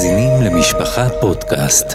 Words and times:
מאזינים 0.00 0.42
למשפחה 0.42 1.08
פודקאסט. 1.20 1.86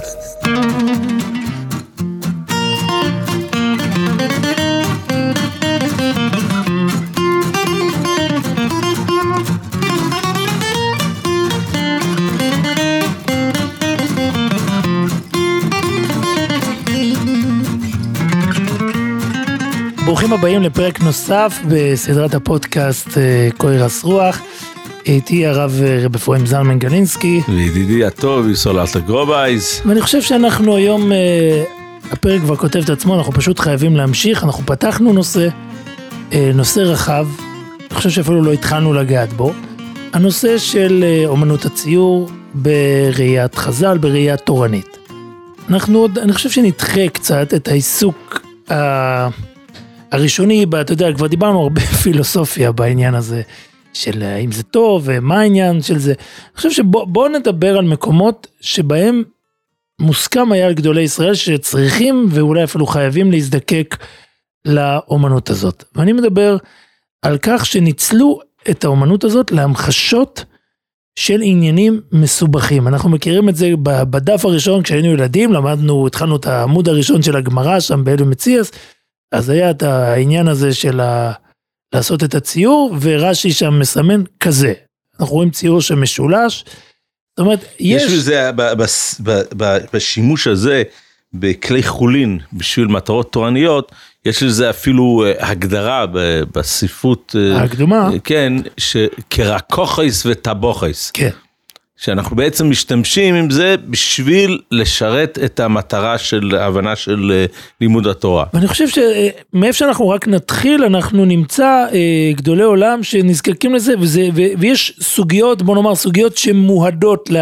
ברוכים 20.06 20.34
הבאים 20.34 20.64
לפרק 20.64 21.02
נוסף 21.02 21.60
בסדרת 21.70 22.34
הפודקאסט 22.34 23.18
אה, 23.18 23.50
קוירס 23.58 24.04
רוח. 24.04 24.42
איתי 25.06 25.46
הרב 25.46 25.80
אה, 25.84 26.00
רב 26.06 26.16
אפרים 26.16 26.46
זלמן 26.46 26.80
גלינסקי, 26.80 27.42
וידידי 27.50 28.06
הטוב 28.06 28.50
יסרול 28.50 28.80
אלתר 28.80 29.00
גרובייז. 29.00 29.82
ואני 29.86 30.02
חושב 30.02 30.22
שאנחנו 30.22 30.76
היום, 30.76 31.12
אה, 31.12 31.64
הפרק 32.12 32.42
כבר 32.42 32.56
כותב 32.56 32.80
את 32.84 32.90
עצמו, 32.90 33.16
אנחנו 33.18 33.34
פשוט 33.34 33.60
חייבים 33.60 33.96
להמשיך, 33.96 34.44
אנחנו 34.44 34.64
פתחנו 34.66 35.14
נושא, 35.14 35.48
אה, 36.34 36.52
נושא 36.54 36.80
רחב, 36.80 37.28
אני 37.80 37.98
חושב 37.98 38.10
שאפילו 38.10 38.42
לא 38.44 38.54
התחלנו 38.54 38.94
לגעת 38.94 39.34
בו, 39.34 39.54
הנושא 40.14 40.58
של 40.58 41.04
אומנות 41.28 41.66
הציור 41.66 42.30
בראיית 42.54 43.56
חז"ל, 43.56 43.98
בראייה 43.98 44.38
תורנית. 44.38 44.98
אנחנו 45.70 46.00
עוד, 46.00 46.18
אני 46.18 46.34
חושב 46.34 46.50
שנדחה 46.50 47.08
קצת 47.08 47.54
את 47.54 47.68
העיסוק 47.68 48.42
ה- 48.72 49.28
הראשוני, 50.12 50.66
אתה 50.82 50.94
יודע, 50.94 51.14
כבר 51.14 51.28
דיברנו 51.28 51.62
הרבה 51.62 51.82
פילוסופיה 52.04 52.72
בעניין 52.72 53.16
הזה. 53.16 53.42
של 53.96 54.24
האם 54.24 54.52
זה 54.52 54.64
טוב 54.64 55.04
ומה 55.06 55.40
העניין 55.40 55.82
של 55.82 56.00
זה. 56.00 56.12
אני 56.12 56.56
חושב 56.56 56.72
שבואו 56.72 57.28
נדבר 57.28 57.78
על 57.78 57.86
מקומות 57.86 58.48
שבהם 58.62 59.24
מוסכם 60.02 60.52
היה 60.52 60.68
על 60.68 60.74
גדולי 60.74 61.02
ישראל 61.02 61.34
שצריכים 61.34 62.28
ואולי 62.30 62.64
אפילו 62.64 62.86
חייבים 62.88 63.32
להזדקק 63.32 63.98
לאומנות 64.66 65.50
הזאת. 65.50 65.84
ואני 65.96 66.14
מדבר 66.14 66.58
על 67.22 67.38
כך 67.42 67.66
שניצלו 67.66 68.40
את 68.70 68.84
האומנות 68.84 69.24
הזאת 69.24 69.52
להמחשות 69.52 70.46
של 71.20 71.42
עניינים 71.44 72.02
מסובכים. 72.12 72.88
אנחנו 72.88 73.10
מכירים 73.10 73.50
את 73.50 73.56
זה 73.56 73.72
בדף 73.82 74.46
הראשון 74.46 74.84
כשהיינו 74.84 75.08
ילדים, 75.08 75.54
למדנו, 75.54 76.08
התחלנו 76.08 76.36
את 76.36 76.48
העמוד 76.48 76.90
הראשון 76.90 77.22
של 77.22 77.36
הגמרא 77.36 77.80
שם 77.80 78.04
באלו 78.04 78.26
מציאס, 78.26 78.72
אז 79.32 79.50
היה 79.50 79.72
את 79.72 79.84
העניין 79.84 80.48
הזה 80.48 80.74
של 80.74 81.00
ה... 81.00 81.32
לעשות 81.94 82.24
את 82.24 82.36
הציור, 82.36 82.96
ורש"י 83.02 83.52
שם 83.52 83.80
מסמן 83.80 84.24
כזה. 84.40 84.74
אנחנו 85.20 85.36
רואים 85.36 85.50
ציור 85.50 85.82
שמשולש. 85.82 86.66
זאת 87.30 87.40
אומרת, 87.40 87.60
יש... 87.80 88.04
יש 88.04 88.12
בזה, 88.14 88.52
ב- 88.56 88.74
ב- 89.24 89.42
ב- 89.58 89.78
בשימוש 89.94 90.48
הזה 90.48 90.84
בכלי 91.34 91.84
חולין 91.84 92.40
בשביל 92.54 92.88
מטרות 92.88 93.32
תורניות, 93.32 93.92
יש 94.26 94.44
לזה 94.44 94.70
אפילו 94.70 95.26
אה, 95.26 95.50
הגדרה 95.50 96.06
בספרות, 96.54 97.36
אה, 97.40 97.64
הקדומה. 97.64 98.10
כן, 98.24 98.54
שכרקוכייס 98.78 100.26
וטבוכייס, 100.26 101.12
כן. 101.12 101.30
שאנחנו 101.98 102.36
בעצם 102.36 102.70
משתמשים 102.70 103.36
עם 103.36 103.50
זה 103.50 103.76
בשביל 103.90 104.62
לשרת 104.72 105.40
את 105.46 105.60
המטרה 105.60 106.18
של 106.18 106.58
ההבנה 106.60 106.96
של 106.96 107.32
אה, 107.34 107.46
לימוד 107.82 108.08
התורה. 108.08 108.46
ואני 108.54 108.68
חושב 108.68 108.86
שמאיפה 108.88 109.78
שאנחנו 109.78 110.10
רק 110.10 110.28
נתחיל, 110.28 110.84
אנחנו 110.84 111.26
נמצא 111.26 111.86
אה, 111.94 112.32
גדולי 112.36 112.64
עולם 112.64 113.04
שנזקקים 113.04 113.76
לזה, 113.76 113.94
וזה, 114.00 114.28
ו, 114.36 114.42
ויש 114.60 114.98
סוגיות, 115.02 115.62
בוא 115.62 115.76
נאמר, 115.76 115.96
סוגיות 115.96 116.38
שמוהדות 116.38 117.30
ל, 117.30 117.38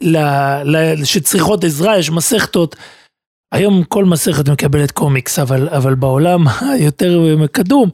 ל, 0.00 0.18
ל, 0.64 1.04
שצריכות 1.04 1.64
עזרה, 1.64 1.98
יש 1.98 2.10
מסכתות. 2.10 2.76
היום 3.52 3.82
כל 3.84 4.04
מסכת 4.04 4.48
מקבלת 4.48 4.90
קומיקס, 4.90 5.38
אבל, 5.38 5.68
אבל 5.68 5.94
בעולם 5.94 6.44
היותר 6.72 7.36
קדום, 7.52 7.90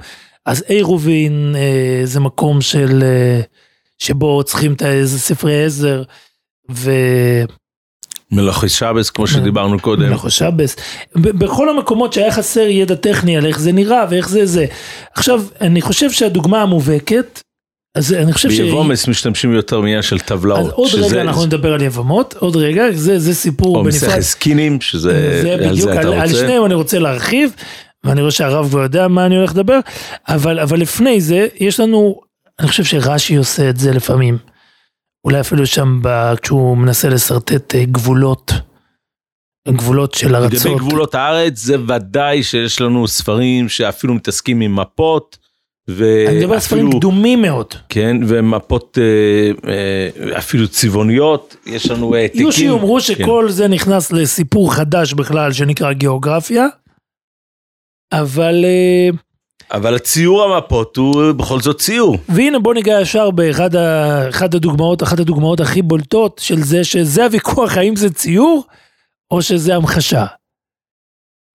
אז 0.46 0.64
עירובין 0.68 1.54
אה, 1.56 2.00
זה 2.04 2.20
מקום 2.20 2.60
של, 2.60 3.02
אה, 3.02 3.40
שבו 4.00 4.42
צריכים 4.44 4.72
את 4.72 4.82
איזה 4.82 5.18
ספרי 5.18 5.64
עזר, 5.64 6.02
ו... 6.70 6.90
מלאכי 8.32 8.68
שבס, 8.68 9.10
כמו 9.10 9.26
שדיברנו 9.26 9.80
קודם. 9.80 10.02
מלאכו 10.08 10.30
שבס, 10.30 10.76
בכל 11.16 11.68
המקומות 11.68 12.12
שהיה 12.12 12.32
חסר 12.32 12.60
ידע 12.60 12.94
טכני 12.94 13.36
על 13.36 13.46
איך 13.46 13.58
זה 13.60 13.72
נראה 13.72 14.04
ואיך 14.10 14.28
זה 14.28 14.46
זה. 14.46 14.66
עכשיו, 15.14 15.42
אני 15.60 15.80
חושב 15.80 16.10
שהדוגמה 16.10 16.62
המובהקת, 16.62 17.40
אז 17.94 18.12
אני 18.12 18.32
חושב 18.32 18.50
ש... 18.50 18.60
ביבומס 18.60 19.08
משתמשים 19.08 19.52
יותר 19.52 19.80
מעניין 19.80 20.02
של 20.02 20.18
טבלאות. 20.18 20.60
אז 20.60 20.68
עוד 20.72 20.88
שזה- 20.88 21.06
רגע 21.06 21.20
אנחנו 21.22 21.44
נדבר 21.46 21.72
על 21.72 21.82
יבמות, 21.82 22.34
עוד 22.38 22.56
רגע, 22.56 22.84
זה, 22.92 23.18
זה 23.18 23.34
סיפור 23.34 23.76
או 23.76 23.84
בנפרד. 23.84 24.08
מסכת 24.08 24.20
סקינים, 24.20 24.80
שזה, 24.80 25.42
זה 25.42 25.52
על 25.52 25.68
בדיוק, 25.70 25.90
על, 25.90 25.98
על 26.12 26.20
רוצה. 26.28 26.34
שניהם 26.34 26.64
אני 26.64 26.74
רוצה 26.74 26.98
להרחיב, 26.98 27.52
ואני 28.04 28.20
רואה 28.20 28.30
שהרב 28.30 28.68
כבר 28.70 28.82
יודע 28.82 29.08
מה 29.08 29.26
אני 29.26 29.36
הולך 29.36 29.50
לדבר, 29.50 29.78
אבל, 30.28 30.60
אבל 30.60 30.80
לפני 30.80 31.20
זה, 31.20 31.46
יש 31.60 31.80
לנו, 31.80 32.20
אני 32.60 32.68
חושב 32.68 32.84
שרש"י 32.84 33.36
עושה 33.36 33.70
את 33.70 33.76
זה 33.76 33.92
לפעמים. 33.92 34.38
אולי 35.24 35.40
אפילו 35.40 35.66
שם, 35.66 36.00
ב, 36.02 36.34
כשהוא 36.42 36.76
מנסה 36.76 37.08
לשרטט 37.08 37.74
אה, 37.74 37.84
גבולות, 37.84 38.52
גבולות 39.68 40.14
של 40.14 40.36
לגבי 40.36 40.56
ארצות. 40.56 40.78
גבולות 40.78 41.14
הארץ, 41.14 41.58
זה 41.58 41.76
ודאי 41.88 42.42
שיש 42.42 42.80
לנו 42.80 43.08
ספרים 43.08 43.68
שאפילו 43.68 44.14
מתעסקים 44.14 44.60
עם 44.60 44.76
מפות. 44.76 45.38
אני 45.88 46.38
מדבר 46.38 46.54
על 46.54 46.60
ספרים 46.60 46.90
קדומים 46.92 47.42
מאוד. 47.42 47.74
כן, 47.88 48.16
ומפות 48.28 48.98
אה, 49.00 49.70
אה, 49.70 50.38
אפילו 50.38 50.68
צבעוניות, 50.68 51.56
יש 51.66 51.90
לנו 51.90 52.14
העתקים. 52.14 52.40
יהיו 52.40 52.52
שיאמרו 52.52 52.94
כן. 52.94 53.00
שכל 53.00 53.50
זה 53.50 53.68
נכנס 53.68 54.12
לסיפור 54.12 54.74
חדש 54.74 55.14
בכלל 55.14 55.52
שנקרא 55.52 55.92
גיאוגרפיה, 55.92 56.66
אבל 58.12 58.64
אה, 58.64 59.08
אבל 59.72 59.94
הציור 59.96 60.42
המפות 60.42 60.96
הוא 60.96 61.32
בכל 61.32 61.60
זאת 61.60 61.78
ציור. 61.78 62.18
והנה 62.28 62.58
בוא 62.58 62.74
ניגע 62.74 63.00
ישר 63.00 63.30
באחד 63.30 63.76
ה- 63.76 64.28
אחד 64.28 64.54
הדוגמאות, 64.54 65.02
אחת 65.02 65.18
הדוגמאות 65.18 65.60
הכי 65.60 65.82
בולטות 65.82 66.40
של 66.44 66.62
זה 66.62 66.84
שזה 66.84 67.24
הוויכוח 67.24 67.76
האם 67.76 67.96
זה 67.96 68.10
ציור 68.10 68.64
או 69.30 69.42
שזה 69.42 69.76
המחשה. 69.76 70.26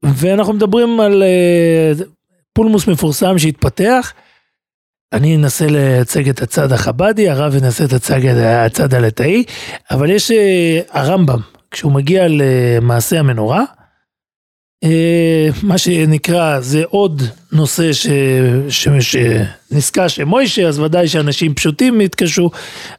ואנחנו 0.03 0.53
מדברים 0.53 0.99
על 0.99 1.23
אה, 1.23 1.91
פולמוס 2.53 2.87
מפורסם 2.87 3.37
שהתפתח. 3.37 4.13
אני 5.13 5.35
אנסה 5.35 5.67
לייצג 5.67 6.29
את 6.29 6.41
הצד 6.41 6.71
החבדי, 6.71 7.29
הרב 7.29 7.55
ינסה 7.55 7.83
את 7.85 7.93
הצד, 7.93 8.19
הצד 8.65 8.93
הלטאי, 8.93 9.43
אבל 9.91 10.09
יש 10.09 10.31
אה, 10.31 10.79
הרמב"ם, 10.89 11.39
כשהוא 11.71 11.91
מגיע 11.91 12.25
למעשה 12.29 13.19
המנורה, 13.19 13.63
מה 15.63 15.77
שנקרא 15.77 16.59
זה 16.59 16.83
עוד 16.89 17.21
נושא 17.51 17.93
ש, 17.93 18.07
ש, 18.69 18.87
שנזכר 18.99 20.07
שמוישה, 20.07 20.67
אז 20.67 20.79
ודאי 20.79 21.07
שאנשים 21.07 21.53
פשוטים 21.53 22.01
יתקשו, 22.01 22.49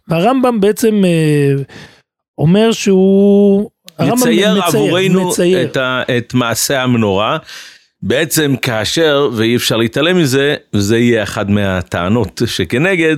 והרמב"ם 0.08 0.60
בעצם 0.60 1.04
אה, 1.04 1.62
אומר 2.38 2.72
שהוא... 2.72 3.70
הרמב"ם 3.98 4.16
מצייר 4.16 4.62
עבורנו 4.62 5.28
מצייר. 5.28 5.62
את, 5.62 5.76
ה, 5.76 6.02
את 6.18 6.34
מעשה 6.34 6.82
המנורה. 6.82 7.38
בעצם 8.02 8.54
כאשר, 8.62 9.30
ואי 9.32 9.56
אפשר 9.56 9.76
להתעלם 9.76 10.18
מזה, 10.18 10.54
וזה 10.74 10.98
יהיה 10.98 11.22
אחד 11.22 11.50
מהטענות 11.50 12.42
שכנגד, 12.46 13.16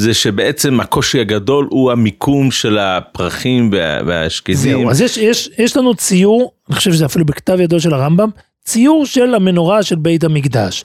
זה 0.00 0.14
שבעצם 0.14 0.80
הקושי 0.80 1.20
הגדול 1.20 1.66
הוא 1.70 1.92
המיקום 1.92 2.50
של 2.50 2.78
הפרחים 2.78 3.70
וה- 3.72 4.00
והשקדים. 4.06 4.56
זהו, 4.56 4.90
אז 4.90 5.00
יש, 5.00 5.16
יש, 5.16 5.50
יש 5.58 5.76
לנו 5.76 5.94
ציור, 5.94 6.52
אני 6.68 6.76
חושב 6.76 6.92
שזה 6.92 7.06
אפילו 7.06 7.24
בכתב 7.26 7.60
ידו 7.60 7.80
של 7.80 7.94
הרמב"ם, 7.94 8.30
ציור 8.64 9.06
של 9.06 9.34
המנורה 9.34 9.82
של 9.82 9.96
בית 9.96 10.24
המקדש. 10.24 10.84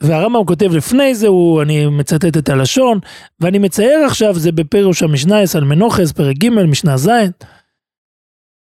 והרמב"ם 0.00 0.44
כותב 0.46 0.74
לפני 0.74 1.14
זה, 1.14 1.26
הוא, 1.28 1.62
אני 1.62 1.86
מצטט 1.86 2.36
את 2.36 2.48
הלשון, 2.48 2.98
ואני 3.40 3.58
מצייר 3.58 3.98
עכשיו, 4.06 4.34
זה 4.34 4.52
בפירוש 4.52 5.02
המשנייס 5.02 5.56
על 5.56 5.64
מנוחס, 5.64 6.12
פרק 6.12 6.36
ג', 6.36 6.48
משנה 6.48 6.96
ז'. 6.96 7.08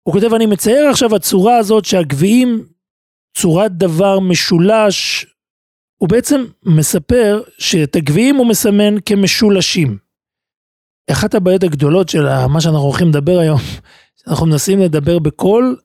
הוא 0.03 0.13
כותב, 0.15 0.35
אני 0.35 0.47
מצייר 0.47 0.89
עכשיו 0.91 1.15
הצורה 1.17 1.57
הזאת 1.57 1.85
שהגביעים, 1.85 2.65
צורת 3.39 3.73
דבר 3.73 4.21
משולש, 4.21 5.27
הוא 6.03 6.09
בעצם 6.09 6.45
מספר 6.65 7.41
שאת 7.59 7.97
הגביעים 7.97 8.37
הוא 8.37 8.47
מסמן 8.47 8.95
כמשולשים. 9.07 9.99
אחת 11.11 11.35
הבעיות 11.35 11.63
הגדולות 11.63 12.09
של 12.09 12.47
מה 12.47 12.61
שאנחנו 12.61 12.79
הולכים 12.81 13.09
לדבר 13.09 13.39
היום, 13.39 13.61
אנחנו 14.29 14.47
מנסים 14.47 14.81
לדבר 14.81 15.19
בקול 15.19 15.77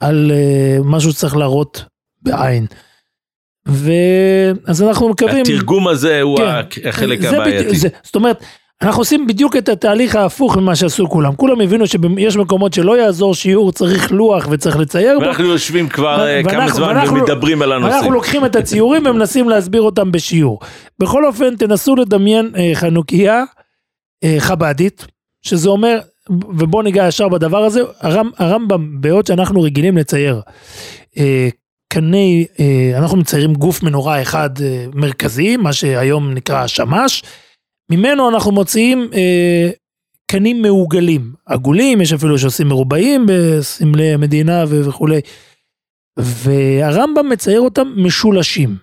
על 0.00 0.30
uh, 0.32 0.82
משהו 0.84 1.12
שצריך 1.12 1.36
להראות 1.36 1.84
בעין. 2.22 2.66
ואז 3.66 4.82
אנחנו 4.82 5.08
מקווים... 5.08 5.44
התרגום 5.54 5.88
הזה 5.88 6.20
הוא 6.22 6.38
כן. 6.38 6.88
החלק 6.88 7.24
הבעייתי. 7.24 7.64
בדיוק- 7.64 7.76
זה- 7.76 7.88
זאת 8.02 8.14
אומרת, 8.14 8.44
אנחנו 8.82 9.00
עושים 9.00 9.26
בדיוק 9.26 9.56
את 9.56 9.68
התהליך 9.68 10.16
ההפוך 10.16 10.56
ממה 10.56 10.76
שעשו 10.76 11.08
כולם. 11.08 11.36
כולם 11.36 11.60
הבינו 11.60 11.84
שיש 11.86 12.36
מקומות 12.36 12.72
שלא 12.72 12.98
יעזור 12.98 13.34
שיעור, 13.34 13.72
צריך 13.72 14.12
לוח 14.12 14.48
וצריך 14.50 14.76
לצייר 14.76 15.18
בו. 15.18 15.24
ואנחנו 15.24 15.44
יושבים 15.44 15.88
כבר 15.88 16.26
אה, 16.26 16.42
כמה 16.44 16.68
זמן 16.68 17.04
ומדברים 17.08 17.62
על 17.62 17.72
אנחנו 17.72 17.88
הנושאים. 17.88 18.12
לוקחים 18.12 18.44
את 18.44 18.56
הציורים 18.56 19.06
ומנסים 19.06 19.48
להסביר 19.48 19.82
אותם 19.82 20.12
בשיעור. 20.12 20.60
בכל 20.98 21.24
אופן, 21.24 21.56
תנסו 21.56 21.96
לדמיין 21.96 22.50
אה, 22.56 22.70
חנוכיה 22.74 23.44
אה, 24.24 24.36
חבדית, 24.38 25.06
שזה 25.42 25.68
אומר 25.68 25.98
ובוא 26.30 26.82
ניגע 26.82 27.06
ישר 27.08 27.28
בדבר 27.28 27.64
הזה, 27.64 27.80
הרמ, 28.00 28.30
הרמב"ם, 28.38 29.00
בעוד 29.00 29.26
שאנחנו 29.26 29.62
רגילים 29.62 29.96
לצייר 29.96 30.40
קני, 31.88 32.46
אנחנו 32.96 33.16
מציירים 33.16 33.54
גוף 33.54 33.82
מנורה 33.82 34.22
אחד 34.22 34.50
מרכזי, 34.94 35.56
מה 35.56 35.72
שהיום 35.72 36.32
נקרא 36.32 36.66
שמש, 36.66 37.22
ממנו 37.90 38.28
אנחנו 38.28 38.52
מוציאים 38.52 39.10
אה, 39.14 39.70
קנים 40.30 40.62
מעוגלים, 40.62 41.34
עגולים, 41.46 42.00
יש 42.00 42.12
אפילו 42.12 42.38
שעושים 42.38 42.68
מרובעים 42.68 43.26
בסמלי 43.28 44.16
מדינה 44.16 44.64
ו- 44.68 44.88
וכולי. 44.88 45.20
והרמב"ם 46.18 47.28
מצייר 47.28 47.60
אותם 47.60 47.92
משולשים. 47.96 48.76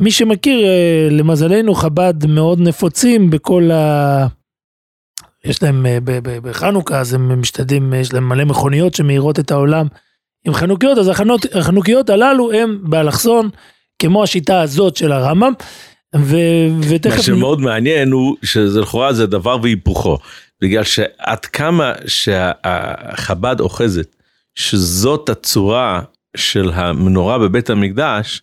מי 0.00 0.10
שמכיר, 0.10 0.64
אה, 0.64 1.08
למזלנו 1.10 1.74
חב"ד 1.74 2.26
מאוד 2.26 2.60
נפוצים 2.60 3.30
בכל 3.30 3.70
ה... 3.70 4.26
יש 5.44 5.62
להם 5.62 5.86
אה, 5.86 5.98
ב- 6.04 6.18
ב- 6.22 6.48
בחנוכה, 6.48 7.00
אז 7.00 7.14
הם 7.14 7.40
משתדלים, 7.40 7.94
יש 7.94 8.12
להם 8.12 8.28
מלא 8.28 8.44
מכוניות 8.44 8.94
שמאירות 8.94 9.38
את 9.38 9.50
העולם 9.50 9.86
עם 10.46 10.54
חנוכיות, 10.54 10.98
אז 10.98 11.10
החנוכיות 11.54 12.10
הללו 12.10 12.52
הם 12.52 12.78
באלכסון, 12.90 13.50
כמו 13.98 14.22
השיטה 14.22 14.60
הזאת 14.60 14.96
של 14.96 15.12
הרמב"ם. 15.12 15.52
ו- 16.16 16.88
ותכף... 16.88 17.16
מה 17.16 17.22
שמאוד 17.22 17.60
מעניין 17.60 18.10
הוא 18.12 18.36
שזה 18.42 18.80
לכאורה 18.80 19.12
זה 19.12 19.26
דבר 19.26 19.56
והיפוכו. 19.62 20.18
בגלל 20.60 20.84
שעד 20.84 21.46
כמה 21.46 21.92
שהחב"ד 22.06 23.60
אוחזת 23.60 24.16
שזאת 24.54 25.28
הצורה 25.28 26.02
של 26.36 26.70
המנורה 26.74 27.38
בבית 27.38 27.70
המקדש, 27.70 28.42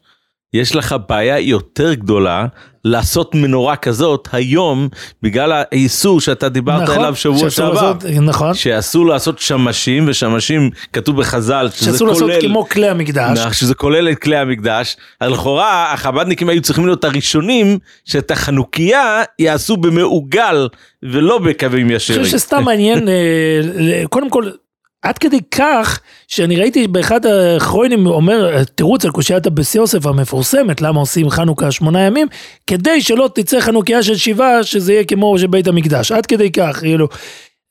יש 0.53 0.75
לך 0.75 0.95
בעיה 1.09 1.39
יותר 1.39 1.93
גדולה 1.93 2.45
לעשות 2.85 3.35
מנורה 3.35 3.75
כזאת 3.75 4.27
היום 4.31 4.87
בגלל 5.21 5.51
האיסור 5.71 6.21
שאתה 6.21 6.49
דיברת 6.49 6.81
נכון, 6.81 6.95
עליו 6.97 7.15
שבוע 7.15 7.49
שעבר. 7.49 7.73
לעשות- 7.73 8.05
נכון. 8.21 8.53
שאסור 8.53 9.05
לעשות 9.05 9.39
שמשים 9.39 10.05
ושמשים 10.07 10.69
כתוב 10.93 11.17
בחז"ל 11.19 11.69
שזה 11.73 11.85
שאסור 11.91 12.07
לעשות 12.07 12.21
כולל 12.29 12.41
כמו 12.41 12.69
כלי 12.69 12.87
המקדש. 12.89 13.37
נח, 13.39 13.53
שזה 13.53 13.75
כולל 13.75 14.09
את 14.11 14.19
כלי 14.19 14.37
המקדש, 14.37 14.97
לכאורה 15.23 15.93
החב"דניקים 15.93 16.49
היו 16.49 16.61
צריכים 16.61 16.85
להיות 16.85 17.03
הראשונים 17.03 17.77
שאת 18.05 18.31
החנוכיה 18.31 19.03
יעשו 19.39 19.77
במעוגל 19.77 20.67
ולא 21.03 21.37
בקווים 21.37 21.85
אני 21.87 21.95
ישרים. 21.95 22.23
חושב 22.23 22.37
שסתם 22.37 22.63
מעניין, 22.65 23.07
אה, 23.07 23.13
קודם 24.09 24.29
כל, 24.29 24.49
עד 25.01 25.17
כדי 25.17 25.39
כך 25.51 25.99
שאני 26.27 26.57
ראיתי 26.57 26.87
באחד 26.87 27.25
הכרוינים 27.25 28.05
אומר 28.07 28.63
תירוץ 28.63 29.05
על 29.05 29.11
קושיית 29.11 29.45
הבס 29.45 29.75
יוסף 29.75 30.05
המפורסמת 30.05 30.81
למה 30.81 30.99
עושים 30.99 31.29
חנוכה 31.29 31.71
שמונה 31.71 32.01
ימים 32.01 32.27
כדי 32.67 33.01
שלא 33.01 33.29
תצא 33.35 33.59
חנוכיה 33.59 34.03
של 34.03 34.15
שבעה 34.15 34.63
שזה 34.63 34.93
יהיה 34.93 35.03
כמו 35.03 35.39
שבית 35.39 35.67
המקדש 35.67 36.11
עד 36.11 36.25
כדי 36.25 36.51
כך 36.51 36.79
כאילו. 36.79 37.07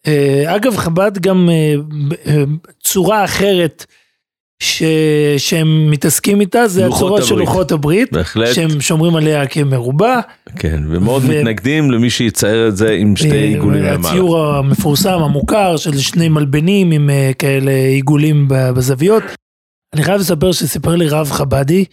אה, 0.07 0.57
אגב 0.57 0.77
חב"ד 0.77 1.19
גם 1.19 1.49
אה, 1.51 1.75
אה, 2.27 2.43
צורה 2.83 3.25
אחרת 3.25 3.87
ש... 4.61 4.83
שהם 5.39 5.91
מתעסקים 5.91 6.41
איתה 6.41 6.69
זה 6.69 6.87
הצורה 6.87 7.23
של. 7.23 7.35
לוחות 7.35 7.73
הברית 7.73 8.13
בהחלט, 8.13 8.55
שהם 8.55 8.81
שומרים 8.81 9.17
עליה 9.17 9.47
כמרובע. 9.47 10.21
כן, 10.57 10.83
ומאוד 10.89 11.23
ו- 11.25 11.29
מתנגדים 11.29 11.91
למי 11.91 12.11
שיצייר 12.11 12.69
את 12.69 12.77
זה 12.77 12.91
עם 12.91 13.17
שתי 13.17 13.31
אה, 13.31 13.37
עיגולים 13.37 13.83
למעלה. 13.83 14.09
הציור 14.09 14.39
המפורסם 14.47 15.19
המוכר 15.23 15.77
של 15.77 15.99
שני 15.99 16.29
מלבנים 16.29 16.91
עם 16.91 17.11
אה, 17.11 17.31
כאלה 17.39 17.71
עיגולים 17.71 18.47
בזוויות. 18.49 19.23
אני 19.95 20.03
חייב 20.03 20.21
לספר 20.21 20.53
שסיפר 20.53 20.97
לי 20.97 21.09
רב 21.09 21.31
חבדי 21.31 21.85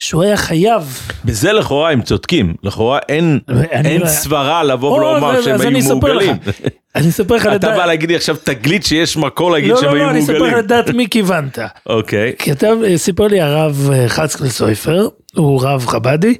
שהוא 0.00 0.22
היה 0.22 0.36
חייב. 0.36 0.98
בזה 1.24 1.52
לכאורה 1.52 1.90
הם 1.90 2.02
צודקים, 2.02 2.54
לכאורה 2.62 2.98
אין 3.08 3.38
אני 3.72 3.88
אין 3.88 4.00
לא- 4.00 4.06
סברה 4.06 4.62
לבוא 4.64 4.92
ולומר 4.98 5.36
אז- 5.36 5.44
שהם 5.44 5.60
היו. 5.60 5.88
מעוגלים. 5.88 6.36
אני 6.96 7.08
אספר 7.08 7.34
לך 7.34 7.42
אתה 7.46 7.54
לדעת, 7.54 7.76
בא 7.76 7.86
להגיד 7.86 8.08
לי 8.08 8.16
עכשיו 8.16 8.36
תגלית 8.44 8.84
שיש 8.84 9.16
מקור 9.16 9.50
להגיד 9.50 9.70
לא 9.70 9.76
שהם 9.80 9.88
לא 9.88 9.94
היו 9.94 10.04
לא 10.04 10.10
אני 10.10 10.20
אספר 10.20 10.32
לך 10.32 10.40
מעוגלים. 10.40 10.58
לדעת 10.64 10.90
מי 10.90 11.06
כיוונת. 11.10 11.58
אוקיי, 11.86 12.32
כתב, 12.38 12.76
סיפר 12.96 13.26
לי 13.26 13.40
הרב 13.40 13.90
אה, 13.92 14.08
חצקל 14.08 14.48
סויפר, 14.48 15.08
הוא 15.34 15.62
רב 15.64 15.86
חבדי, 15.86 16.34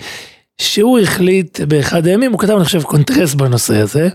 שהוא 0.61 0.99
החליט 0.99 1.61
באחד 1.61 2.07
הימים, 2.07 2.33
הוא 2.33 2.41
כתב 2.41 2.53
אני 2.53 2.65
חושב 2.65 2.83
קונטרס 2.83 3.35
בנושא 3.35 3.77
הזה, 3.77 4.09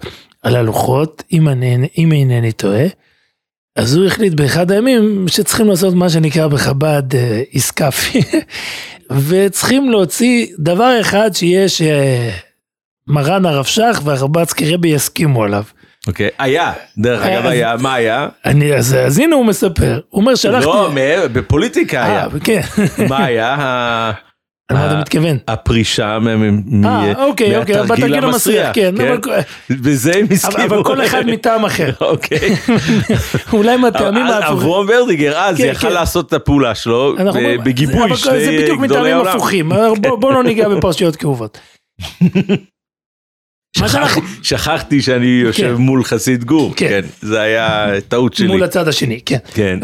על 0.44 0.56
הלוחות, 0.56 1.24
אם, 1.34 1.50
אני, 1.50 1.88
אם 1.98 2.12
אינני 2.12 2.52
טועה. 2.52 2.86
אז 3.76 3.96
הוא 3.96 4.06
החליט 4.06 4.34
באחד 4.34 4.72
הימים 4.72 5.26
שצריכים 5.28 5.68
לעשות 5.68 5.94
מה 5.94 6.10
שנקרא 6.10 6.48
בחב"ד 6.48 7.16
אה, 7.16 7.42
עסקאפי, 7.54 8.22
וצריכים 9.28 9.90
להוציא 9.92 10.48
דבר 10.60 10.98
אחד 11.02 11.30
שיהיה 11.34 11.66
שמרן 13.08 13.46
הרב 13.46 13.66
שך 13.66 14.02
והרבצקי 14.04 14.74
רבי 14.74 14.88
יסכימו 14.88 15.44
עליו. 15.44 15.64
אוקיי, 16.08 16.30
היה, 16.40 16.74
דרך 16.98 17.22
אגב 17.26 17.46
אז- 17.46 17.52
היה, 17.52 17.76
מה 17.80 17.94
היה? 17.94 18.28
אני, 18.46 18.74
אז, 18.76 18.94
אז 18.96 19.20
הנה 19.20 19.36
הוא 19.36 19.46
מספר, 19.46 20.00
הוא 20.10 20.22
אומר 20.22 20.36
שלחתי, 20.36 20.66
לא, 20.66 20.90
בפוליטיקה 21.34 22.06
היה. 22.06 22.24
אה, 22.24 22.28
כן, 22.44 22.62
מה 23.10 23.26
היה? 23.26 23.56
למה 24.72 24.86
אתה 24.92 25.00
מתכוון? 25.00 25.38
הפרישה 25.48 26.18
אה, 26.86 27.24
אוקיי, 27.26 27.58
אוקיי, 27.58 27.76
מהתרגיל 27.90 28.24
המסריח, 28.26 28.70
כן, 28.74 28.94
אבל- 29.02 29.18
בזה 29.70 30.12
הם 30.16 30.26
הסכימו. 30.32 30.64
אבל 30.66 30.84
כל 30.84 31.06
אחד 31.06 31.26
מטעם 31.26 31.66
אחר, 31.66 31.90
אוקיי. 32.02 32.56
אולי 33.54 33.78
מהטעמים 33.78 34.24
ההפוכים. 34.24 34.58
אברום 34.58 34.88
ורדיגר 34.90 35.38
אז 35.38 35.58
כן, 35.58 35.64
יכל 35.66 35.88
כן. 35.88 35.94
לעשות 35.94 36.28
את 36.28 36.34
הפעולה 36.34 36.76
שלו 36.76 37.14
אנחנו 37.18 37.32
ב- 37.34 37.36
אומרים- 37.44 37.64
בגיבוי 37.64 38.04
אבל 38.04 38.16
זה 38.16 38.22
שני 38.22 38.34
בדיוק 38.62 38.82
גדולי 38.82 38.88
מטעמים 38.88 39.14
העולם. 39.16 39.36
הפוכים, 39.36 39.70
בוא, 40.02 40.18
בוא 40.18 40.34
לא 40.34 40.44
ניגע 40.44 40.70
בפרשיות 40.70 41.16
כאובות. 41.16 41.58
שכחתי 44.44 45.02
שאני 45.02 45.26
יושב 45.44 45.76
כן. 45.76 45.82
מול 45.82 46.04
חסיד 46.04 46.44
גור, 46.44 46.74
כן. 46.76 46.88
כן, 46.90 47.02
זה 47.22 47.42
היה 47.42 47.92
טעות 48.08 48.34
שלי. 48.34 48.48
מול 48.48 48.64
הצד 48.64 48.88
השני, 48.88 49.20
כן. 49.26 49.38
כן. 49.54 49.80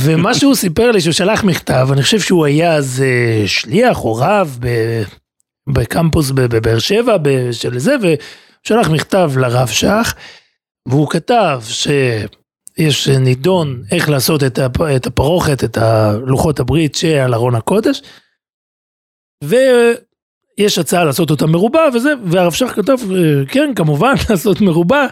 ומה 0.00 0.34
שהוא 0.34 0.54
סיפר 0.54 0.90
לי 0.90 1.00
שהוא 1.00 1.12
שלח 1.12 1.44
מכתב, 1.44 1.88
אני 1.92 2.02
חושב 2.02 2.20
שהוא 2.20 2.44
היה 2.44 2.74
אז 2.74 3.04
שליח 3.46 4.04
או 4.04 4.14
רב 4.14 4.58
בקמפוס 5.68 6.30
בבאר 6.30 6.78
שבע 6.78 7.16
של 7.52 7.78
זה, 7.78 7.96
והוא 8.02 8.16
שלח 8.62 8.88
מכתב 8.88 9.30
לרב 9.36 9.68
שך, 9.68 10.14
והוא 10.88 11.10
כתב 11.10 11.62
שיש 11.64 13.08
נידון 13.08 13.82
איך 13.92 14.08
לעשות 14.08 14.42
את 14.44 15.06
הפרוכת, 15.06 15.64
את 15.64 15.76
הלוחות 15.76 16.60
הברית 16.60 16.94
שעל 16.94 17.34
ארון 17.34 17.54
הקודש, 17.54 18.02
ויש 20.58 20.78
הצעה 20.78 21.04
לעשות 21.04 21.30
אותה 21.30 21.46
מרובע 21.46 21.88
וזה, 21.94 22.12
והרב 22.24 22.52
שך 22.52 22.66
כתב, 22.66 22.96
אה, 23.10 23.46
כן 23.48 23.72
כמובן 23.76 24.14
לעשות 24.30 24.60
מרובע. 24.60 25.06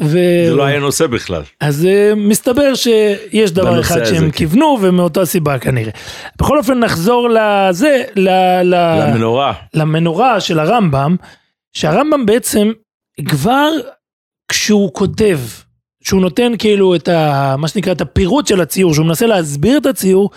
ו- 0.00 0.46
זה 0.48 0.54
לא 0.54 0.64
היה 0.64 0.80
נושא 0.80 1.06
בכלל. 1.06 1.42
אז 1.60 1.86
uh, 1.86 2.14
מסתבר 2.14 2.74
שיש 2.74 3.50
דבר 3.50 3.80
אחד 3.80 4.00
הזה, 4.00 4.14
שהם 4.14 4.24
כן. 4.24 4.30
כיוונו 4.30 4.78
ומאותה 4.80 5.26
סיבה 5.26 5.58
כנראה. 5.58 5.90
בכל 6.38 6.58
אופן 6.58 6.78
נחזור 6.78 7.28
לזה, 7.28 8.04
ל, 8.16 8.28
ל, 8.62 8.74
למנורה. 8.74 9.52
למנורה 9.74 10.40
של 10.40 10.58
הרמב"ם, 10.58 11.16
שהרמב"ם 11.72 12.26
בעצם 12.26 12.72
כבר 13.28 13.70
כשהוא 14.50 14.90
כותב, 14.92 15.38
שהוא 16.04 16.20
נותן 16.20 16.52
כאילו 16.58 16.94
את 16.94 17.08
ה, 17.08 17.54
מה 17.58 17.68
שנקרא 17.68 17.92
את 17.92 18.00
הפירוט 18.00 18.46
של 18.46 18.60
הציור, 18.60 18.94
שהוא 18.94 19.06
מנסה 19.06 19.26
להסביר 19.26 19.78
את 19.78 19.86
הציור, 19.86 20.30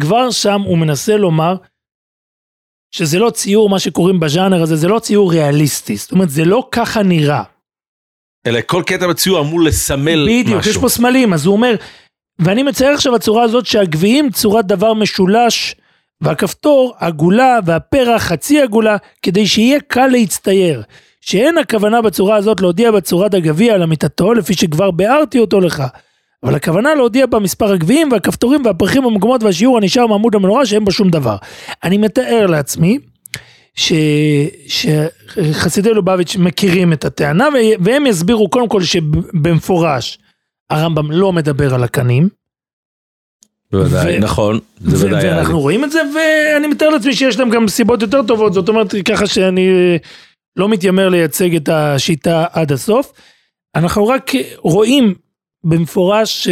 כבר 0.00 0.30
שם 0.30 0.60
הוא 0.60 0.78
מנסה 0.78 1.16
לומר 1.16 1.56
שזה 2.90 3.18
לא 3.18 3.30
ציור, 3.30 3.68
מה 3.68 3.78
שקוראים 3.78 4.20
בז'אנר 4.20 4.62
הזה, 4.62 4.76
זה 4.76 4.88
לא 4.88 4.98
ציור 4.98 5.32
ריאליסטי, 5.32 5.96
זאת 5.96 6.12
אומרת 6.12 6.30
זה 6.30 6.44
לא 6.44 6.68
ככה 6.70 7.02
נראה. 7.02 7.42
אלא 8.46 8.60
כל 8.66 8.82
קטע 8.86 9.06
בציור 9.06 9.40
אמור 9.40 9.60
לסמל 9.60 10.28
בדיוק, 10.28 10.58
משהו. 10.58 10.70
יש 10.70 10.76
פה 10.76 10.88
סמלים, 10.88 11.32
אז 11.32 11.46
הוא 11.46 11.52
אומר, 11.52 11.74
ואני 12.38 12.62
מצייר 12.62 12.90
עכשיו 12.90 13.14
הצורה 13.14 13.42
הזאת 13.42 13.66
שהגביעים 13.66 14.30
צורת 14.30 14.66
דבר 14.66 14.94
משולש, 14.94 15.74
והכפתור 16.20 16.94
עגולה 16.98 17.58
והפרח 17.64 18.22
חצי 18.22 18.60
עגולה, 18.60 18.96
כדי 19.22 19.46
שיהיה 19.46 19.80
קל 19.80 20.06
להצטייר. 20.06 20.82
שאין 21.20 21.58
הכוונה 21.58 22.02
בצורה 22.02 22.36
הזאת 22.36 22.60
להודיע 22.60 22.90
בצורת 22.90 23.34
הגביע 23.34 23.74
על 23.74 23.82
אמיתתו, 23.82 24.34
לפי 24.34 24.54
שכבר 24.54 24.90
ביארתי 24.90 25.38
אותו 25.38 25.60
לך. 25.60 25.82
אבל 26.44 26.54
הכוונה 26.54 26.94
להודיע 26.94 27.26
במספר 27.26 27.72
הגביעים 27.72 28.12
והכפתורים 28.12 28.64
והפרחים 28.64 29.02
במקומות 29.04 29.42
והשיעור 29.42 29.76
הנשאר 29.76 30.06
מעמוד 30.06 30.34
המנורה 30.34 30.66
שאין 30.66 30.84
בו 30.84 30.92
שום 30.92 31.10
דבר. 31.10 31.36
אני 31.84 31.98
מתאר 31.98 32.46
לעצמי 32.46 32.98
ש... 33.74 33.92
שחסידי 34.66 35.94
לובביץ' 35.94 36.36
מכירים 36.36 36.92
את 36.92 37.04
הטענה 37.04 37.48
והם 37.80 38.06
יסבירו 38.06 38.50
קודם 38.50 38.68
כל 38.68 38.82
שבמפורש 38.82 40.18
הרמב"ם 40.70 41.10
לא 41.10 41.32
מדבר 41.32 41.74
על 41.74 41.84
הקנים. 41.84 42.28
בוודאי, 43.72 44.16
ו- 44.16 44.20
נכון, 44.20 44.60
זה 44.80 45.06
ו- 45.06 45.08
ודאי. 45.08 45.28
ואנחנו 45.28 45.60
רואים 45.60 45.84
את 45.84 45.92
זה 45.92 46.00
ואני 46.14 46.66
מתאר 46.66 46.88
לעצמי 46.88 47.14
שיש 47.14 47.38
להם 47.38 47.50
גם 47.50 47.68
סיבות 47.68 48.02
יותר 48.02 48.22
טובות 48.22 48.52
זאת 48.52 48.68
אומרת 48.68 48.94
ככה 49.04 49.26
שאני 49.26 49.68
לא 50.56 50.68
מתיימר 50.68 51.08
לייצג 51.08 51.54
את 51.54 51.68
השיטה 51.68 52.44
עד 52.52 52.72
הסוף. 52.72 53.12
אנחנו 53.74 54.06
רק 54.06 54.30
רואים 54.58 55.14
במפורש 55.66 56.44
ש... 56.44 56.48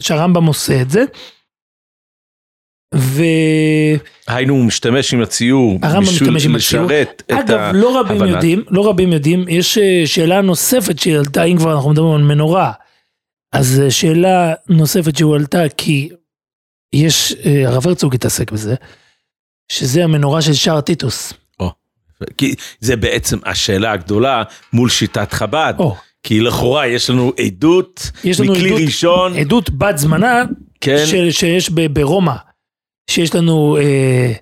שהרמב"ם 0.00 0.46
עושה 0.46 0.82
את 0.82 0.90
זה. 0.90 1.04
ו... 2.94 3.22
היינו, 4.28 4.54
הוא 4.54 4.64
משתמש 4.64 5.14
עם 5.14 5.22
הציור 5.22 5.78
הרמב"ם 5.82 6.00
בשביל 6.00 6.30
משתמש 6.30 6.46
עם 6.46 6.54
הציור. 6.54 6.84
לשרת 6.84 7.22
את 7.26 7.32
אגב, 7.32 7.70
לא 7.74 8.00
רבים 8.00 8.12
ההבנה. 8.12 8.30
יודעים, 8.30 8.62
לא 8.70 8.88
רבים 8.88 9.12
יודעים, 9.12 9.44
יש 9.48 9.78
אה, 9.78 10.02
שאלה 10.06 10.40
נוספת 10.40 10.98
שעלתה, 10.98 11.44
אם 11.44 11.58
כבר 11.58 11.74
אנחנו 11.74 11.90
מדברים 11.90 12.14
על 12.14 12.22
מנורה, 12.22 12.72
אז 13.52 13.80
אה, 13.84 13.90
שאלה 13.90 14.54
נוספת 14.68 15.16
שהועלתה, 15.16 15.62
כי 15.76 16.08
יש, 16.92 17.34
אה, 17.46 17.68
הרב 17.68 17.86
הרצוג 17.86 18.14
התעסק 18.14 18.52
בזה, 18.52 18.74
שזה 19.68 20.04
המנורה 20.04 20.42
של 20.42 20.52
שער 20.52 20.80
טיטוס. 20.80 21.32
כי 22.36 22.54
זה 22.80 22.96
בעצם 22.96 23.38
השאלה 23.44 23.92
הגדולה 23.92 24.42
מול 24.72 24.88
שיטת 24.88 25.32
חב"ד. 25.32 25.74
או, 25.78 25.96
כי 26.24 26.40
לכאורה 26.40 26.86
יש 26.86 27.10
לנו 27.10 27.32
עדות 27.46 28.10
יש 28.24 28.40
לנו 28.40 28.52
מכלי 28.52 28.68
עדות- 28.68 28.80
ראשון, 28.80 29.36
עדות 29.36 29.70
בת 29.70 29.98
זמנה 29.98 30.42
כן, 30.80 31.04
של, 31.06 31.30
שיש 31.30 31.70
ב, 31.70 31.86
ברומא, 32.00 32.32
שיש 33.10 33.34
לנו, 33.34 33.76
אה, 33.80 34.32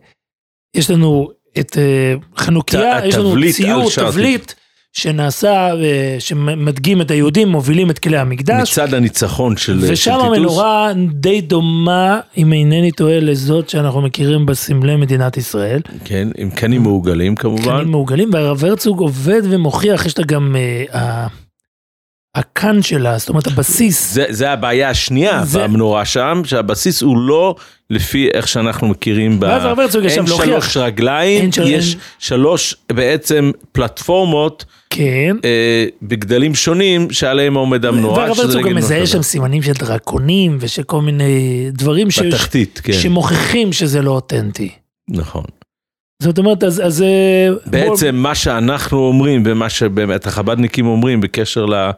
יש 0.76 0.90
לנו 0.90 1.28
את 1.58 1.78
אה, 1.78 2.14
חנוכיה, 2.38 3.00
ת- 3.00 3.04
יש 3.04 3.14
לנו 3.14 3.34
ציור, 3.52 3.90
תבליט, 3.96 4.52
שנעשה, 4.92 5.50
אה, 5.74 6.16
שמדגים 6.18 7.00
את 7.00 7.10
היהודים, 7.10 7.48
מובילים 7.48 7.90
את 7.90 7.98
כלי 7.98 8.18
המקדש, 8.18 8.70
מצד 8.78 8.94
הניצחון 8.94 9.56
של 9.56 9.80
של 9.86 9.92
ושם 9.92 10.10
טיטוס. 10.22 10.36
המנורה 10.36 10.92
די 11.12 11.40
דומה, 11.40 12.20
אם 12.36 12.52
אינני 12.52 12.92
טועה, 12.92 13.20
לזאת 13.20 13.68
שאנחנו 13.68 14.00
מכירים 14.02 14.46
בסמלי 14.46 14.96
מדינת 14.96 15.36
ישראל. 15.36 15.80
כן, 16.04 16.28
עם 16.36 16.50
קנים 16.50 16.82
מעוגלים 16.82 17.34
כמובן. 17.36 17.76
קנים 17.78 17.90
מעוגלים, 17.90 18.30
והרב 18.32 18.64
הרצוג 18.64 19.00
עובד 19.00 19.42
ומוכיח, 19.50 20.06
יש 20.06 20.18
לה 20.18 20.24
גם, 20.24 20.56
אה, 20.94 21.26
ה- 22.34 22.38
הקן 22.38 22.82
שלה, 22.82 23.18
זאת 23.18 23.28
אומרת 23.28 23.46
הבסיס, 23.46 24.12
זה, 24.12 24.24
זה 24.28 24.50
הבעיה 24.50 24.90
השנייה 24.90 25.44
זה- 25.44 25.58
במנורה 25.64 26.04
שם, 26.04 26.42
שהבסיס 26.44 27.02
הוא 27.02 27.18
לא 27.18 27.54
לפי 27.90 28.28
איך 28.34 28.48
שאנחנו 28.48 28.88
מכירים 28.88 29.40
ב... 29.40 29.42
ואז 29.42 29.64
הרב 29.64 29.80
הרצוג 29.80 30.04
ישב 30.04 30.16
אין 30.18 30.24
להוכיח. 30.28 30.46
שלוש 30.46 30.76
רגליים, 30.76 31.42
אין 31.42 31.52
של- 31.52 31.66
יש 31.66 31.92
אין- 31.94 32.00
שלוש 32.18 32.74
בעצם 32.92 33.50
פלטפורמות 33.72 34.64
כן. 34.90 35.36
אה, 35.44 35.84
בגדלים 36.02 36.54
שונים 36.54 37.10
שעליהם 37.10 37.54
עומד 37.54 37.84
המנורה. 37.84 38.18
והרב 38.24 38.40
הרצוג 38.40 38.68
גם 38.68 38.76
מזהה. 38.76 39.06
שם 39.06 39.22
סימנים 39.22 39.62
של 39.62 39.72
דרקונים 39.72 40.56
ושל 40.60 40.82
כל 40.82 41.00
מיני 41.00 41.34
דברים 41.72 42.10
ש... 42.10 42.18
בתחתית, 42.18 42.80
כן, 42.84 42.92
שמוכיחים 42.92 43.72
שזה 43.72 44.02
לא 44.02 44.10
אותנטי. 44.10 44.70
נכון. 45.10 45.44
זאת 46.22 46.38
אומרת, 46.38 46.64
אז... 46.64 46.80
אז 46.84 47.02
אה, 47.02 47.48
בעצם 47.66 48.14
מה 48.14 48.34
שאנחנו 48.34 48.98
אומרים 48.98 49.42
ומה 49.46 49.68
שבאמת 49.70 50.26
החב"דניקים 50.26 50.86
אומרים 50.86 51.20
בקשר 51.20 51.66
ל... 51.66 51.90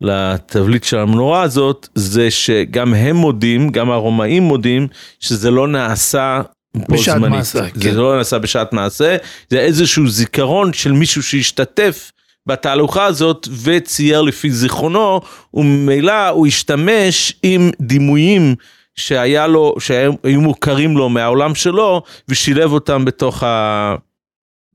לתבליט 0.00 0.84
של 0.84 0.98
המנורה 0.98 1.42
הזאת, 1.42 1.88
זה 1.94 2.30
שגם 2.30 2.94
הם 2.94 3.16
מודים, 3.16 3.70
גם 3.70 3.90
הרומאים 3.90 4.42
מודים, 4.42 4.88
שזה 5.20 5.50
לא 5.50 5.68
נעשה 5.68 6.42
בו 6.74 6.94
בשעת 6.94 7.16
זמנית. 7.16 7.38
מעשה, 7.38 7.64
זה 7.74 7.90
כן. 7.90 7.94
לא 7.94 8.16
נעשה 8.16 8.38
בשעת 8.38 8.72
מעשה, 8.72 9.16
זה 9.50 9.60
איזשהו 9.60 10.08
זיכרון 10.08 10.72
של 10.72 10.92
מישהו 10.92 11.22
שהשתתף 11.22 12.10
בתהלוכה 12.46 13.04
הזאת 13.04 13.48
וצייר 13.62 14.22
לפי 14.22 14.50
זיכרונו, 14.50 15.20
וממילא 15.54 16.28
הוא 16.28 16.46
השתמש 16.46 17.34
עם 17.42 17.70
דימויים 17.80 18.54
שהיה 18.96 19.46
לו, 19.46 19.74
שהיו 19.78 20.40
מוכרים 20.40 20.96
לו 20.96 21.08
מהעולם 21.08 21.54
שלו, 21.54 22.02
ושילב 22.28 22.72
אותם 22.72 23.04
בתוך 23.04 23.42
ה... 23.42 23.94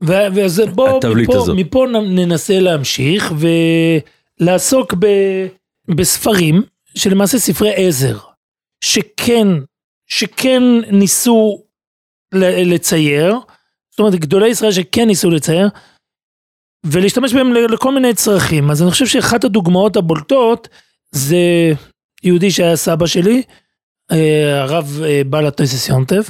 ו- 0.04 0.26
ואז 0.34 0.62
בואו 0.74 1.00
מפה, 1.16 1.36
הזאת. 1.36 1.56
מפה 1.56 1.86
ננסה 2.06 2.58
להמשיך 2.58 3.32
ולעסוק 4.40 4.94
ב- 4.94 5.46
בספרים, 5.96 6.62
שלמעשה 6.94 7.38
ספרי 7.38 7.72
עזר, 7.76 8.18
שכן, 8.84 9.46
שכן 10.06 10.62
ניסו 10.92 11.64
לצייר, 12.64 13.38
זאת 13.90 13.98
אומרת 13.98 14.14
גדולי 14.14 14.48
ישראל 14.48 14.72
שכן 14.72 15.06
ניסו 15.06 15.30
לצייר, 15.30 15.68
ולהשתמש 16.86 17.34
בהם 17.34 17.52
לכל 17.52 17.94
מיני 17.94 18.14
צרכים. 18.14 18.70
אז 18.70 18.82
אני 18.82 18.90
חושב 18.90 19.06
שאחת 19.06 19.44
הדוגמאות 19.44 19.96
הבולטות 19.96 20.68
זה 21.10 21.72
יהודי 22.22 22.50
שהיה 22.50 22.76
סבא 22.76 23.06
שלי, 23.06 23.42
אה, 24.12 24.62
הרב 24.62 25.00
אה, 25.04 25.22
בעל 25.26 25.44
יונטב, 25.88 26.22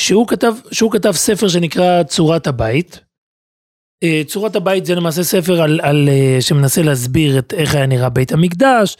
שהוא 0.00 0.28
כתב, 0.28 0.52
שהוא 0.72 0.92
כתב 0.92 1.12
ספר 1.12 1.48
שנקרא 1.48 2.02
צורת 2.02 2.46
הבית. 2.46 3.00
אה, 4.02 4.22
צורת 4.26 4.56
הבית 4.56 4.86
זה 4.86 4.94
למעשה 4.94 5.22
ספר 5.22 5.62
על, 5.62 5.80
על, 5.82 6.08
אה, 6.08 6.36
שמנסה 6.40 6.82
להסביר 6.82 7.38
את 7.38 7.54
איך 7.56 7.74
היה 7.74 7.86
נראה 7.86 8.08
בית 8.08 8.32
המקדש, 8.32 8.96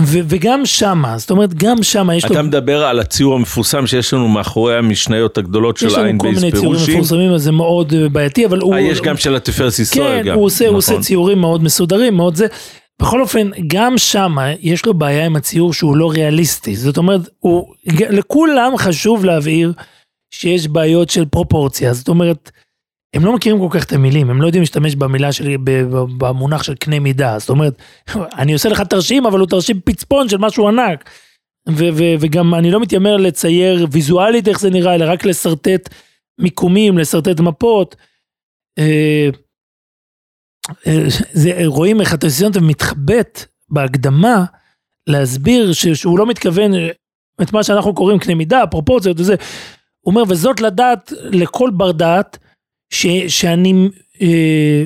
ו, 0.00 0.18
וגם 0.28 0.66
שמה, 0.66 1.18
זאת 1.18 1.30
אומרת 1.30 1.54
גם 1.54 1.82
שמה 1.82 2.16
יש 2.16 2.24
לו, 2.24 2.32
אתה 2.32 2.42
מדבר 2.42 2.84
על 2.84 3.00
הציור 3.00 3.34
המפורסם 3.34 3.86
שיש 3.86 4.12
לנו 4.12 4.28
מאחורי 4.28 4.76
המשניות 4.76 5.38
הגדולות 5.38 5.76
של 5.76 5.86
יש 5.86 5.92
לנו 5.92 6.04
עין 6.04 6.18
כל 6.18 6.26
בייס 6.26 6.38
מיני 6.38 6.52
ציורים 6.52 6.70
פירושים. 6.72 6.94
מפורסמים, 6.94 7.32
אז 7.32 7.42
זה 7.42 7.52
מאוד 7.52 7.92
אה, 7.92 8.08
בעייתי, 8.08 8.46
אבל 8.46 8.58
הוא, 8.58 8.76
יש 8.76 9.00
גם 9.00 9.16
של 9.16 9.36
התפארת 9.36 9.78
ישראל 9.78 10.22
כן, 10.22 10.28
גם. 10.28 10.34
הוא 10.34 10.44
עושה, 10.44 10.68
הוא 10.68 10.76
עושה 10.76 10.92
נכון. 10.92 11.02
ציורים 11.02 11.38
מאוד 11.38 11.62
מסודרים, 11.62 12.14
מאוד 12.14 12.34
זה. 12.34 12.46
בכל 13.02 13.20
אופן, 13.20 13.50
גם 13.66 13.98
שמה 13.98 14.52
יש 14.60 14.86
לו 14.86 14.94
בעיה 14.94 15.26
עם 15.26 15.36
הציור 15.36 15.72
שהוא 15.72 15.96
לא 15.96 16.10
ריאליסטי. 16.10 16.76
זאת 16.76 16.96
אומרת, 16.96 17.20
הוא, 17.38 17.74
לכולם 18.10 18.76
חשוב 18.76 19.24
להבהיר 19.24 19.72
שיש 20.34 20.68
בעיות 20.68 21.10
של 21.10 21.24
פרופורציה. 21.24 21.92
זאת 21.94 22.08
אומרת, 22.08 22.50
הם 23.14 23.24
לא 23.24 23.34
מכירים 23.34 23.58
כל 23.58 23.78
כך 23.78 23.84
את 23.84 23.92
המילים, 23.92 24.30
הם 24.30 24.42
לא 24.42 24.46
יודעים 24.46 24.62
להשתמש 24.62 24.94
במילה 24.94 25.32
שלי, 25.32 25.58
במונח 26.18 26.62
של 26.62 26.74
קנה 26.74 27.00
מידה. 27.00 27.38
זאת 27.38 27.50
אומרת, 27.50 27.82
אני 28.40 28.52
עושה 28.52 28.68
לך 28.68 28.80
תרשים, 28.80 29.26
אבל 29.26 29.38
הוא 29.38 29.48
תרשים 29.48 29.80
פצפון 29.84 30.28
של 30.28 30.38
משהו 30.38 30.68
ענק. 30.68 31.10
ו- 31.68 31.92
ו- 31.94 32.14
וגם 32.20 32.54
אני 32.54 32.70
לא 32.70 32.80
מתיימר 32.80 33.16
לצייר 33.16 33.86
ויזואלית 33.92 34.48
איך 34.48 34.60
זה 34.60 34.70
נראה, 34.70 34.94
אלא 34.94 35.04
רק 35.12 35.24
לשרטט 35.24 35.88
מיקומים, 36.40 36.98
לשרטט 36.98 37.40
מפות. 37.40 37.96
אה, 38.78 39.28
אה, 40.86 41.04
זה, 41.32 41.60
רואים 41.66 42.00
איך 42.00 42.12
הטלוויזיון 42.12 42.52
מתחבט 42.62 43.44
בהקדמה 43.70 44.44
להסביר 45.06 45.72
ש, 45.72 45.86
שהוא 45.86 46.18
לא 46.18 46.26
מתכוון 46.26 46.72
את 47.42 47.52
מה 47.52 47.62
שאנחנו 47.62 47.94
קוראים 47.94 48.18
קנה 48.18 48.34
מידה, 48.34 48.66
פרופורציות 48.70 49.20
וזה. 49.20 49.34
הוא 50.00 50.14
אומר, 50.14 50.22
וזאת 50.28 50.60
לדעת 50.60 51.12
לכל 51.22 51.70
בר 51.74 51.92
דעת, 51.92 52.38
ש, 52.92 53.06
שאני, 53.28 53.88
אה, 54.22 54.84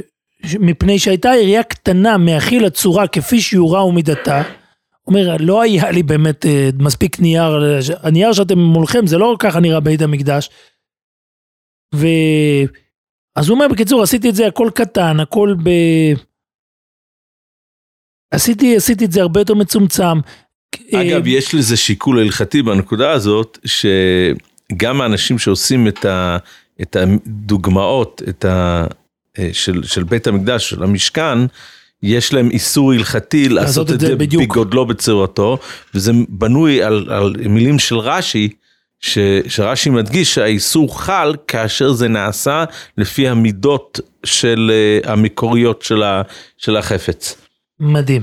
מפני 0.61 0.99
שהייתה 0.99 1.31
עירייה 1.31 1.63
קטנה 1.63 2.19
מאכיל 2.19 2.65
הצורה 2.65 3.09
כפי 3.09 3.41
שיעורה 3.41 3.85
ומידתה, 3.85 4.43
אומר, 5.07 5.37
לא 5.41 5.63
היה 5.63 5.91
לי 5.91 6.03
באמת 6.03 6.47
אה, 6.47 6.69
מספיק 6.79 7.21
נייר, 7.21 7.53
הנייר 8.03 8.33
שאתם 8.33 8.59
מולכם 8.59 9.07
זה 9.07 9.19
לא 9.19 9.37
ככה 9.39 9.61
נראה 9.61 9.81
בית 9.81 10.03
המקדש. 10.03 10.51
ו... 11.95 12.07
אז 13.37 13.49
הוא 13.49 13.55
אומר, 13.55 13.69
בקיצור, 13.69 14.03
עשיתי 14.03 14.29
את 14.29 14.35
זה 14.35 14.47
הכל 14.47 14.71
קטן, 14.75 15.21
הכל 15.21 15.55
ב... 15.63 15.71
עשיתי, 18.31 18.77
עשיתי 18.77 19.05
את 19.05 19.13
זה 19.13 19.21
הרבה 19.23 19.41
יותר 19.41 19.55
מצומצם. 19.55 20.19
אגב, 20.93 21.27
אה, 21.27 21.31
יש 21.31 21.55
לזה 21.55 21.77
שיקול 21.77 22.19
הלכתי 22.19 22.63
בנקודה 22.63 23.11
הזאת, 23.11 23.59
שגם 23.65 25.01
האנשים 25.01 25.39
שעושים 25.39 25.89
את, 25.89 26.05
ה, 26.05 26.39
את 26.83 26.97
הדוגמאות 26.97 28.23
את 28.29 28.45
ה, 28.45 28.87
אה, 29.39 29.49
של, 29.53 29.83
של 29.83 30.03
בית 30.03 30.27
המקדש, 30.27 30.71
של 30.71 30.83
המשכן, 30.83 31.39
יש 32.03 32.33
להם 32.33 32.51
איסור 32.51 32.93
הלכתי 32.93 33.49
לעשות 33.49 33.91
את 33.91 34.01
זה 34.01 34.17
בדיוק. 34.17 34.43
בגודלו 34.43 34.87
בצורתו, 34.87 35.59
וזה 35.95 36.13
בנוי 36.29 36.83
על, 36.83 37.07
על 37.11 37.35
מילים 37.49 37.79
של 37.79 37.99
רש"י, 37.99 38.49
ש, 39.01 39.19
שרש"י 39.49 39.91
מדגיש 39.91 40.35
שהאיסור 40.35 41.01
חל 41.01 41.35
כאשר 41.47 41.93
זה 41.93 42.09
נעשה 42.09 42.65
לפי 42.99 43.29
המידות 43.29 44.01
של 44.25 44.71
אה, 44.75 45.13
המקוריות 45.13 45.83
של, 45.83 46.03
ה, 46.03 46.23
של 46.59 46.77
החפץ. 46.77 47.37
מדהים. 47.81 48.23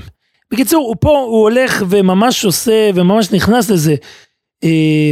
בקיצור, 0.51 0.87
הוא 0.87 0.95
פה, 0.99 1.25
הוא 1.27 1.41
הולך 1.41 1.83
וממש 1.89 2.45
עושה, 2.45 2.89
וממש 2.95 3.31
נכנס 3.31 3.69
לזה. 3.69 3.95
אה, 4.63 5.11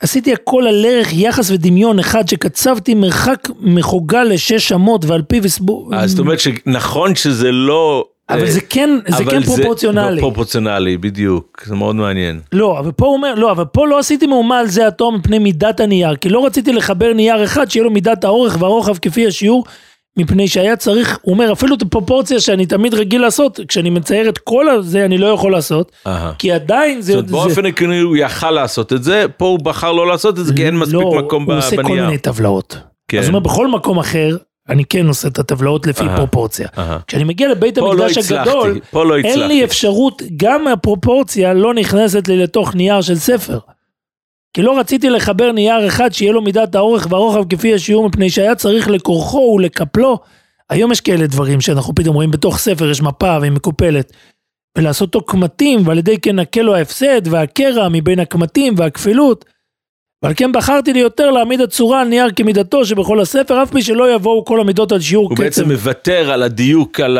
עשיתי 0.00 0.32
הכל 0.32 0.66
על 0.68 0.84
ערך 0.88 1.12
יחס 1.12 1.50
ודמיון 1.50 1.98
אחד 1.98 2.28
שקצבתי 2.28 2.94
מרחק 2.94 3.48
מחוגה 3.60 4.24
לשש 4.24 4.72
אמות 4.72 5.04
ועל 5.04 5.22
פיו 5.22 5.44
הסבור... 5.44 5.90
אז 5.94 6.10
זאת 6.10 6.18
אומרת 6.18 6.40
שנכון 6.40 7.14
שזה 7.14 7.52
לא... 7.52 8.04
אבל 8.30 8.40
אה, 8.40 8.50
זה 8.50 8.60
כן, 8.60 8.90
זה 9.08 9.24
כן 9.24 9.42
פרופורציונלי. 9.42 10.16
לא 10.16 10.20
פרופורציונלי, 10.20 10.96
בדיוק, 10.96 11.62
זה 11.66 11.74
מאוד 11.74 11.96
מעניין. 11.96 12.40
לא, 12.52 12.78
אבל 12.78 12.92
פה 12.92 13.06
הוא 13.06 13.14
אומר, 13.14 13.34
לא, 13.34 13.50
אבל 13.50 13.64
פה 13.64 13.86
לא 13.86 13.98
עשיתי 13.98 14.26
מהומה 14.26 14.58
על 14.58 14.66
זה 14.66 14.86
התואר 14.86 15.10
מפני 15.10 15.38
מידת 15.38 15.80
הנייר, 15.80 16.16
כי 16.16 16.28
לא 16.28 16.46
רציתי 16.46 16.72
לחבר 16.72 17.12
נייר 17.12 17.44
אחד 17.44 17.70
שיהיה 17.70 17.84
לו 17.84 17.90
מידת 17.90 18.24
האורך 18.24 18.56
והרוחב 18.60 18.98
כפי 18.98 19.26
השיעור, 19.26 19.64
מפני 20.18 20.48
שהיה 20.48 20.76
צריך, 20.76 21.18
הוא 21.22 21.32
אומר, 21.34 21.52
אפילו 21.52 21.74
את 21.76 21.82
הפרופורציה 21.82 22.40
שאני 22.40 22.66
תמיד 22.66 22.94
רגיל 22.94 23.20
לעשות, 23.22 23.60
כשאני 23.68 23.90
מצייר 23.90 24.28
את 24.28 24.38
כל 24.38 24.68
הזה 24.68 25.04
אני 25.04 25.18
לא 25.18 25.26
יכול 25.26 25.52
לעשות, 25.52 25.92
אהה. 26.06 26.32
כי 26.38 26.52
עדיין 26.52 27.00
זה... 27.00 27.12
זאת 27.12 27.30
אומרת, 27.30 27.46
באופן 27.46 27.66
עקרוני 27.66 28.00
הוא 28.00 28.16
יכל 28.16 28.50
לעשות 28.50 28.92
את 28.92 29.02
זה, 29.04 29.24
פה 29.36 29.46
הוא 29.46 29.58
בחר 29.58 29.92
לא 29.92 30.06
לעשות 30.06 30.38
את 30.38 30.46
זה, 30.46 30.54
כי 30.54 30.66
אין 30.66 30.76
מספיק 30.78 30.94
לא, 30.94 31.12
מקום 31.18 31.46
ב- 31.46 31.50
הוא 31.50 31.58
עושה 31.58 31.76
כל 31.76 31.82
בנייר. 31.82 32.04
מיני 32.06 32.18
טבלאות. 32.18 32.76
כן. 33.08 33.18
אז 33.18 33.24
הוא 33.24 33.28
אומר, 33.28 33.40
בכל 33.40 33.68
מקום 33.68 33.98
אחר, 33.98 34.36
אני 34.68 34.84
כן 34.84 35.06
עושה 35.08 35.28
את 35.28 35.38
הטבלאות 35.38 35.86
לפי 35.86 36.04
אהה. 36.04 36.16
פרופורציה. 36.16 36.68
אהה. 36.78 36.98
כשאני 37.06 37.24
מגיע 37.24 37.48
לבית 37.48 37.78
לא 37.78 37.92
המקדש 37.92 38.18
הצלחתי, 38.18 38.50
הגדול, 38.50 38.80
פה 38.90 39.04
לא 39.04 39.14
אין 39.16 39.24
לי 39.24 39.30
הצלחתי. 39.32 39.64
אפשרות, 39.64 40.22
גם 40.36 40.66
הפרופורציה 40.68 41.54
לא 41.54 41.74
נכנסת 41.74 42.28
לי 42.28 42.36
לתוך 42.36 42.74
נייר 42.74 43.00
של 43.00 43.14
ספר. 43.16 43.58
כי 44.58 44.62
לא 44.62 44.78
רציתי 44.78 45.10
לחבר 45.10 45.52
נייר 45.52 45.86
אחד 45.86 46.12
שיהיה 46.12 46.32
לו 46.32 46.42
מידת 46.42 46.74
האורך 46.74 47.06
והרוחב 47.10 47.48
כפי 47.48 47.74
השיעור, 47.74 48.08
מפני 48.08 48.30
שהיה 48.30 48.54
צריך 48.54 48.88
לכורכו 48.88 49.54
ולקפלו. 49.56 50.18
היום 50.70 50.92
יש 50.92 51.00
כאלה 51.00 51.26
דברים 51.26 51.60
שאנחנו 51.60 51.94
פתאום 51.94 52.14
רואים 52.14 52.30
בתוך 52.30 52.58
ספר, 52.58 52.90
יש 52.90 53.02
מפה 53.02 53.38
והיא 53.40 53.52
מקופלת. 53.52 54.12
ולעשות 54.78 55.14
אותו 55.14 55.26
קמטים, 55.26 55.86
ועל 55.86 55.98
ידי 55.98 56.18
כן 56.18 56.38
נקה 56.38 56.62
לו 56.62 56.74
ההפסד 56.74 57.28
והקרע 57.28 57.88
מבין 57.88 58.20
הקמטים 58.20 58.74
והכפילות. 58.76 59.44
ועל 60.22 60.32
כן 60.36 60.52
בחרתי 60.52 60.92
לי 60.92 60.98
יותר 60.98 61.30
להעמיד 61.30 61.60
הצורה 61.60 62.00
על 62.00 62.08
נייר 62.08 62.26
כמידתו 62.36 62.84
שבכל 62.84 63.20
הספר, 63.20 63.62
אף 63.62 63.70
פי 63.70 63.82
שלא 63.82 64.14
יבואו 64.14 64.44
כל 64.44 64.60
המידות 64.60 64.92
על 64.92 65.00
שיעור 65.00 65.28
הוא 65.28 65.34
קצב. 65.36 65.44
בעצם 65.44 65.68
מוותר 65.72 66.30
על 66.30 66.42
הדיוק, 66.42 67.00
על 67.00 67.18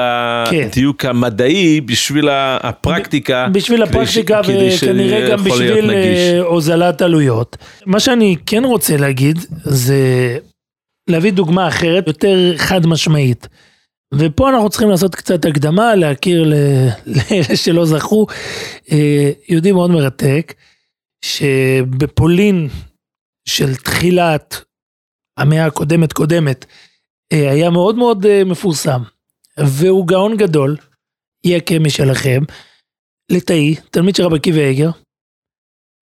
כן. 0.50 0.68
הדיוק 0.72 1.04
המדעי 1.04 1.80
בשביל 1.80 2.28
הפרקטיקה. 2.62 3.48
בשביל 3.52 3.86
ש- 3.86 3.88
הפרקטיקה 3.88 4.40
כדי 4.42 4.68
וכנראה 4.76 5.30
גם 5.30 5.44
בשביל. 5.44 5.90
אה, 5.90 6.40
הוזלת 6.40 7.02
עלויות. 7.02 7.56
מה 7.86 8.00
שאני 8.00 8.36
כן 8.46 8.64
רוצה 8.64 8.96
להגיד 8.96 9.38
זה 9.64 10.38
להביא 11.10 11.32
דוגמה 11.32 11.68
אחרת, 11.68 12.06
יותר 12.06 12.54
חד 12.56 12.86
משמעית. 12.86 13.48
ופה 14.14 14.50
אנחנו 14.50 14.68
צריכים 14.68 14.90
לעשות 14.90 15.14
קצת 15.14 15.44
הקדמה, 15.44 15.94
להכיר 15.94 16.42
לאלה 17.06 17.56
שלא 17.56 17.84
זכו. 17.86 18.26
אה, 18.92 19.30
יהודי 19.48 19.72
מאוד 19.72 19.90
מרתק, 19.90 20.54
שבפולין 21.24 22.68
של 23.48 23.76
תחילת 23.76 24.64
המאה 25.38 25.66
הקודמת 25.66 26.12
קודמת, 26.12 26.64
אה, 27.32 27.50
היה 27.50 27.70
מאוד 27.70 27.96
מאוד 27.96 28.26
אה, 28.26 28.44
מפורסם. 28.44 29.02
והוא 29.58 30.06
גאון 30.06 30.36
גדול, 30.36 30.76
יקה 31.44 31.78
משלכם, 31.78 32.42
ליטאי, 33.30 33.74
תלמיד 33.90 34.16
של 34.16 34.22
רבי 34.22 34.36
עקיבא 34.36 34.60
איגר, 34.60 34.90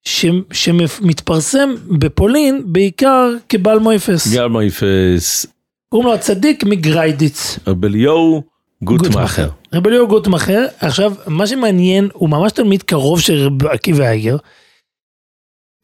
ש- 0.04 0.26
שמתפרסם 0.52 1.74
בפולין 1.98 2.62
בעיקר 2.66 3.30
כבעל 3.48 3.78
מויפס. 3.78 4.34
גל 4.34 4.46
מויפס, 4.46 5.46
קוראים 5.88 6.08
לו 6.08 6.14
הצדיק 6.14 6.64
מגריידיץ. 6.64 7.58
רבליהו 7.66 8.42
גוטמאכר. 8.82 9.48
רבי 9.74 9.90
ליאור 9.90 10.08
גוטמכר, 10.08 10.66
עכשיו, 10.78 11.12
מה 11.26 11.46
שמעניין, 11.46 12.08
הוא 12.12 12.28
ממש 12.28 12.52
תלמיד 12.52 12.82
קרוב 12.82 13.20
של 13.20 13.34
רבי 13.46 13.68
עקיבא 13.68 14.04
אייגר. 14.04 14.36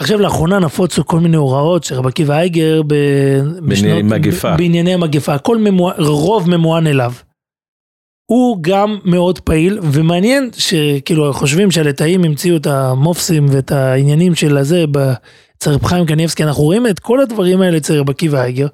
עכשיו, 0.03 0.21
לאחרונה 0.21 0.59
נפוצו 0.59 1.07
כל 1.07 1.21
מיני 1.21 1.37
הוראות 1.37 1.85
של 1.85 1.95
רבי 1.95 2.09
עקיבא 2.09 2.35
אייגר 2.35 2.83
ב... 2.87 2.95
בשנות- 3.69 4.05
מגפה. 4.05 4.55
ב- 4.55 4.59
בענייני 4.59 4.95
המגפה, 4.95 5.35
הכל 5.35 5.59
ממוע... 5.59 5.93
רוב 5.99 6.51
ממוען 6.51 6.87
אליו. 6.87 7.13
הוא 8.31 8.59
גם 8.61 8.99
מאוד 9.05 9.39
פעיל, 9.39 9.79
ומעניין 9.83 10.51
שכאילו 10.57 11.33
חושבים 11.33 11.71
שהליטאים 11.71 12.25
המציאו 12.25 12.57
את 12.57 12.67
המופסים 12.67 13.47
ואת 13.51 13.73
העניינים 13.73 14.35
של 14.35 14.57
הזה 14.57 14.85
אצל 15.59 15.71
רב 15.71 15.85
חיים 15.85 16.07
קניבסקי, 16.07 16.45
אנחנו 16.45 16.63
רואים 16.63 16.87
את 16.87 16.99
כל 16.99 17.21
הדברים 17.21 17.61
האלה 17.61 17.77
אצל 17.77 17.99
רבי 17.99 18.11
עקיבא 18.11 18.43
אייגר, 18.43 18.67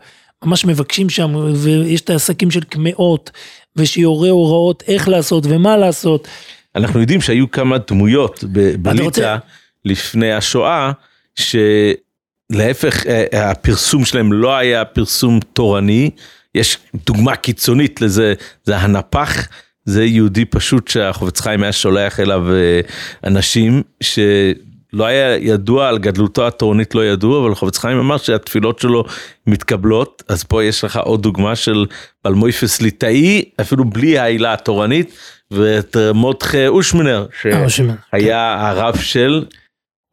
ממש 0.44 0.64
מבקשים 0.64 1.08
שם, 1.10 1.34
ויש 1.54 2.00
את 2.00 2.10
העסקים 2.10 2.50
של 2.50 2.60
קמעות, 2.60 3.30
ושיורה 3.76 4.30
הוראות 4.30 4.82
איך 4.88 5.08
לעשות 5.08 5.44
ומה 5.46 5.76
לעשות. 5.76 6.28
אנחנו 6.76 7.00
יודעים 7.00 7.20
שהיו 7.20 7.50
כמה 7.50 7.76
דמויות 7.88 8.44
בליטא 8.82 9.36
לפני 9.84 10.32
השואה, 10.32 10.92
שלהפך 11.38 13.06
אה, 13.06 13.50
הפרסום 13.50 14.04
שלהם 14.04 14.32
לא 14.32 14.56
היה 14.56 14.84
פרסום 14.84 15.40
תורני, 15.52 16.10
יש 16.54 16.78
דוגמה 17.06 17.36
קיצונית 17.36 18.00
לזה, 18.00 18.34
זה 18.64 18.76
הנפח, 18.76 19.48
זה 19.84 20.04
יהודי 20.04 20.44
פשוט 20.44 20.88
שהחובץ 20.88 21.40
חיים 21.40 21.62
היה 21.62 21.72
שולח 21.72 22.20
אליו 22.20 22.52
אה, 22.52 22.80
אנשים 23.24 23.82
שלא 24.00 25.04
היה 25.06 25.36
ידוע 25.36 25.88
על 25.88 25.98
גדלותו 25.98 26.46
התורנית 26.46 26.94
לא 26.94 27.06
ידוע, 27.06 27.46
אבל 27.46 27.54
חובץ 27.54 27.78
חיים 27.78 27.98
אמר 27.98 28.16
שהתפילות 28.16 28.78
שלו 28.78 29.04
מתקבלות, 29.46 30.22
אז 30.28 30.44
פה 30.44 30.64
יש 30.64 30.84
לך 30.84 30.96
עוד 30.96 31.22
דוגמה 31.22 31.56
של 31.56 31.86
בלמויפס 32.24 32.82
ליטאי, 32.82 33.44
אפילו 33.60 33.84
בלי 33.84 34.18
העילה 34.18 34.52
התורנית, 34.52 35.18
ואת 35.50 35.96
מודחה 36.14 36.68
אושמנר, 36.68 37.26
אה, 37.46 37.68
שהיה 37.68 38.68
הרב 38.68 38.96
של 38.96 39.44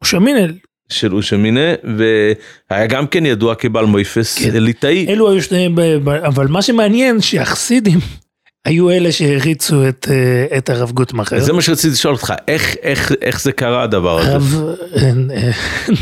שמינל, 0.04 0.52
של 0.88 1.14
אושמינה, 1.14 1.74
והיה 1.96 2.86
גם 2.86 3.06
כן 3.06 3.26
ידוע 3.26 3.54
כבעל 3.54 3.86
מויפס 3.86 4.38
כן. 4.38 4.62
ליטאי. 4.62 5.06
אלו 5.08 5.30
היו 5.30 5.40
ב- 5.74 6.08
אבל 6.08 6.46
מה 6.46 6.62
שמעניין 6.62 7.20
שהחסידים 7.20 7.98
היו 8.66 8.90
אלה 8.90 9.12
שהריצו 9.12 9.88
את, 9.88 10.08
אה, 10.10 10.58
את 10.58 10.70
הרב 10.70 10.90
גוטמכר. 10.90 11.40
זה 11.40 11.52
מה 11.52 11.62
שרציתי 11.62 11.92
לשאול 11.92 12.14
אותך, 12.14 12.34
איך, 12.48 12.76
איך, 12.82 13.12
איך 13.22 13.40
זה 13.40 13.52
קרה 13.52 13.82
הדבר 13.82 14.18
הזה? 14.18 14.32
הרב 14.32 14.64
אה, 14.96 15.10
אה, 15.36 15.50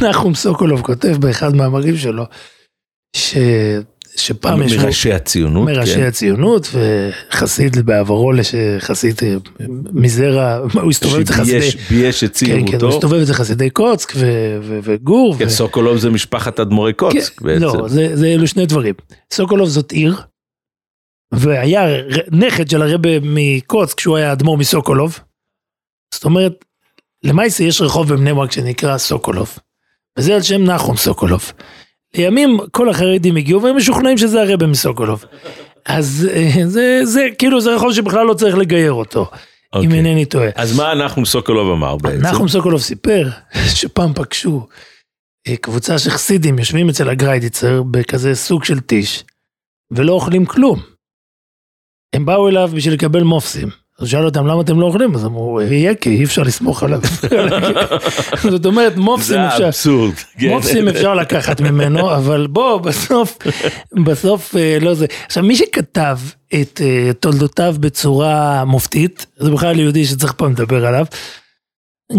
נחום 0.10 0.34
סוקולוב 0.34 0.82
כותב 0.82 1.16
באחד 1.20 1.56
מהמאמרים 1.56 1.96
שלו, 1.96 2.24
ש, 3.16 3.36
שפעם 4.16 4.62
ישבו 4.62 4.82
מראשי 4.82 5.12
הציונות, 5.12 5.68
מראשי 5.68 5.94
כן. 5.94 6.06
הציונות 6.06 6.68
וחסיד 6.72 7.78
בעברו 7.86 8.32
לחסיד 8.32 9.20
אה, 9.22 9.34
מזרע, 9.92 10.58
הוא 10.72 10.90
הסתובב 10.90 11.20
אצל 11.20 11.32
חסידי, 11.32 11.70
שבייש 11.70 11.90
בייש 11.90 12.24
את 12.24 12.36
כן, 12.36 12.66
כן, 12.70 12.80
הוא. 12.80 12.88
הסתובב 12.88 13.20
אצל 13.22 13.32
חסידי 13.32 13.70
קוצק 13.70 14.12
ו- 14.16 14.58
ו- 14.62 14.78
וגור. 14.82 15.36
כן, 15.38 15.46
ו- 15.46 15.50
סוקולוב 15.50 15.98
זה 15.98 16.10
משפחת 16.10 16.60
אדמו"רי 16.60 16.92
קוצק 16.92 17.38
כן, 17.38 17.46
בעצם. 17.46 17.62
לא, 17.62 17.88
זה, 17.88 18.16
זה 18.16 18.26
אלו 18.26 18.46
שני 18.46 18.66
דברים. 18.66 18.94
סוקולוב 19.32 19.68
זאת 19.68 19.92
עיר, 19.92 20.20
והיה 21.32 21.86
נכד 22.30 22.70
של 22.70 22.82
הרבה 22.82 23.10
מקוצק 23.22 23.96
כשהוא 23.96 24.16
היה 24.16 24.32
אדמו"ר 24.32 24.56
מסוקולוב. 24.56 25.18
זאת 26.14 26.24
אומרת, 26.24 26.64
למעשה 27.24 27.64
יש 27.64 27.80
רחוב 27.80 28.08
בבני 28.08 28.34
ברק 28.34 28.52
שנקרא 28.52 28.98
סוקולוב, 28.98 29.58
וזה 30.18 30.34
על 30.34 30.42
שם 30.42 30.64
נחום 30.64 30.96
סוקולוב. 30.96 31.52
לימים 32.14 32.58
כל 32.70 32.88
החרדים 32.88 33.36
הגיעו 33.36 33.62
והם 33.62 33.76
משוכנעים 33.76 34.18
שזה 34.18 34.42
הרבה 34.42 34.66
מסוקולוב. 34.66 35.24
אז 35.86 36.28
אה, 36.32 36.66
זה, 36.66 37.00
זה 37.04 37.28
כאילו 37.38 37.60
זה 37.60 37.74
רחוב 37.74 37.92
שבכלל 37.92 38.26
לא 38.26 38.34
צריך 38.34 38.56
לגייר 38.56 38.92
אותו, 38.92 39.30
אם 39.76 39.80
אוקיי. 39.82 39.98
אינני 39.98 40.24
טועה. 40.24 40.48
אז 40.54 40.76
מה 40.76 40.94
נחום 40.94 41.24
סוקולוב 41.24 41.72
אמר 41.72 41.96
בעצם? 41.96 42.26
נחום 42.26 42.48
סוקולוב 42.48 42.80
סיפר 42.80 43.28
שפעם 43.74 44.14
פגשו 44.14 44.66
אה, 45.48 45.56
קבוצה 45.56 45.98
של 45.98 46.10
חסידים 46.10 46.58
יושבים 46.58 46.88
אצל 46.88 47.08
הגריידיצר 47.08 47.82
בכזה 47.82 48.34
סוג 48.34 48.64
של 48.64 48.80
טיש 48.80 49.24
ולא 49.90 50.12
אוכלים 50.12 50.46
כלום. 50.46 50.80
הם 52.12 52.26
באו 52.26 52.48
אליו 52.48 52.70
בשביל 52.74 52.94
לקבל 52.94 53.22
מופסים. 53.22 53.83
אז 53.98 54.08
שאל 54.08 54.24
אותם 54.24 54.46
למה 54.46 54.60
אתם 54.60 54.80
לא 54.80 54.86
אוכלים? 54.86 55.14
אז 55.14 55.24
אמרו 55.24 55.60
יהיה 55.60 55.94
כי 55.94 56.10
אי 56.10 56.24
אפשר 56.24 56.42
לסמוך 56.42 56.82
עליו. 56.82 57.00
זאת 58.50 58.66
אומרת 58.66 58.96
מופסים 58.96 59.36
זה 59.36 59.48
אפשר, 59.48 59.64
האבסורד. 59.64 60.14
כן. 60.38 60.48
מופסים 60.48 60.88
אפשר 60.88 61.14
לקחת 61.14 61.60
ממנו 61.60 62.10
אבל 62.16 62.46
בוא 62.46 62.80
בסוף 62.80 63.38
בסוף 64.04 64.56
אה, 64.56 64.78
לא 64.80 64.94
זה. 64.94 65.06
עכשיו 65.26 65.42
מי 65.42 65.56
שכתב 65.56 66.18
את 66.60 66.80
אה, 66.84 67.10
תולדותיו 67.20 67.74
בצורה 67.80 68.64
מופתית 68.64 69.26
זה 69.38 69.50
בכלל 69.50 69.80
יהודי 69.80 70.04
שצריך 70.04 70.32
פעם 70.32 70.52
לדבר 70.52 70.86
עליו. 70.86 71.06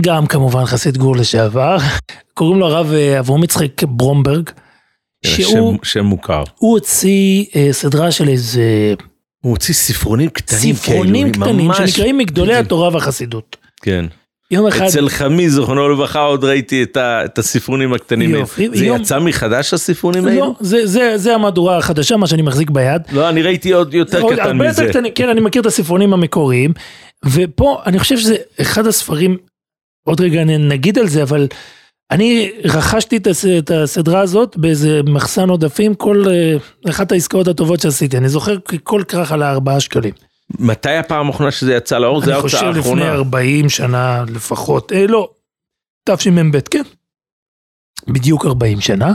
גם 0.01 0.25
כמובן 0.27 0.65
חסיד 0.65 0.97
גור 0.97 1.15
לשעבר 1.15 1.77
קוראים 2.33 2.59
לו 2.59 2.65
הרב 2.67 2.91
אה, 2.93 3.19
אברהם 3.19 3.43
יצחק 3.43 3.83
ברומברג. 3.83 4.49
שהוא 5.25 5.73
שם- 5.77 5.83
שם 5.83 6.05
מוכר. 6.05 6.43
הוא 6.57 6.71
הוציא 6.73 7.45
סדרה 7.71 8.11
של 8.11 8.29
איזה 8.29 8.93
הוא 9.45 9.51
הוציא 9.51 9.73
ספרונים 9.73 10.29
קטנים 10.29 10.75
ספרונים 10.75 11.31
כאלו, 11.31 11.45
קטנים 11.45 11.67
ממש- 11.67 11.77
שנקראים 11.91 12.17
מגדולי 12.17 12.55
התורה 12.55 12.89
והחסידות. 12.93 13.57
כן. 13.81 14.05
יום 14.51 14.67
אחד, 14.67 14.85
אצל 14.85 15.09
חמי 15.09 15.49
זיכרונו 15.49 15.89
לברכה 15.89 16.19
עוד 16.21 16.43
ראיתי 16.43 16.83
את 16.83 16.97
ה- 16.97 17.25
את 17.25 17.37
הספרונים 17.37 17.93
הקטנים. 17.93 18.29
יופי, 18.29 18.69
זה 18.73 18.85
יום- 18.85 19.01
יצא 19.01 19.19
מחדש 19.19 19.73
הספרונים 19.73 20.27
האלו? 20.27 20.39
לא, 20.39 20.53
זה, 20.59 20.87
זה, 20.87 21.13
זה 21.17 21.35
המהדורה 21.35 21.77
החדשה 21.77 22.17
מה 22.17 22.27
שאני 22.27 22.41
מחזיק 22.41 22.69
ביד. 22.69 23.01
לא, 23.11 23.29
אני 23.29 23.41
ראיתי 23.41 23.71
עוד 23.73 23.93
יותר 23.93 24.21
עוד 24.21 24.33
קטן 24.33 24.57
מזה. 24.57 24.67
יותר 24.83 24.89
קטנים, 24.89 25.11
כן, 25.15 25.29
אני 25.29 25.41
מכיר 25.41 25.61
את 25.61 25.65
הספרונים 25.65 26.13
המקוריים, 26.13 26.73
ופה 27.25 27.81
אני 27.85 27.99
חושב 27.99 28.17
שזה 28.17 28.35
אחד 28.61 28.87
הספרים, 28.87 29.37
עוד 30.07 30.21
רגע 30.21 30.43
נגיד 30.43 30.99
על 30.99 31.07
זה, 31.07 31.23
אבל 31.23 31.47
אני 32.11 32.51
רכשתי 32.63 33.17
את 33.17 33.27
הס- 33.27 33.45
את 33.45 33.71
הסדרה 33.71 34.19
הזאת 34.21 34.57
באיזה 34.57 35.01
מחסן 35.03 35.49
עודפים, 35.49 35.95
כל 35.95 36.23
אה, 36.29 36.55
אחת 36.89 37.11
העסקאות 37.11 37.47
הטובות 37.47 37.79
שעשיתי, 37.81 38.17
אני 38.17 38.29
זוכר 38.29 38.59
כי 38.59 38.77
כל 38.83 39.03
כרך 39.07 39.31
עלה 39.31 39.51
ארבעה 39.51 39.79
שקלים. 39.79 40.13
מתי 40.59 40.89
הפעם 40.95 41.27
האחרונה 41.27 41.51
שזה 41.51 41.73
יצא 41.73 41.97
לאור? 41.97 42.19
זה 42.19 42.25
אני 42.25 42.33
ההוצאה 42.33 42.59
חושב 42.59 42.65
לפני 42.71 42.79
האחרונה. 42.79 43.11
40 43.13 43.69
שנה 43.69 44.23
לפחות, 44.35 44.91
אה, 44.91 45.07
לא, 45.07 45.29
תשמ"ב, 46.09 46.59
כן. 46.59 46.83
בדיוק 48.07 48.45
40 48.45 48.81
שנה. 48.81 49.13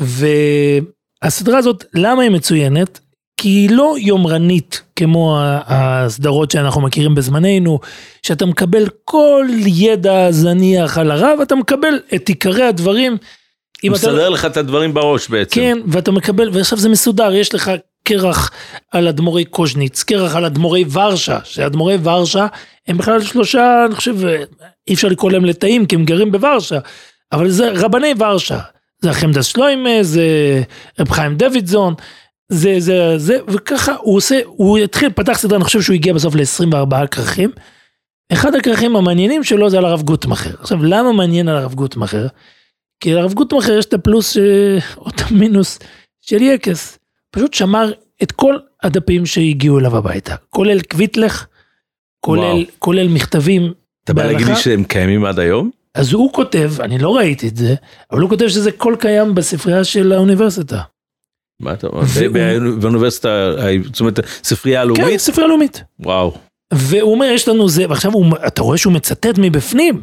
והסדרה 0.00 1.58
הזאת, 1.58 1.84
למה 1.94 2.22
היא 2.22 2.30
מצוינת? 2.30 3.00
כי 3.36 3.48
היא 3.48 3.70
לא 3.70 3.94
יומרנית 3.98 4.82
כמו 5.04 5.38
הסדרות 5.66 6.50
שאנחנו 6.50 6.80
מכירים 6.80 7.14
בזמננו, 7.14 7.78
שאתה 8.22 8.46
מקבל 8.46 8.88
כל 9.04 9.46
ידע 9.66 10.30
זניח 10.30 10.98
על 10.98 11.10
הרב, 11.10 11.38
אתה 11.42 11.54
מקבל 11.54 12.00
את 12.14 12.28
עיקרי 12.28 12.62
הדברים. 12.62 13.12
הוא 13.12 13.96
אתה 13.96 14.06
לא- 14.06 14.12
מסדר 14.12 14.28
לך 14.28 14.44
את 14.44 14.56
הדברים 14.56 14.94
בראש 14.94 15.28
בעצם. 15.28 15.54
כן, 15.54 15.78
ואתה 15.86 16.10
מקבל, 16.12 16.50
ועכשיו 16.52 16.78
זה 16.78 16.88
מסודר, 16.88 17.34
יש 17.34 17.54
לך 17.54 17.70
קרח 18.04 18.50
על 18.92 19.08
אדמו"רי 19.08 19.44
קוז'ניץ, 19.44 20.02
קרח 20.02 20.36
על 20.36 20.44
אדמו"רי 20.44 20.84
ורשה, 20.92 21.38
שאדמו"רי 21.44 21.96
ורשה 22.02 22.46
הם 22.88 22.98
בכלל 22.98 23.22
שלושה, 23.22 23.84
אני 23.86 23.94
חושב, 23.94 24.16
אי 24.88 24.94
אפשר 24.94 25.08
לקרוא 25.08 25.30
להם 25.30 25.44
לטאים 25.44 25.86
כי 25.86 25.94
הם 25.96 26.04
גרים 26.04 26.32
בוורשה, 26.32 26.78
אבל 27.32 27.48
זה 27.48 27.70
רבני 27.74 28.14
ורשה, 28.18 28.58
זה 29.02 29.10
החמדס 29.10 29.46
שלוימה, 29.46 30.02
זה 30.02 30.22
רב 31.00 31.10
חיים 31.10 31.36
דוידזון, 31.36 31.94
זה, 32.50 32.74
זה, 32.78 33.18
זה, 33.18 33.38
וככה 33.48 33.94
הוא 34.02 34.16
עושה, 34.16 34.40
הוא 34.44 34.78
התחיל, 34.78 35.10
פתח 35.10 35.38
סדרה, 35.38 35.56
אני 35.56 35.64
חושב 35.64 35.80
שהוא 35.80 35.94
הגיע 35.94 36.14
בסוף 36.14 36.34
ל-24 36.34 37.06
כרכים, 37.06 37.50
אחד 38.32 38.54
הכרכים 38.54 38.96
המעניינים 38.96 39.44
שלו 39.44 39.70
זה 39.70 39.78
על 39.78 39.84
הרב 39.84 40.02
גוטמכר. 40.02 40.54
עכשיו, 40.60 40.84
למה 40.84 41.12
מעניין 41.12 41.48
על 41.48 41.56
הרב 41.56 41.74
גוטמכר? 41.74 42.26
כי 43.00 43.14
לרב 43.14 43.32
גוטמכר 43.32 43.78
יש 43.78 43.84
את 43.84 43.94
הפלוס 43.94 44.36
אה, 44.36 44.78
או 44.96 45.08
את 45.08 45.20
המינוס 45.26 45.78
של 46.20 46.42
יקס. 46.42 46.98
פשוט 47.30 47.54
שמר 47.54 47.92
את 48.22 48.32
כל 48.32 48.56
הדפים 48.82 49.26
שהגיעו 49.26 49.78
אליו 49.78 49.96
הביתה, 49.96 50.34
כולל 50.50 50.80
קוויטלך, 50.80 51.46
כולל, 52.20 52.40
וואו. 52.40 52.58
כולל 52.78 53.08
מכתבים 53.08 53.72
אתה 54.04 54.14
בא 54.14 54.24
להגיד 54.26 54.46
לי 54.46 54.56
שהם 54.56 54.84
קיימים 54.84 55.24
עד 55.24 55.38
היום? 55.38 55.70
אז 55.94 56.12
הוא 56.12 56.32
כותב, 56.32 56.72
אני 56.80 56.98
לא 56.98 57.16
ראיתי 57.16 57.48
את 57.48 57.56
זה, 57.56 57.74
אבל 58.12 58.20
הוא 58.20 58.30
כותב 58.30 58.48
שזה 58.48 58.72
כל 58.72 58.96
קיים 58.98 59.34
בספרייה 59.34 59.84
של 59.84 60.12
האוניברסיטה. 60.12 60.80
מה 61.60 61.72
אתה 61.72 61.86
אומר? 61.86 62.02
באוניברסיטה, 62.80 63.54
זאת 63.84 64.00
אומרת, 64.00 64.20
ספרייה 64.44 64.82
כן, 64.82 64.90
הלאומית? 64.90 65.20
ספרייה 65.20 65.48
לאומית. 65.48 65.82
וואו. 66.00 66.34
והוא 66.72 67.12
אומר, 67.12 67.26
יש 67.26 67.48
לנו 67.48 67.68
זה, 67.68 67.88
ועכשיו 67.88 68.12
הוא, 68.12 68.26
אתה 68.46 68.62
רואה 68.62 68.78
שהוא 68.78 68.92
מצטט 68.92 69.38
מבפנים, 69.38 70.02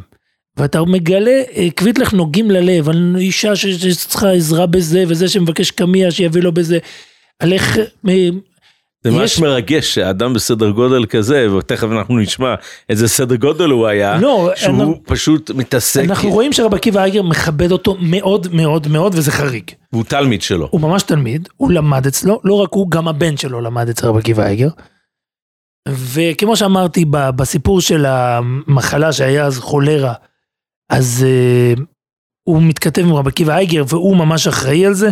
ואתה 0.57 0.81
מגלה 0.81 1.41
אה, 1.55 1.67
קוויטלך 1.75 2.13
נוגעים 2.13 2.51
ללב, 2.51 2.89
על 2.89 3.15
אישה 3.19 3.55
שצריכה 3.55 4.31
עזרה 4.31 4.65
בזה, 4.65 5.03
וזה 5.07 5.27
שמבקש 5.27 5.71
קמיע 5.71 6.11
שיביא 6.11 6.41
לו 6.41 6.51
בזה, 6.51 6.79
על 7.39 7.53
איך... 7.53 7.77
זה 9.11 9.19
ממש 9.19 9.33
יש- 9.33 9.39
מרגש 9.39 9.93
שאדם 9.93 10.33
בסדר 10.33 10.69
גודל 10.69 11.05
כזה, 11.05 11.53
ותכף 11.53 11.87
אנחנו 11.91 12.17
נשמע 12.17 12.55
איזה 12.89 13.07
סדר 13.07 13.35
גודל 13.35 13.69
הוא 13.69 13.87
היה, 13.87 14.17
לא, 14.17 14.51
שהוא 14.55 14.69
אנחנו- 14.75 15.03
פשוט 15.05 15.51
מתעסק, 15.51 16.03
אנחנו 16.09 16.29
רואים 16.29 16.53
שרב 16.53 16.73
עקיבא 16.73 17.01
אייגר 17.01 17.21
מכבד 17.21 17.71
אותו 17.71 17.97
מאוד 17.99 18.47
מאוד 18.53 18.87
מאוד, 18.87 19.13
וזה 19.15 19.31
חריג. 19.31 19.71
והוא 19.93 20.03
תלמיד 20.03 20.41
שלו. 20.41 20.67
הוא 20.71 20.81
ממש 20.81 21.03
תלמיד, 21.03 21.49
הוא 21.57 21.71
למד 21.71 22.07
אצלו, 22.07 22.39
לא 22.43 22.53
רק 22.53 22.69
הוא, 22.71 22.91
גם 22.91 23.07
הבן 23.07 23.37
שלו 23.37 23.61
למד 23.61 23.89
אצל 23.89 24.07
רב 24.07 24.17
עקיבא 24.17 24.43
אייגר. 24.43 24.69
וכמו 25.89 26.55
שאמרתי 26.57 27.05
בסיפור 27.09 27.81
של 27.81 28.05
המחלה 28.05 29.13
שהיה 29.13 29.45
אז 29.45 29.59
חולרה, 29.59 30.13
אז 30.89 31.25
uh, 31.77 31.79
הוא 32.43 32.61
מתכתב 32.63 33.01
עם 33.01 33.13
רב 33.13 33.27
עקיבא 33.27 33.53
אייגר 33.55 33.83
והוא 33.87 34.17
ממש 34.17 34.47
אחראי 34.47 34.85
על 34.85 34.93
זה. 34.93 35.09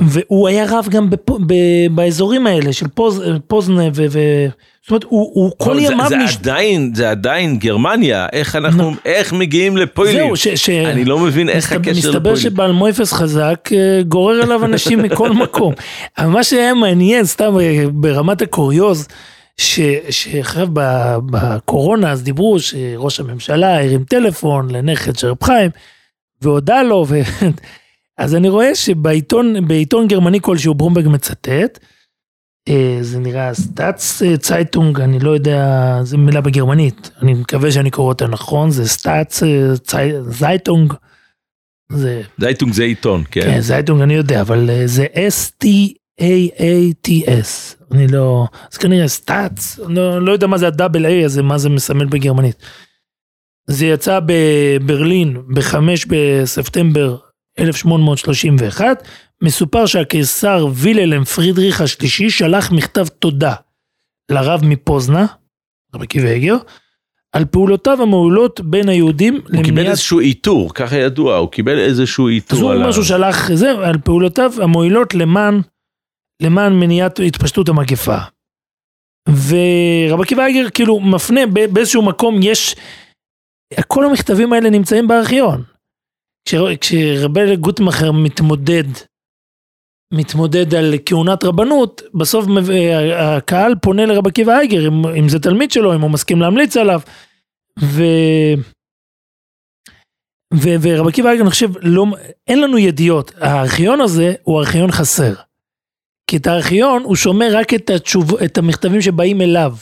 והוא 0.00 0.48
היה 0.48 0.64
רב 0.68 0.86
גם 0.90 1.10
בפ... 1.10 1.30
ב... 1.30 1.54
באזורים 1.90 2.46
האלה 2.46 2.72
של 2.72 2.88
פוז... 2.88 3.22
פוזנה 3.46 3.82
ו... 3.94 4.04
ו... 4.10 4.18
זאת 4.82 4.90
אומרת, 4.90 5.04
הוא, 5.04 5.30
הוא 5.34 5.52
כל 5.58 5.74
זה- 5.76 5.82
ימיו 5.82 6.08
זה 6.08 6.16
נש- 6.16 6.36
עדיין, 6.36 6.92
זה 6.94 7.10
עדיין 7.10 7.58
גרמניה, 7.58 8.26
איך 8.32 8.56
אנחנו, 8.56 8.92
איך 9.04 9.32
מגיעים 9.32 9.76
לפוילים? 9.76 10.26
זהו, 10.26 10.36
ש... 10.36 10.48
ש... 10.48 10.68
אני 10.70 11.04
לא 11.04 11.18
מבין 11.18 11.48
איך 11.48 11.72
מסתבר- 11.72 11.80
הקשר 11.90 11.92
מסתבר 12.08 12.18
לפוילים. 12.18 12.36
שבעל 12.36 12.72
מויפס 12.72 13.12
חזק 13.12 13.68
אה, 13.72 14.02
גורר 14.08 14.42
אליו 14.44 14.64
אנשים 14.64 15.02
מכל 15.02 15.32
מקום. 15.32 15.74
אבל 16.18 16.26
מה 16.28 16.44
שהיה 16.44 16.74
מעניין, 16.74 17.24
סתם 17.24 17.58
אה, 17.60 17.84
ברמת 17.92 18.42
הקוריוז, 18.42 19.08
ש- 19.56 19.80
ב- 20.72 21.16
בקורונה 21.30 22.10
אז 22.10 22.22
דיברו 22.22 22.56
שראש 22.60 23.20
הממשלה 23.20 23.78
הרים 23.82 24.04
טלפון 24.04 24.70
לנכד 24.70 25.16
של 25.18 25.26
רב 25.28 25.42
חיים, 25.44 25.70
והודה 26.42 26.82
לו, 26.82 27.04
ו... 27.08 27.20
אז 28.20 28.34
אני 28.34 28.48
רואה 28.48 28.74
שבעיתון 28.74 29.68
בעיתון 29.68 30.08
גרמני 30.08 30.40
כלשהו 30.40 30.74
ברומברג 30.74 31.08
מצטט, 31.08 31.78
אה, 32.68 32.98
זה 33.00 33.18
נראה 33.18 33.54
Staats 33.54 34.22
אה, 34.22 34.36
Zeitung, 34.36 35.00
אני 35.00 35.18
לא 35.18 35.30
יודע, 35.30 35.98
זה 36.02 36.16
מילה 36.16 36.40
בגרמנית, 36.40 37.10
אני 37.22 37.34
מקווה 37.34 37.72
שאני 37.72 37.90
קורא 37.90 38.08
אותה 38.08 38.26
נכון, 38.26 38.70
זה 38.70 38.88
Staats 38.88 39.42
אה, 39.42 39.76
Zei- 39.78 40.22
Zeitung, 40.28 40.92
זה, 41.92 42.22
זייטונג 42.38 42.72
זה 42.72 42.82
עיתון, 42.82 43.24
כן. 43.30 43.40
כן, 43.40 43.60
זייטונג 43.60 44.00
אני 44.02 44.14
יודע, 44.14 44.40
אבל 44.40 44.70
זה 44.84 45.06
S-T-A-A-T-S, 45.14 46.24
אני 47.92 48.08
לא, 48.08 48.46
אז 48.72 48.78
כנראה 48.78 49.08
סטאצ, 49.08 49.78
לא, 49.78 50.22
לא 50.22 50.32
יודע 50.32 50.46
מה 50.46 50.58
זה 50.58 50.66
הדאבל 50.66 51.06
A 51.06 51.24
הזה, 51.24 51.42
מה 51.42 51.58
זה 51.58 51.68
מסמל 51.68 52.06
בגרמנית. 52.06 52.56
זה 53.66 53.86
יצא 53.86 54.20
בברלין 54.26 55.36
בחמש 55.54 56.06
בספטמבר 56.08 57.16
1831, 57.58 59.02
מסופר 59.42 59.86
שהקיסר 59.86 60.66
וילהלם 60.74 61.24
פרידריך 61.24 61.80
השלישי 61.80 62.30
שלח 62.30 62.72
מכתב 62.72 63.06
תודה 63.06 63.54
לרב 64.30 64.60
מפוזנה, 64.64 65.26
רבי 65.94 66.04
עקיבא 66.04 66.36
אגר, 66.36 66.56
על 67.32 67.44
פעולותיו 67.44 68.02
המעולות 68.02 68.60
בין 68.60 68.88
היהודים 68.88 69.40
הוא 69.54 69.64
קיבל 69.64 69.86
איזשהו 69.86 70.20
עיטור, 70.20 70.74
ככה 70.74 70.96
ידוע, 70.96 71.36
הוא 71.36 71.50
קיבל 71.50 71.78
איזשהו 71.78 72.26
אז 72.28 72.32
עיטור. 72.32 72.60
הוא 72.60 72.70
על 72.70 72.76
ה- 72.76 72.80
אומר 72.80 72.92
שהוא 72.92 73.04
שלח 73.04 73.52
זה 73.54 73.70
על 73.70 73.98
פעולותיו 74.04 74.52
המועילות 74.62 75.14
למען, 75.14 75.60
למען 76.42 76.72
מניעת 76.72 77.20
התפשטות 77.26 77.68
המגפה. 77.68 78.16
ורב 79.28 80.20
עקיבא 80.20 80.42
אייגר 80.42 80.70
כאילו 80.70 81.00
מפנה 81.00 81.40
באיזשהו 81.72 82.02
מקום 82.02 82.38
יש, 82.42 82.76
כל 83.86 84.04
המכתבים 84.04 84.52
האלה 84.52 84.70
נמצאים 84.70 85.08
בארכיון. 85.08 85.62
כשר- 86.48 86.76
כשרבי 86.80 87.56
גוטמכר 87.56 88.12
מתמודד, 88.12 88.84
מתמודד 90.14 90.74
על 90.74 90.94
כהונת 91.06 91.44
רבנות, 91.44 92.02
בסוף 92.14 92.46
אה, 92.70 93.36
הקהל 93.36 93.74
פונה 93.82 94.06
לרב 94.06 94.26
עקיבא 94.26 94.58
אייגר, 94.58 94.88
אם, 94.88 95.06
אם 95.06 95.28
זה 95.28 95.38
תלמיד 95.38 95.70
שלו, 95.70 95.94
אם 95.94 96.00
הוא 96.00 96.10
מסכים 96.10 96.40
להמליץ 96.40 96.76
עליו. 96.76 97.00
ו... 97.82 98.02
ו- 100.54 100.74
ורב 100.82 101.06
עקיבא 101.08 101.28
אייגר, 101.28 101.42
אני 101.42 101.50
חושב, 101.50 101.68
לא, 101.82 102.06
אין 102.48 102.60
לנו 102.60 102.78
ידיעות. 102.78 103.32
הארכיון 103.36 104.00
הזה 104.00 104.34
הוא 104.42 104.60
ארכיון 104.60 104.90
חסר. 104.92 105.34
כי 106.26 106.36
את 106.36 106.46
הארכיון 106.46 107.02
הוא 107.02 107.16
שומר 107.16 107.48
רק 107.52 107.74
את, 107.74 107.90
התשוב, 107.90 108.34
את 108.34 108.58
המכתבים 108.58 109.00
שבאים 109.00 109.40
אליו. 109.40 109.76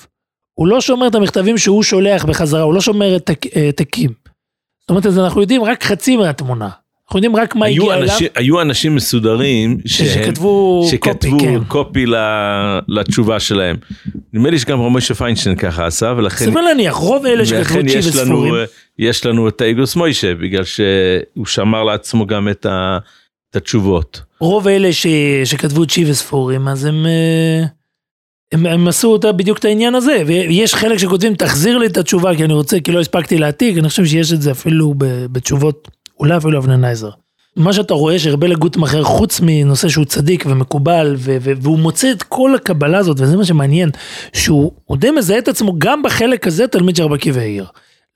הוא 0.59 0.69
לא 0.69 0.81
שומר 0.81 1.07
את 1.07 1.15
המכתבים 1.15 1.59
שהוא 1.59 1.83
שולח 1.83 2.25
בחזרה, 2.25 2.63
הוא 2.63 2.75
לא 2.75 2.81
שומר 2.81 3.17
את 3.17 3.31
הק- 3.31 3.57
העתקים. 3.57 4.11
זאת 4.89 4.91
אומרת, 4.91 5.07
אז 5.07 5.19
אנחנו 5.19 5.41
יודעים 5.41 5.65
רק 5.65 5.85
חצי 5.85 6.17
מהתמונה. 6.17 6.69
אנחנו 7.07 7.19
יודעים 7.19 7.37
רק 7.37 7.55
מה 7.57 7.67
הגיע 7.67 7.95
אליו, 7.95 8.17
היו 8.35 8.61
אנשים 8.61 8.95
מסודרים 8.95 9.79
ש- 9.87 10.03
שהם- 10.03 10.25
שכתבו 10.25 10.81
קופי, 10.85 10.97
שכתבו 10.97 11.39
כן. 11.39 11.65
קופי 11.69 12.07
ל- 12.07 12.15
לתשובה 12.89 13.41
שלהם. 13.41 13.77
נדמה 14.33 14.51
לי 14.51 14.59
שגם 14.59 14.81
משה 14.81 15.15
פיינשטיין 15.15 15.57
ככה 15.57 15.87
עשה, 15.87 16.15
ולכן 16.17 16.45
סביר 16.45 16.61
להניח, 16.61 16.95
רוב 16.95 17.27
אלה 17.27 17.47
שכתבו 17.47 17.81
צ'י 17.89 17.99
יש 17.99 18.17
לנו, 18.17 18.23
וספורים, 18.35 18.55
אה, 18.55 18.65
יש 18.99 19.27
לנו 19.27 19.49
את 19.49 19.61
האיגוס 19.61 19.97
מוישה, 19.97 20.35
בגלל 20.35 20.65
שהוא 20.65 21.47
שמר 21.47 21.85
לעצמו 21.85 22.27
גם 22.27 22.49
את 22.49 22.67
ה- 22.67 22.99
את 23.51 23.57
התשובות. 23.57 24.23
רוב 24.41 24.69
אלה 24.69 24.93
ש, 24.93 25.07
שכתבו 25.45 25.87
צ'י 25.87 26.11
וספורים, 26.11 26.69
אז 26.69 26.85
הם, 26.85 27.07
אה, 27.07 27.65
הם, 28.53 28.67
הם 28.67 28.89
עשו 28.89 29.09
אותה 29.09 29.33
בדיוק 29.33 29.59
את 29.59 29.65
העניין 29.65 29.95
הזה, 29.95 30.23
ויש 30.27 30.75
חלק 30.75 30.99
שכותבים 30.99 31.35
תחזיר 31.35 31.79
לי 31.79 31.87
את 31.87 31.97
התשובה 31.97 32.37
כי 32.37 32.45
אני 32.45 32.53
רוצה, 32.53 32.81
כי 32.81 32.93
לא 32.93 33.01
הספקתי 33.01 33.39
להעתיק, 33.39 33.79
אני 33.79 33.89
חושב 33.89 34.05
שיש 34.05 34.33
את 34.33 34.43
זה 34.43 34.51
אפילו 34.51 34.95
בתשובות, 35.33 35.89
אולי 36.21 36.37
אפילו 36.37 36.59
אבננייזר. 36.59 37.11
מה 37.57 37.73
שאתה 37.73 37.95
רואה 37.95 38.19
שרבי 38.19 38.49
לגוטמכר, 38.49 39.05
חוץ 39.05 39.41
מנושא 39.43 39.89
שהוא 39.89 40.05
צדיק 40.05 40.45
ומקובל, 40.47 41.15
ו- 41.19 41.37
ו- 41.41 41.53
והוא 41.63 41.79
מוצא 41.79 42.11
את 42.11 42.23
כל 42.23 42.55
הקבלה 42.55 42.99
הזאת, 42.99 43.21
וזה 43.21 43.37
מה 43.37 43.45
שמעניין, 43.45 43.91
שהוא 44.33 44.73
הוא 44.85 44.97
די 44.97 45.11
מזהה 45.11 45.39
את 45.39 45.49
עצמו 45.49 45.75
גם 45.79 46.03
בחלק 46.03 46.47
הזה 46.47 46.67
תלמיד 46.67 46.97
של 46.97 47.03
רבי 47.03 47.15
עקיבא 47.15 47.41
איגר. 47.41 47.65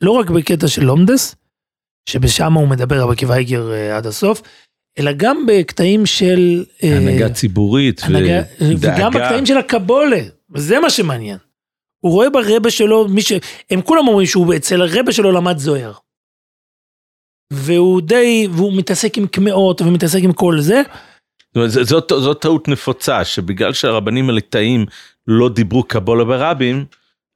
לא 0.01 0.11
רק 0.11 0.31
בקטע 0.31 0.69
של 0.69 0.85
לומדס, 0.85 1.35
שבשם 2.09 2.53
הוא 2.53 2.69
מדבר 2.69 3.01
רבי 3.01 3.13
עקיבא 3.13 3.35
איגר 3.35 3.73
אה, 3.73 3.97
עד 3.97 4.07
הסוף, 4.07 4.43
אלא 4.99 5.13
גם 5.17 5.47
בקטעים 5.47 6.07
של... 6.07 6.65
אה, 6.83 6.97
הנהגה 6.97 7.29
ציבורית 7.29 8.01
הנהגה, 8.03 8.43
וגם 8.61 8.77
ודאגה. 8.77 9.11
בקטעים 9.11 9.47
של 9.47 9.59
הקבולה, 9.59 10.21
וזה 10.55 10.81
מה 10.81 10.91
שמעניין. 10.91 11.39
הוא 12.01 12.13
רואה 12.13 12.31
ברבה 12.31 12.71
שלו, 12.71 13.09
מי 13.09 13.23
ש... 13.23 13.33
הם 13.71 13.83
כולם 13.83 14.09
אומרים 14.09 14.27
שהוא 14.27 14.55
אצל 14.57 14.83
הרבה 14.83 15.13
שלו 15.13 15.33
למד 15.33 15.59
זוהר. 15.59 15.93
והוא 17.53 18.01
די, 18.01 18.49
והוא 18.51 18.73
מתעסק 18.77 19.19
עם 19.19 19.27
קמעות 19.27 19.81
ומתעסק 19.81 20.21
עם 20.23 20.33
כל 20.33 20.61
זה. 20.61 20.83
זאת, 21.55 21.87
זאת, 21.87 22.09
זאת 22.09 22.41
טעות 22.41 22.69
נפוצה, 22.69 23.25
שבגלל 23.25 23.73
שהרבנים 23.73 24.31
הליטאים 24.31 24.87
לא 25.27 25.49
דיברו 25.49 25.83
קבולה 25.83 26.25
ברבים, 26.25 26.85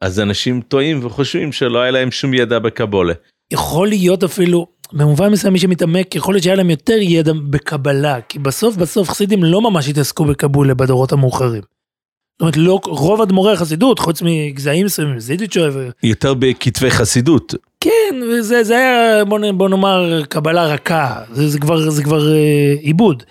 אז 0.00 0.20
אנשים 0.20 0.60
טועים 0.60 1.06
וחושבים 1.06 1.52
שלא 1.52 1.78
היה 1.78 1.90
להם 1.90 2.10
שום 2.10 2.34
ידע 2.34 2.58
בקבולה. 2.58 3.14
יכול 3.50 3.88
להיות 3.88 4.24
אפילו, 4.24 4.66
במובן 4.92 5.28
מסוים 5.32 5.52
מי 5.52 5.58
שמתעמק, 5.58 6.14
יכול 6.14 6.34
להיות 6.34 6.42
שהיה 6.44 6.56
להם 6.56 6.70
יותר 6.70 6.96
ידע 7.00 7.32
בקבלה, 7.50 8.20
כי 8.20 8.38
בסוף 8.38 8.76
בסוף 8.76 9.08
חסידים 9.10 9.44
לא 9.44 9.60
ממש 9.62 9.88
התעסקו 9.88 10.24
בקבולה 10.24 10.74
בדורות 10.74 11.12
המאוחרים. 11.12 11.62
זאת 11.62 12.40
אומרת, 12.40 12.56
לא, 12.56 12.80
רוב 12.84 13.20
אדמו"רי 13.20 13.52
החסידות, 13.52 13.98
חוץ 13.98 14.22
מגזעים 14.22 14.86
מסוימים, 14.86 15.20
זידיצ'וי 15.20 15.68
ו... 15.68 15.88
יותר 16.02 16.34
בכתבי 16.34 16.90
חסידות. 16.90 17.54
כן, 17.80 18.20
וזה 18.30 18.64
זה 18.64 18.76
היה, 18.76 19.24
בוא, 19.24 19.38
בוא 19.54 19.68
נאמר, 19.68 20.22
קבלה 20.28 20.66
רכה, 20.66 21.22
זה, 21.32 21.48
זה 21.48 21.58
כבר, 21.58 21.90
זה 21.90 22.02
כבר 22.04 22.32
אה, 22.32 22.74
עיבוד. 22.80 23.22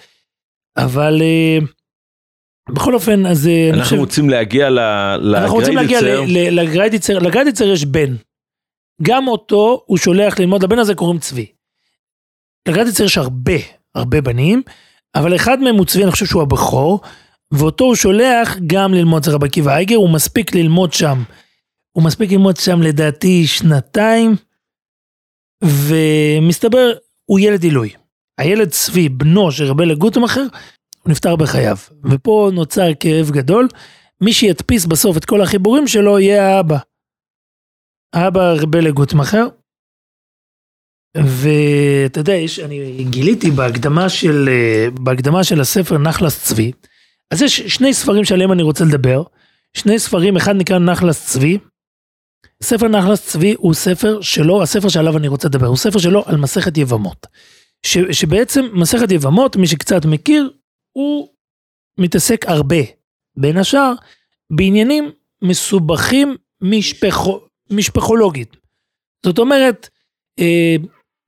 אבל 0.78 1.22
אה, 1.22 1.58
בכל 2.70 2.94
אופן, 2.94 3.26
אז 3.26 3.48
אה, 3.48 3.70
אנחנו 3.70 3.84
חושב, 3.84 3.96
רוצים 3.96 4.30
להגיע 4.30 4.70
ל- 4.70 4.80
אנחנו 5.36 5.56
רוצים 5.56 5.76
להגיע 5.76 6.02
לגריידיצר. 6.02 6.34
ל- 6.34 6.50
ל- 6.50 6.60
לגריידיצר, 6.60 7.20
לגריידיצר 7.20 7.66
יש 7.66 7.86
בן. 7.86 8.16
גם 9.02 9.28
אותו 9.28 9.84
הוא 9.86 9.98
שולח 9.98 10.40
ללמוד, 10.40 10.64
לבן 10.64 10.80
הזה 10.80 10.96
קוראים 10.96 11.20
צבי. 11.20 11.46
לגריידיצר 12.68 13.04
יש 13.04 13.18
הרבה, 13.18 13.54
הרבה 13.96 14.22
בנים, 14.22 14.62
אבל 15.16 15.36
אחד 15.36 15.60
מהם 15.60 15.76
הוא 15.76 15.86
צבי, 15.86 16.04
אני 16.04 16.12
חושב 16.12 16.26
שהוא 16.26 16.42
הבכור, 16.42 17.00
ואותו 17.52 17.86
הוא 17.86 17.96
שולח 17.96 18.58
גם 18.68 18.94
ללמוד 18.94 19.22
אצל 19.22 19.32
רבי 19.32 19.48
עקיבא 19.48 19.76
אייגר, 19.76 19.96
הוא 19.96 20.10
מספיק 20.10 20.56
ללמוד 20.56 20.94
שם. 20.94 21.24
הוא 21.92 22.04
מספיק 22.04 22.32
ללמוד 22.32 22.58
שם 22.58 22.82
לדעתי 22.82 23.48
שנתיים, 23.48 24.36
ומסתבר, 25.64 26.94
הוא 27.26 27.40
ילד 27.40 27.64
עילוי. 27.64 27.90
הילד 28.38 28.70
צבי, 28.70 29.10
בנו 29.10 29.52
של 29.52 29.64
רבי 29.64 29.96
גוטמכר, 29.96 30.46
הוא 31.04 31.12
נפטר 31.12 31.36
בחייו. 31.36 31.78
ופה 32.12 32.50
נוצר 32.54 32.94
כאב 33.00 33.32
גדול. 33.32 33.68
מי 34.22 34.34
שידפיס 34.34 34.86
בסוף 34.86 35.18
את 35.18 35.26
כל 35.26 35.42
החיבורים 35.42 35.88
שלו 35.88 36.20
יהיה 36.20 36.58
האבא. 36.58 36.78
האבא 38.16 38.54
רבי 38.62 38.92
גוטמכר. 38.92 39.48
ואתה 41.18 42.20
יודע, 42.20 42.34
יש, 42.34 42.60
אני 42.60 43.04
גיליתי 43.10 43.52
בהקדמה 43.52 44.10
של, 44.10 44.50
בהקדמה 44.94 45.44
של 45.44 45.62
הספר 45.62 45.98
נחלס 45.98 46.44
צבי, 46.44 46.72
אז 47.32 47.42
יש 47.42 47.62
שני 47.62 47.94
ספרים 47.94 48.26
שעליהם 48.26 48.52
אני 48.52 48.64
רוצה 48.64 48.84
לדבר. 48.86 49.24
שני 49.74 50.00
ספרים, 50.00 50.38
אחד 50.38 50.56
נקרא 50.56 50.80
נחלס 50.80 51.28
צבי. 51.28 51.58
ספר 52.64 52.88
נחלס 52.88 53.28
צבי 53.28 53.56
הוא 53.58 53.74
ספר 53.74 54.22
שלו, 54.22 54.64
הספר 54.64 54.90
שעליו 54.90 55.18
אני 55.18 55.28
רוצה 55.28 55.48
לדבר, 55.48 55.68
הוא 55.68 55.78
ספר 55.78 56.00
שלו 56.00 56.24
על 56.26 56.38
מסכת 56.38 56.78
יבמות. 56.78 57.28
ש, 57.86 57.98
שבעצם 58.12 58.66
מסכת 58.74 59.12
יבמות, 59.12 59.56
מי 59.56 59.68
שקצת 59.68 60.06
מכיר, 60.06 60.52
הוא 60.92 61.30
מתעסק 62.00 62.46
הרבה, 62.48 62.76
בין 63.38 63.58
השאר, 63.58 63.94
בעניינים 64.56 65.12
מסובכים 65.42 66.36
משפחו, 66.62 67.40
משפחולוגית. 67.72 68.58
זאת 69.26 69.40
אומרת, 69.40 69.90
אה, 70.40 70.76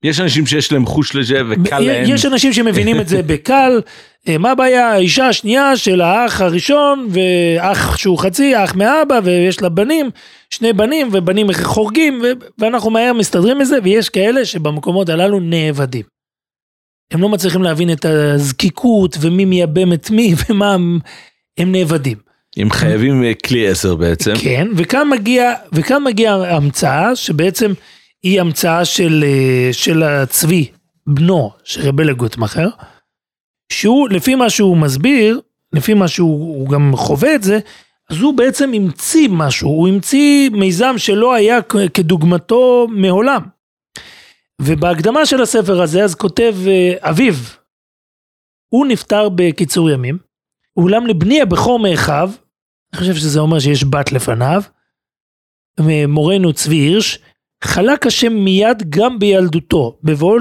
יש 0.02 0.20
אנשים 0.20 0.46
שיש 0.46 0.72
להם 0.72 0.86
חוש 0.86 1.14
לזה 1.14 1.40
וקל 1.50 1.78
להם. 1.78 2.04
יש 2.08 2.26
אנשים 2.26 2.52
שמבינים 2.52 3.00
את 3.00 3.08
זה 3.08 3.22
בקל. 3.32 3.80
אה, 4.28 4.38
מה 4.38 4.50
הבעיה? 4.50 4.88
האישה 4.88 5.28
השנייה 5.28 5.76
של 5.76 6.00
האח 6.00 6.40
הראשון, 6.40 7.08
ואח 7.10 7.96
שהוא 7.96 8.18
חצי, 8.18 8.64
אח 8.64 8.74
מאבא, 8.74 9.20
ויש 9.24 9.62
לה 9.62 9.68
בנים, 9.68 10.10
שני 10.50 10.72
בנים, 10.72 11.08
ובנים 11.12 11.46
חורגים, 11.62 12.22
ואנחנו 12.58 12.90
מהר 12.90 13.12
מסתדרים 13.12 13.58
מזה, 13.58 13.78
ויש 13.82 14.08
כאלה 14.08 14.44
שבמקומות 14.44 15.08
הללו 15.08 15.40
נאבדים. 15.40 16.04
הם 17.10 17.20
לא 17.20 17.28
מצליחים 17.28 17.62
להבין 17.62 17.92
את 17.92 18.04
הזקיקות, 18.04 19.16
ומי 19.20 19.44
מייבם 19.44 19.92
את 19.92 20.10
מי, 20.10 20.34
ומה 20.48 20.74
הם 21.58 21.72
נאבדים. 21.72 22.27
הם 22.58 22.70
חייבים 22.70 23.24
אה, 23.24 23.32
כלי 23.46 23.68
עשר 23.68 23.94
בעצם. 23.94 24.32
כן, 24.42 24.68
וכאן 24.76 25.08
מגיע, 25.08 25.54
וכאן 25.72 26.04
מגיע 26.04 26.32
המצאה 26.32 27.16
שבעצם 27.16 27.72
היא 28.22 28.40
המצאה 28.40 28.84
של, 28.84 29.24
אה, 29.26 29.72
של 29.72 30.02
הצבי, 30.02 30.68
בנו 31.06 31.50
של 31.64 31.80
רבי 31.88 32.14
גוטמכר, 32.14 32.68
שהוא, 33.72 34.08
לפי 34.08 34.34
מה 34.34 34.50
שהוא 34.50 34.76
מסביר, 34.76 35.40
לפי 35.72 35.94
מה 35.94 36.08
שהוא 36.08 36.68
גם 36.68 36.92
חווה 36.96 37.34
את 37.34 37.42
זה, 37.42 37.58
אז 38.10 38.20
הוא 38.20 38.34
בעצם 38.34 38.72
המציא 38.74 39.28
משהו, 39.30 39.70
הוא 39.70 39.88
המציא 39.88 40.50
מיזם 40.50 40.94
שלא 40.98 41.34
היה 41.34 41.62
כדוגמתו 41.94 42.86
מעולם. 42.90 43.42
ובהקדמה 44.62 45.26
של 45.26 45.42
הספר 45.42 45.82
הזה 45.82 46.04
אז 46.04 46.14
כותב 46.14 46.54
אה, 46.66 47.10
אביו, 47.10 47.34
הוא 48.68 48.86
נפטר 48.86 49.28
בקיצור 49.28 49.90
ימים, 49.90 50.18
אולם 50.76 51.06
לבני 51.06 51.40
הבכור 51.40 51.78
מאחיו, 51.78 52.30
אני 52.92 53.00
חושב 53.00 53.14
שזה 53.14 53.40
אומר 53.40 53.58
שיש 53.58 53.84
בת 53.84 54.12
לפניו, 54.12 54.62
מורנו 56.08 56.52
צבי 56.52 56.76
הירש, 56.76 57.18
חלק 57.64 58.06
השם 58.06 58.32
מיד 58.32 58.90
גם 58.90 59.18
בילדותו, 59.18 59.98
בבואו 60.02 60.36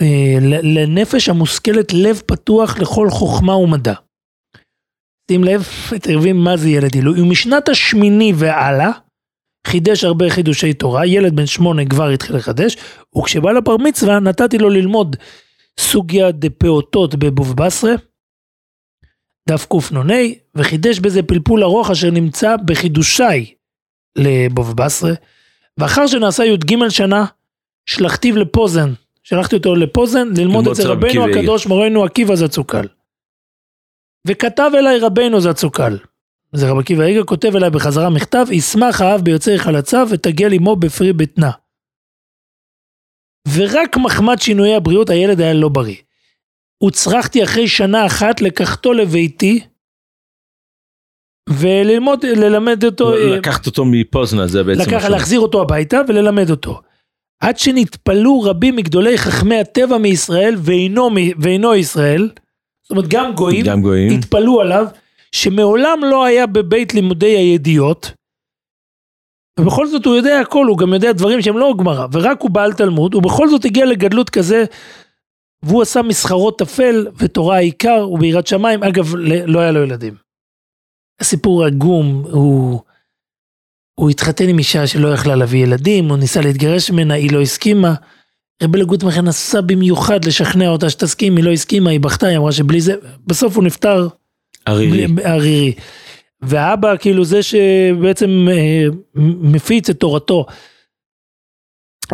אה, 0.00 0.36
לנפש 0.62 1.28
המושכלת 1.28 1.92
לב 1.92 2.22
פתוח 2.26 2.78
לכל 2.78 3.10
חוכמה 3.10 3.56
ומדע. 3.56 3.94
שים 5.30 5.44
לב, 5.44 5.68
תבין 6.02 6.36
מה 6.36 6.56
זה 6.56 6.68
ילד 6.68 6.94
עילוי. 6.94 7.20
ומשנת 7.20 7.68
השמיני 7.68 8.32
והלאה, 8.36 8.90
חידש 9.66 10.04
הרבה 10.04 10.30
חידושי 10.30 10.74
תורה, 10.74 11.06
ילד 11.06 11.36
בן 11.36 11.46
שמונה 11.46 11.84
כבר 11.84 12.08
התחיל 12.08 12.36
לחדש, 12.36 12.76
וכשבא 13.18 13.52
לבר 13.52 13.76
מצווה 13.76 14.20
נתתי 14.20 14.58
לו 14.58 14.68
ללמוד 14.68 15.16
סוגיה 15.80 16.32
דפעוטות 16.32 17.14
בבוב 17.14 17.56
בסרה, 17.56 17.92
דף 19.48 19.66
קנ"ה, 19.66 20.14
וחידש 20.54 20.98
בזה 20.98 21.22
פלפול 21.22 21.62
ארוך 21.62 21.90
אשר 21.90 22.10
נמצא 22.10 22.56
בחידושי 22.64 23.54
לבוב 24.16 24.76
בסרה, 24.76 25.12
ואחר 25.78 26.06
שנעשה 26.06 26.44
י"ג 26.44 26.88
שנה, 26.88 27.24
שלחתיו 27.86 28.36
לפוזן, 28.36 28.92
שלחתי 29.22 29.56
אותו 29.56 29.74
לפוזן 29.74 30.28
ללמוד 30.36 30.68
אצל 30.68 30.86
רבנו 30.86 31.24
הקדוש 31.24 31.66
מורנו 31.66 32.04
עקיבא 32.04 32.34
זצוקל. 32.34 32.86
וכתב 34.26 34.70
אליי 34.74 34.98
רבנו 34.98 35.40
זצוקל. 35.40 35.98
זה 36.52 36.70
רב 36.70 36.78
עקיבא 36.78 37.02
איגר 37.04 37.24
כותב 37.24 37.56
אליי 37.56 37.70
בחזרה 37.70 38.10
מכתב, 38.10 38.46
ישמח 38.50 39.00
האב 39.00 39.20
ביוצאי 39.20 39.58
חלציו 39.58 40.08
ותגל 40.10 40.52
עמו 40.52 40.76
בפרי 40.76 41.12
בטנה. 41.12 41.50
ורק 43.54 43.96
מחמד 43.96 44.38
שינויי 44.40 44.74
הבריאות 44.74 45.10
הילד 45.10 45.40
היה 45.40 45.54
לא 45.54 45.68
בריא. 45.68 45.96
הוצרכתי 46.78 47.44
אחרי 47.44 47.68
שנה 47.68 48.06
אחת 48.06 48.40
לקחתו 48.40 48.92
לביתי 48.92 49.60
וללמוד, 51.48 52.26
ללמד 52.26 52.84
אותו. 52.84 53.14
אה, 53.14 53.36
לקחת 53.36 53.66
אותו 53.66 53.84
מפוזנה 53.84 54.46
זה 54.46 54.62
בעצם. 54.64 54.80
לקח, 54.80 55.04
להחזיר 55.04 55.40
אותו 55.40 55.62
הביתה 55.62 56.00
וללמד 56.08 56.50
אותו. 56.50 56.80
עד 57.40 57.58
שנתפלו 57.58 58.40
רבים 58.40 58.76
מגדולי 58.76 59.18
חכמי 59.18 59.60
הטבע 59.60 59.98
מישראל 59.98 60.54
ואינו, 60.58 61.10
ואינו 61.38 61.74
ישראל, 61.74 62.30
זאת 62.82 62.90
אומרת 62.90 63.08
גם 63.08 63.34
גויים, 63.34 63.64
גם 63.66 63.82
גויים, 63.82 64.18
התפלאו 64.18 64.60
עליו, 64.60 64.86
שמעולם 65.32 66.00
לא 66.10 66.24
היה 66.24 66.46
בבית 66.46 66.94
לימודי 66.94 67.36
הידיעות, 67.36 68.12
ובכל 69.60 69.86
זאת 69.86 70.06
הוא 70.06 70.16
יודע 70.16 70.40
הכל, 70.40 70.66
הוא 70.66 70.78
גם 70.78 70.92
יודע 70.92 71.12
דברים 71.12 71.42
שהם 71.42 71.58
לא 71.58 71.74
גמרא, 71.78 72.06
ורק 72.12 72.42
הוא 72.42 72.50
בעל 72.50 72.72
תלמוד, 72.72 73.14
ובכל 73.14 73.48
זאת 73.48 73.64
הגיע 73.64 73.86
לגדלות 73.86 74.30
כזה, 74.30 74.64
והוא 75.62 75.82
עשה 75.82 76.02
מסחרות 76.02 76.58
טפל, 76.58 77.06
ותורה 77.16 77.56
העיקר, 77.56 78.08
וביראת 78.12 78.46
שמיים, 78.46 78.82
אגב, 78.82 79.14
לא 79.46 79.60
היה 79.60 79.72
לו 79.72 79.82
ילדים. 79.82 80.14
הסיפור 81.20 81.64
עגום, 81.64 82.24
הוא... 82.30 82.80
הוא 83.94 84.10
התחתן 84.10 84.48
עם 84.48 84.58
אישה 84.58 84.86
שלא 84.86 85.08
יכלה 85.08 85.36
להביא 85.36 85.62
ילדים, 85.62 86.08
הוא 86.08 86.16
ניסה 86.18 86.40
להתגרש 86.40 86.90
ממנה, 86.90 87.14
היא 87.14 87.32
לא 87.32 87.40
הסכימה. 87.40 87.94
רבי 88.62 88.78
לגוטמכר 88.78 89.20
נסע 89.20 89.60
במיוחד 89.60 90.24
לשכנע 90.24 90.68
אותה 90.68 90.90
שתסכים, 90.90 91.36
היא 91.36 91.44
לא 91.44 91.50
הסכימה, 91.50 91.90
היא 91.90 92.00
בכתה, 92.00 92.26
היא 92.26 92.38
אמרה 92.38 92.52
שבלי 92.52 92.80
זה, 92.80 92.94
בסוף 93.26 93.56
הוא 93.56 93.64
נפטר. 93.64 94.08
ערירי. 94.66 95.06
ערירי. 95.24 95.74
והאבא 96.42 96.96
כאילו 96.96 97.24
זה 97.24 97.42
שבעצם 97.42 98.48
אה, 98.50 98.84
מפיץ 99.40 99.90
את 99.90 100.00
תורתו. 100.00 100.46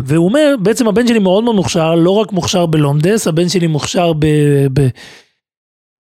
והוא 0.02 0.24
אומר, 0.24 0.54
בעצם 0.62 0.88
הבן 0.88 1.06
שלי 1.06 1.18
מאוד 1.18 1.44
מאוד 1.44 1.56
מוכשר, 1.56 1.94
לא 1.94 2.10
רק 2.10 2.32
מוכשר 2.32 2.66
בלומדס, 2.66 3.26
הבן 3.26 3.48
שלי 3.48 3.66
מוכשר 3.66 4.12
ב, 4.12 4.26
ב, 4.72 4.88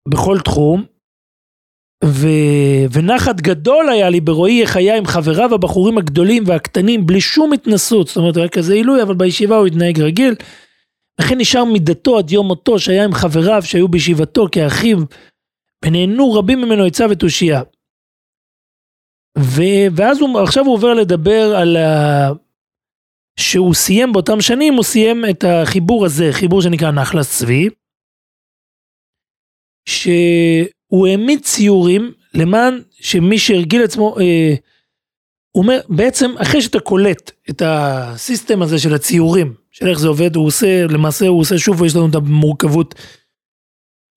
בכל 0.09 0.39
תחום. 0.45 0.85
ו... 2.05 2.27
ונחת 2.93 3.41
גדול 3.41 3.89
היה 3.89 4.11
לי 4.11 4.21
ברואי 4.21 4.63
איך 4.63 4.77
היה 4.77 4.97
עם 4.97 5.07
חבריו 5.07 5.55
הבחורים 5.55 5.99
הגדולים 5.99 6.45
והקטנים 6.47 7.07
בלי 7.07 7.21
שום 7.21 7.53
התנסות, 7.53 8.07
זאת 8.07 8.17
אומרת, 8.17 8.37
היה 8.37 8.49
כזה 8.49 8.75
עילוי, 8.75 9.03
אבל 9.03 9.15
בישיבה 9.15 9.57
הוא 9.57 9.67
התנהג 9.67 10.01
רגיל. 10.01 10.35
לכן 11.21 11.39
נשאר 11.39 11.65
מידתו 11.65 12.19
עד 12.19 12.31
יום 12.31 12.47
מותו 12.47 12.79
שהיה 12.79 13.05
עם 13.05 13.13
חבריו 13.15 13.63
שהיו 13.65 13.89
בישיבתו 13.89 14.47
כאחיו, 14.53 14.99
ונהנו 15.85 16.33
רבים 16.33 16.61
ממנו 16.61 16.85
עצה 16.85 17.07
ותושייה. 17.11 17.63
ו... 19.39 19.63
ואז 19.97 20.21
הוא, 20.21 20.41
עכשיו 20.41 20.65
הוא 20.65 20.75
עובר 20.75 20.95
לדבר 20.95 21.57
על 21.57 21.77
ה... 21.77 22.29
שהוא 23.41 23.75
סיים 23.75 24.13
באותם 24.13 24.41
שנים, 24.41 24.75
הוא 24.75 24.85
סיים 24.85 25.25
את 25.31 25.45
החיבור 25.45 26.07
הזה, 26.07 26.29
חיבור 26.33 26.63
שנקרא 26.63 26.91
נחלס 26.91 27.39
צבי. 27.39 27.69
ש... 29.89 30.09
הוא 30.87 31.07
העמיד 31.07 31.41
ציורים 31.43 32.13
למען 32.35 32.81
שמי 32.93 33.39
שהרגיל 33.39 33.83
עצמו, 33.83 34.17
אה, 34.21 34.55
הוא 35.53 35.63
אומר, 35.63 35.81
בעצם 35.89 36.31
אחרי 36.39 36.63
שאתה 36.63 36.81
קולט 36.81 37.31
את 37.51 37.63
הסיסטם 37.65 38.63
הזה 38.63 38.79
של 38.79 38.95
הציורים, 38.95 39.55
של 39.71 39.89
איך 39.89 39.99
זה 39.99 40.09
עובד, 40.09 40.37
הוא 40.37 40.47
עושה, 40.47 40.87
למעשה 40.87 41.27
הוא 41.27 41.41
עושה 41.41 41.59
שוב, 41.59 41.85
יש 41.85 41.97
לנו 41.97 42.09
את 42.09 42.15
המורכבות 42.15 42.95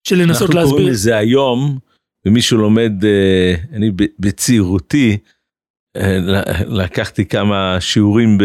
של 0.08 0.16
לנסות 0.16 0.42
אנחנו 0.42 0.54
להסביר. 0.54 0.60
אנחנו 0.60 0.70
קוראים 0.70 0.88
לזה 0.88 1.16
היום, 1.16 1.78
ומישהו 2.26 2.58
לומד, 2.58 3.04
אה, 3.04 3.54
אני 3.72 3.90
בצעירותי, 4.18 5.16
אה, 5.96 6.18
לקחתי 6.66 7.26
כמה 7.26 7.76
שיעורים 7.80 8.38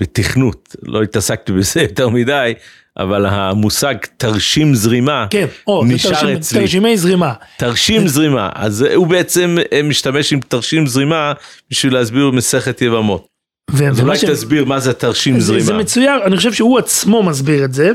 בתכנות, 0.00 0.76
לא 0.82 1.02
התעסקתי 1.02 1.52
בזה 1.52 1.82
יותר 1.82 2.08
מדי, 2.08 2.54
אבל 2.98 3.26
המושג 3.26 3.94
תרשים 4.16 4.74
זרימה 4.74 5.26
כן, 5.30 5.46
או, 5.66 5.84
נשאר 5.84 6.10
תרשים, 6.10 6.28
אצלי. 6.28 6.60
תרשימי 6.60 6.96
זרימה. 6.96 7.34
תרשים. 7.56 8.08
זרימה, 8.08 8.50
אז 8.54 8.82
הוא 8.82 9.06
בעצם 9.06 9.56
אה, 9.72 9.82
משתמש 9.82 10.32
עם 10.32 10.40
תרשים 10.40 10.86
זרימה 10.86 11.32
בשביל 11.70 11.94
להסביר 11.94 12.30
מסכת 12.30 12.82
יבמות. 12.82 13.26
ו- 13.70 13.88
אז 13.88 14.00
אולי 14.00 14.18
ש... 14.18 14.24
תסביר 14.24 14.64
מה 14.64 14.80
זה 14.80 14.92
תרשים 14.92 15.40
זה, 15.40 15.46
זרימה. 15.46 15.64
זה 15.64 15.74
מצויר, 15.74 16.26
אני 16.26 16.36
חושב 16.36 16.52
שהוא 16.52 16.78
עצמו 16.78 17.22
מסביר 17.22 17.64
את 17.64 17.72
זה. 17.72 17.90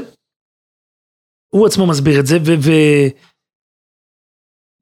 הוא 1.54 1.68
עצמו 1.68 1.88
מסביר 1.88 2.20
את 2.20 2.26
זה, 2.26 2.38
ו... 2.46 2.54
ו- 2.60 3.08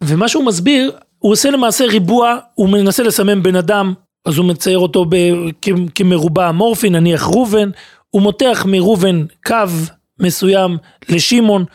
ומה 0.03 0.27
שהוא 0.27 0.45
מסביר, 0.45 0.91
הוא 1.17 1.31
עושה 1.31 1.49
למעשה 1.51 1.85
ריבוע, 1.85 2.37
הוא 2.55 2.69
מנסה 2.69 3.03
לסמם 3.03 3.43
בן 3.43 3.55
אדם, 3.55 3.93
אז 4.25 4.37
הוא 4.37 4.45
מצייר 4.45 4.79
אותו 4.79 5.05
ב, 5.05 5.15
כ, 5.61 5.69
כמרובע 5.95 6.49
אמורפי, 6.49 6.89
נניח 6.89 7.27
ראובן, 7.27 7.69
הוא 8.09 8.21
מותח 8.21 8.65
מראובן 8.67 9.25
קו 9.45 9.55
מסוים 10.19 10.77
לשמעון, 11.09 11.65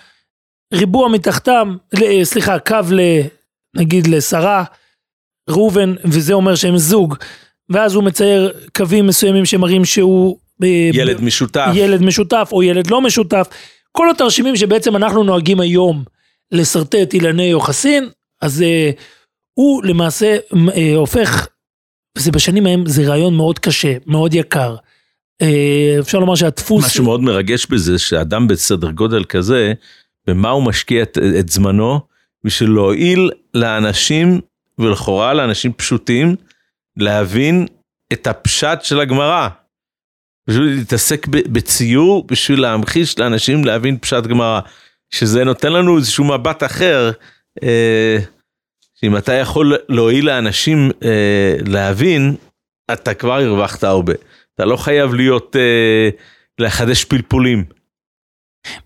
ריבוע 0.74 1.08
מתחתם, 1.08 1.76
סליחה, 2.24 2.58
קו 2.58 2.76
ל... 2.90 3.00
נגיד 3.76 4.06
לשרה, 4.06 4.64
ראובן, 5.50 5.94
וזה 6.04 6.32
אומר 6.32 6.54
שהם 6.54 6.76
זוג, 6.76 7.14
ואז 7.70 7.94
הוא 7.94 8.04
מצייר 8.04 8.52
קווים 8.76 9.06
מסוימים 9.06 9.44
שמראים 9.44 9.84
שהוא... 9.84 10.38
אה, 10.62 10.90
ילד 10.92 11.20
משותף. 11.20 11.70
ילד 11.74 12.02
משותף 12.02 12.48
או 12.52 12.62
ילד 12.62 12.90
לא 12.90 13.00
משותף. 13.00 13.48
כל 13.92 14.10
התרשימים 14.10 14.56
שבעצם 14.56 14.96
אנחנו 14.96 15.24
נוהגים 15.24 15.60
היום 15.60 16.04
לשרטט 16.52 17.14
אילני 17.14 17.42
יוחסין, 17.42 18.08
אז 18.42 18.64
uh, 18.64 19.00
הוא 19.54 19.84
למעשה 19.84 20.36
uh, 20.52 20.56
הופך, 20.96 21.48
וזה 22.16 22.32
בשנים 22.32 22.66
ההם, 22.66 22.86
זה 22.86 23.02
רעיון 23.08 23.36
מאוד 23.36 23.58
קשה, 23.58 23.96
מאוד 24.06 24.34
יקר. 24.34 24.76
Uh, 25.42 25.46
אפשר 26.00 26.18
לומר 26.18 26.34
שהדפוס... 26.34 26.82
מה 26.82 26.88
שמאוד 26.88 27.20
מרגש 27.20 27.66
בזה, 27.66 27.98
שאדם 27.98 28.48
בסדר 28.48 28.90
גודל 28.90 29.24
כזה, 29.24 29.72
במה 30.26 30.50
הוא 30.50 30.62
משקיע 30.62 31.02
את, 31.02 31.18
את 31.38 31.48
זמנו, 31.48 32.00
בשביל 32.44 32.70
להועיל 32.70 33.30
לאנשים, 33.54 34.40
ולכאורה 34.78 35.34
לאנשים 35.34 35.72
פשוטים, 35.72 36.36
להבין 36.96 37.66
את 38.12 38.26
הפשט 38.26 38.78
של 38.82 39.00
הגמרא. 39.00 39.48
בשביל 40.48 40.64
להתעסק 40.64 41.26
בציור, 41.28 42.26
בשביל 42.26 42.60
להמחיש 42.60 43.18
לאנשים 43.18 43.64
להבין 43.64 43.98
פשט 43.98 44.26
גמרא. 44.26 44.60
שזה 45.10 45.44
נותן 45.44 45.72
לנו 45.72 45.96
איזשהו 45.96 46.24
מבט 46.24 46.62
אחר, 46.62 47.10
אה, 47.62 48.18
שאם 49.00 49.16
אתה 49.16 49.32
יכול 49.32 49.76
להועיל 49.88 50.26
לאנשים 50.26 50.90
אה, 51.04 51.56
להבין, 51.66 52.36
אתה 52.92 53.14
כבר 53.14 53.32
הרווחת 53.32 53.84
הרבה. 53.84 54.12
אתה 54.54 54.64
לא 54.64 54.76
חייב 54.76 55.14
להיות, 55.14 55.56
אה, 55.56 56.10
לחדש 56.58 57.04
פלפולים. 57.04 57.64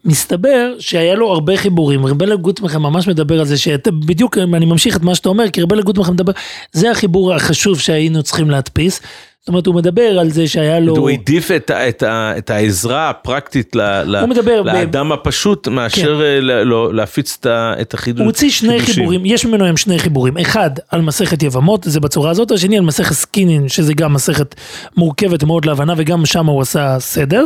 מסתבר 0.05 0.75
שהיה 0.79 1.14
לו 1.14 1.33
הרבה 1.33 1.57
חיבורים, 1.57 2.07
רבלה 2.07 2.37
גוטמכם 2.37 2.83
ממש 2.83 3.09
מדבר 3.09 3.40
על 3.40 3.46
זה, 3.46 3.59
שבדיוק 3.59 4.38
אני 4.38 4.66
ממשיך 4.66 4.96
את 4.96 5.03
מה 5.03 5.14
שאתה 5.14 5.29
אומר, 5.29 5.51
כי 5.51 5.62
רבלה 5.62 5.83
גוטמכם 5.83 6.12
מדבר, 6.12 6.33
זה 6.73 6.90
החיבור 6.90 7.35
החשוב 7.35 7.81
שהיינו 7.81 8.23
צריכים 8.23 8.51
להדפיס. 8.51 9.01
זאת 9.40 9.48
אומרת, 9.48 9.66
הוא 9.66 9.74
מדבר 9.74 10.18
על 10.20 10.31
זה 10.31 10.48
שהיה 10.48 10.81
לו... 10.81 10.96
הוא 10.96 11.11
העדיף 11.11 11.50
את, 11.50 11.70
את, 11.70 12.03
את 12.38 12.50
העזרה 12.50 13.11
הפרקטית 13.11 13.76
ל, 13.76 14.26
מדבר 14.26 14.62
לאדם 14.62 15.09
ב... 15.09 15.12
הפשוט, 15.12 15.68
מאשר 15.68 16.16
כן. 16.16 16.22
אה, 16.22 16.40
ל, 16.40 16.62
לא, 16.62 16.94
להפיץ 16.94 17.38
את 17.46 17.94
החידוש. 17.94 18.20
הוא 18.20 18.26
הוציא 18.26 18.50
שני 18.50 18.68
חידושים. 18.72 18.94
חיבורים, 18.94 19.26
יש 19.26 19.46
ממנו 19.46 19.64
היום 19.64 19.76
שני 19.76 19.98
חיבורים. 19.98 20.38
אחד 20.38 20.70
על 20.90 21.00
מסכת 21.00 21.42
יבמות, 21.42 21.85
זה 21.85 22.00
בצורה 22.00 22.31
הזאת, 22.31 22.50
השני 22.50 22.76
על 22.76 22.85
מסכת 22.85 23.12
קינין, 23.12 23.69
שזה 23.68 23.94
גם 23.94 24.12
מסכת 24.12 24.55
מורכבת 24.96 25.44
מאוד 25.44 25.64
להבנה, 25.64 25.94
וגם 25.96 26.26
שם 26.26 26.46
הוא 26.46 26.62
עשה 26.62 26.96
סדר. 26.98 27.44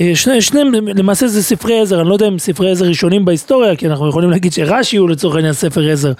אה, 0.00 0.12
שני, 0.14 0.42
שניהם 0.42 0.72
למעשה 0.72 1.28
זה 1.28 1.42
ספרי 1.42 1.80
עזר, 1.80 2.00
אני 2.00 2.08
לא 2.08 2.14
יודע 2.14 2.28
אם 2.28 2.38
ספרי 2.38 2.70
עזר 2.70 2.84
ראשונים 2.84 3.24
בהיסטוריה, 3.24 3.76
כי 3.76 3.86
אנחנו 3.86 4.08
יכולים 4.08 4.30
להגיד 4.30 4.52
שרש"י 4.52 4.96
הוא 4.96 5.10
לצורך 5.10 5.34
העניין 5.34 5.52
ספר 5.52 5.90
עזר, 5.90 6.12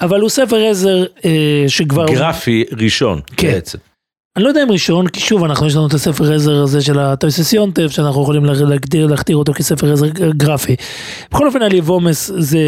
אבל 0.00 0.20
הוא 0.20 0.30
ספר 0.30 0.56
עזר 0.56 1.04
אה, 1.24 1.64
שכבר... 1.68 2.06
גרפי 2.06 2.64
ראשון 2.72 3.20
כן. 3.36 3.52
בעצם. 3.52 3.78
אני 4.38 4.44
לא 4.44 4.48
יודע 4.48 4.62
אם 4.62 4.70
ראשון, 4.70 5.08
כי 5.08 5.20
שוב, 5.20 5.44
אנחנו 5.44 5.66
יש 5.66 5.76
לנו 5.76 5.86
את 5.86 5.94
הספר 5.94 6.32
עזר 6.32 6.62
הזה 6.62 6.80
של 6.80 6.98
הטויססיונטב, 6.98 7.88
שאנחנו 7.88 8.22
יכולים 8.22 8.44
להגדיר, 8.44 9.06
להכתיר 9.06 9.36
אותו 9.36 9.52
כספר 9.52 9.92
עזר 9.92 10.08
גרפי. 10.30 10.76
בכל 11.30 11.46
אופן, 11.46 11.62
על 11.62 11.74
יבומס 11.74 12.30
זה 12.38 12.58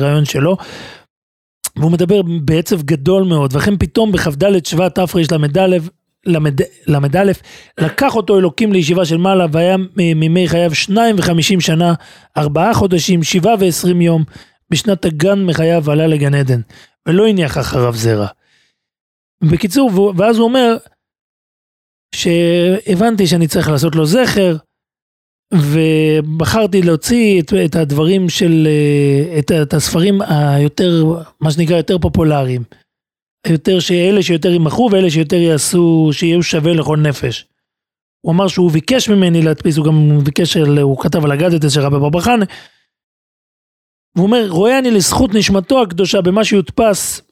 רעיון 0.00 0.24
שלו. 0.24 0.56
והוא 1.76 1.92
מדבר 1.92 2.20
בעצב 2.44 2.82
גדול 2.82 3.24
מאוד, 3.24 3.56
וכן 3.56 3.76
פתאום 3.76 4.12
בכ"ד 4.12 4.66
שבט 4.66 4.98
תרל"א, 4.98 5.76
ל"א, 6.86 7.32
לקח 7.78 8.16
אותו 8.16 8.38
אלוקים 8.38 8.72
לישיבה 8.72 9.04
של 9.04 9.16
מעלה, 9.16 9.46
והיה 9.52 9.76
מימי 9.96 10.48
חייו 10.48 10.74
שניים 10.74 11.16
וחמישים 11.18 11.60
שנה, 11.60 11.94
ארבעה 12.36 12.74
חודשים, 12.74 13.22
שבעה 13.22 13.54
ועשרים 13.58 14.00
יום, 14.00 14.24
בשנת 14.70 15.04
הגן 15.04 15.44
מחייו 15.44 15.90
עלה 15.90 16.06
לגן 16.06 16.34
עדן, 16.34 16.60
ולא 17.08 17.26
הניח 17.26 17.58
אחריו 17.58 17.92
זרע. 17.92 18.26
בקיצור, 19.42 20.12
ואז 20.16 20.38
הוא 20.38 20.44
אומר, 20.44 20.76
שהבנתי 22.14 23.26
שאני 23.26 23.48
צריך 23.48 23.68
לעשות 23.68 23.94
לו 23.94 24.06
זכר, 24.06 24.56
ובחרתי 25.54 26.82
להוציא 26.82 27.40
את, 27.40 27.52
את 27.64 27.76
הדברים 27.76 28.28
של, 28.28 28.68
את, 29.38 29.52
את 29.62 29.74
הספרים 29.74 30.22
היותר, 30.22 31.04
מה 31.40 31.50
שנקרא 31.50 31.76
יותר 31.76 31.98
פופולריים. 31.98 32.62
יותר 33.46 33.80
שאלה 33.80 34.22
שיותר 34.22 34.52
ימכרו 34.52 34.88
ואלה 34.92 35.10
שיותר 35.10 35.36
יעשו, 35.36 36.10
שיהיו 36.12 36.42
שווה 36.42 36.72
לכל 36.72 36.96
נפש. 36.96 37.46
הוא 38.20 38.32
אמר 38.32 38.48
שהוא 38.48 38.70
ביקש 38.70 39.08
ממני 39.08 39.42
להדפיס, 39.42 39.76
הוא 39.76 39.86
גם 39.86 40.18
ביקש, 40.24 40.56
הוא 40.56 41.02
כתב 41.02 41.24
על 41.24 41.32
הגדתא 41.32 41.68
של 41.68 41.80
רבי 41.80 42.10
בר 42.10 42.20
חנה. 42.20 42.44
הוא 44.16 44.24
אומר, 44.26 44.46
רואה 44.48 44.78
אני 44.78 44.90
לזכות 44.90 45.30
נשמתו 45.34 45.82
הקדושה 45.82 46.20
במה 46.20 46.44
שיודפס, 46.44 47.22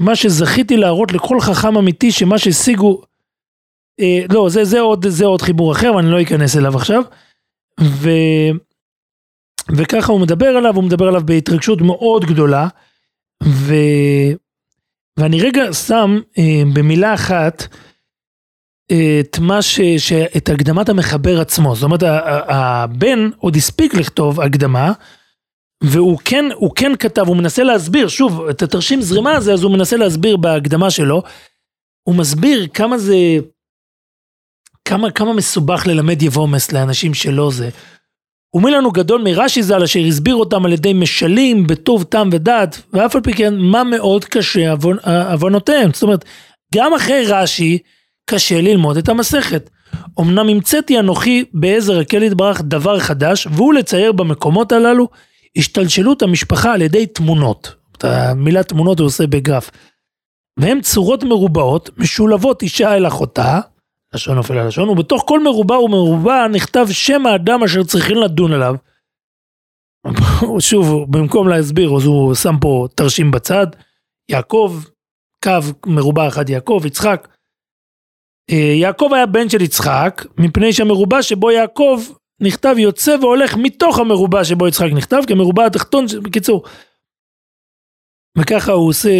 מה 0.00 0.16
שזכיתי 0.16 0.76
להראות 0.76 1.12
לכל 1.12 1.40
חכם 1.40 1.76
אמיתי 1.76 2.12
שמה 2.12 2.38
שהשיגו 2.38 3.02
אה, 4.00 4.24
לא, 4.32 4.48
זה, 4.48 4.64
זה, 4.64 4.80
עוד, 4.80 5.08
זה 5.08 5.24
עוד 5.24 5.42
חיבור 5.42 5.72
אחר, 5.72 5.92
ואני 5.96 6.10
לא 6.10 6.22
אכנס 6.22 6.56
אליו 6.56 6.76
עכשיו. 6.76 7.02
ו, 7.80 8.10
וככה 9.76 10.12
הוא 10.12 10.20
מדבר 10.20 10.46
עליו, 10.46 10.76
הוא 10.76 10.84
מדבר 10.84 11.08
עליו 11.08 11.22
בהתרגשות 11.24 11.80
מאוד 11.80 12.24
גדולה. 12.24 12.68
ו, 13.44 13.74
ואני 15.16 15.40
רגע 15.42 15.72
שם 15.72 16.18
אה, 16.38 16.62
במילה 16.74 17.14
אחת 17.14 17.66
אה, 18.90 19.20
את 19.20 19.38
מה 19.38 19.62
ש... 19.62 19.80
ש... 19.80 20.12
את 20.12 20.48
הקדמת 20.48 20.88
המחבר 20.88 21.40
עצמו. 21.40 21.74
זאת 21.74 21.82
אומרת, 21.82 22.02
הבן 22.48 23.30
עוד 23.38 23.56
הספיק 23.56 23.94
לכתוב 23.94 24.40
הקדמה, 24.40 24.92
והוא 25.84 26.18
כן, 26.24 26.44
הוא 26.54 26.70
כן 26.74 26.92
כתב, 26.98 27.28
הוא 27.28 27.36
מנסה 27.36 27.62
להסביר, 27.62 28.08
שוב, 28.08 28.40
את 28.40 28.62
התרשים 28.62 29.02
זרימה 29.02 29.32
הזה, 29.36 29.52
אז 29.52 29.62
הוא 29.62 29.72
מנסה 29.72 29.96
להסביר 29.96 30.36
בהקדמה 30.36 30.90
שלו. 30.90 31.22
הוא 32.02 32.14
מסביר 32.14 32.66
כמה 32.74 32.98
זה 32.98 33.16
כמה, 34.90 35.10
כמה 35.10 35.32
מסובך 35.32 35.86
ללמד 35.86 36.22
יבומס 36.22 36.72
לאנשים 36.72 37.14
שלא 37.14 37.50
זה. 37.50 37.68
ומי 38.54 38.70
לנו 38.70 38.90
גדול 38.90 39.22
מרש"י 39.22 39.62
ז"ל 39.62 39.82
אשר 39.82 40.00
הסביר 40.00 40.34
אותם 40.34 40.64
על 40.64 40.72
ידי 40.72 40.92
משלים 40.92 41.66
בטוב 41.66 42.02
טעם 42.02 42.28
ודעת 42.32 42.82
ואף 42.92 43.16
על 43.16 43.22
פי 43.22 43.32
כן 43.32 43.54
מה 43.58 43.84
מאוד 43.84 44.24
קשה 44.24 44.74
עוונותיהם. 45.04 45.92
זאת 45.92 46.02
אומרת 46.02 46.24
גם 46.74 46.94
אחרי 46.94 47.24
רש"י 47.26 47.78
קשה 48.30 48.60
ללמוד 48.60 48.96
את 48.96 49.08
המסכת. 49.08 49.70
אמנם 50.20 50.48
המצאתי 50.48 50.98
אנוכי 50.98 51.44
בעזר 51.54 51.98
הקל 51.98 52.22
יתברך 52.22 52.62
דבר 52.62 52.98
חדש 52.98 53.46
והוא 53.46 53.74
לצייר 53.74 54.12
במקומות 54.12 54.72
הללו 54.72 55.08
השתלשלות 55.56 56.22
המשפחה 56.22 56.72
על 56.72 56.82
ידי 56.82 57.06
תמונות. 57.06 57.74
את 57.96 58.04
המילה 58.04 58.62
תמונות 58.62 58.98
הוא 58.98 59.06
עושה 59.06 59.26
בגרף. 59.26 59.70
והם 60.60 60.80
צורות 60.80 61.24
מרובעות 61.24 61.90
משולבות 61.96 62.62
אישה 62.62 62.96
אל 62.96 63.06
אחותה 63.06 63.60
לשון 64.14 64.36
נופל 64.36 64.58
על 64.58 64.66
לשון, 64.66 64.88
ובתוך 64.88 65.24
כל 65.26 65.42
מרובע 65.42 65.78
ומרובע 65.78 66.48
נכתב 66.48 66.86
שם 66.92 67.26
האדם 67.26 67.62
אשר 67.62 67.84
צריכים 67.84 68.16
לדון 68.16 68.52
עליו. 68.52 68.74
שוב, 70.70 71.04
במקום 71.10 71.48
להסביר, 71.48 71.96
אז 71.96 72.04
הוא 72.04 72.34
שם 72.34 72.54
פה 72.60 72.86
תרשים 72.94 73.30
בצד, 73.30 73.66
יעקב, 74.30 74.76
קו 75.44 75.50
מרובע 75.86 76.28
אחד 76.28 76.50
יעקב, 76.50 76.82
יצחק. 76.86 77.28
אה, 78.50 78.74
יעקב 78.80 79.10
היה 79.14 79.26
בן 79.26 79.48
של 79.48 79.60
יצחק, 79.60 80.24
מפני 80.38 80.72
שהמרובע 80.72 81.22
שבו 81.22 81.50
יעקב 81.50 82.00
נכתב 82.40 82.74
יוצא 82.78 83.16
והולך 83.20 83.56
מתוך 83.56 83.98
המרובע 83.98 84.44
שבו 84.44 84.68
יצחק 84.68 84.88
נכתב, 84.96 85.20
כמרובע 85.28 85.66
התחתון, 85.66 86.04
בקיצור. 86.22 86.64
וככה 88.38 88.72
הוא 88.72 88.88
עושה 88.88 89.10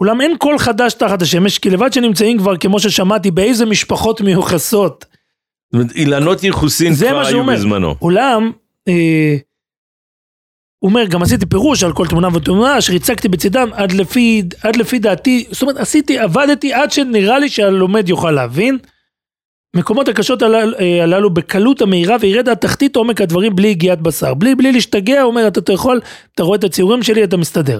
אולם 0.00 0.20
אין 0.20 0.36
קול 0.38 0.58
חדש 0.58 0.94
תחת 0.94 1.22
השמש, 1.22 1.58
כי 1.58 1.70
לבד 1.70 1.92
שנמצאים 1.92 2.38
כבר, 2.38 2.56
כמו 2.56 2.80
ששמעתי, 2.80 3.30
באיזה 3.30 3.66
משפחות 3.66 4.20
מיוחסות. 4.20 5.04
זאת 5.72 5.74
אומרת, 5.74 5.96
אילנות 5.96 6.44
ייחוסין 6.44 6.94
כבר 6.94 7.26
היו 7.26 7.38
אומר. 7.38 7.54
בזמנו. 7.54 7.94
אולם, 8.02 8.50
אה, 8.88 9.36
הוא 10.78 10.88
אומר, 10.88 11.06
גם 11.06 11.22
עשיתי 11.22 11.46
פירוש 11.46 11.82
על 11.82 11.92
כל 11.92 12.06
תמונה 12.06 12.28
ותמונה, 12.34 12.78
אשר 12.78 12.92
הצגתי 12.92 13.28
בצדם 13.28 13.68
עד 13.72 13.92
לפי, 13.92 14.42
עד 14.62 14.76
לפי 14.76 14.98
דעתי, 14.98 15.44
זאת 15.50 15.62
אומרת, 15.62 15.76
עשיתי, 15.76 16.18
עבדתי 16.18 16.72
עד 16.72 16.90
שנראה 16.90 17.38
לי 17.38 17.48
שהלומד 17.48 18.08
יוכל 18.08 18.30
להבין. 18.30 18.78
מקומות 19.76 20.08
הקשות 20.08 20.42
הללו, 20.42 20.78
אה, 20.78 21.02
הללו 21.02 21.30
בקלות 21.30 21.82
המהירה 21.82 22.16
וירד 22.20 22.48
עד 22.48 22.56
תחתית 22.56 22.96
עומק 22.96 23.20
הדברים 23.20 23.56
בלי 23.56 23.70
הגיעת 23.70 24.00
בשר. 24.00 24.34
בלי, 24.34 24.54
בלי 24.54 24.72
להשתגע, 24.72 25.22
הוא 25.22 25.30
אומר, 25.30 25.48
אתה, 25.48 25.60
אתה 25.60 25.72
יכול, 25.72 26.00
אתה 26.34 26.42
רואה 26.42 26.58
את 26.58 26.64
הציורים 26.64 27.02
שלי, 27.02 27.24
אתה 27.24 27.36
מסתדר. 27.36 27.78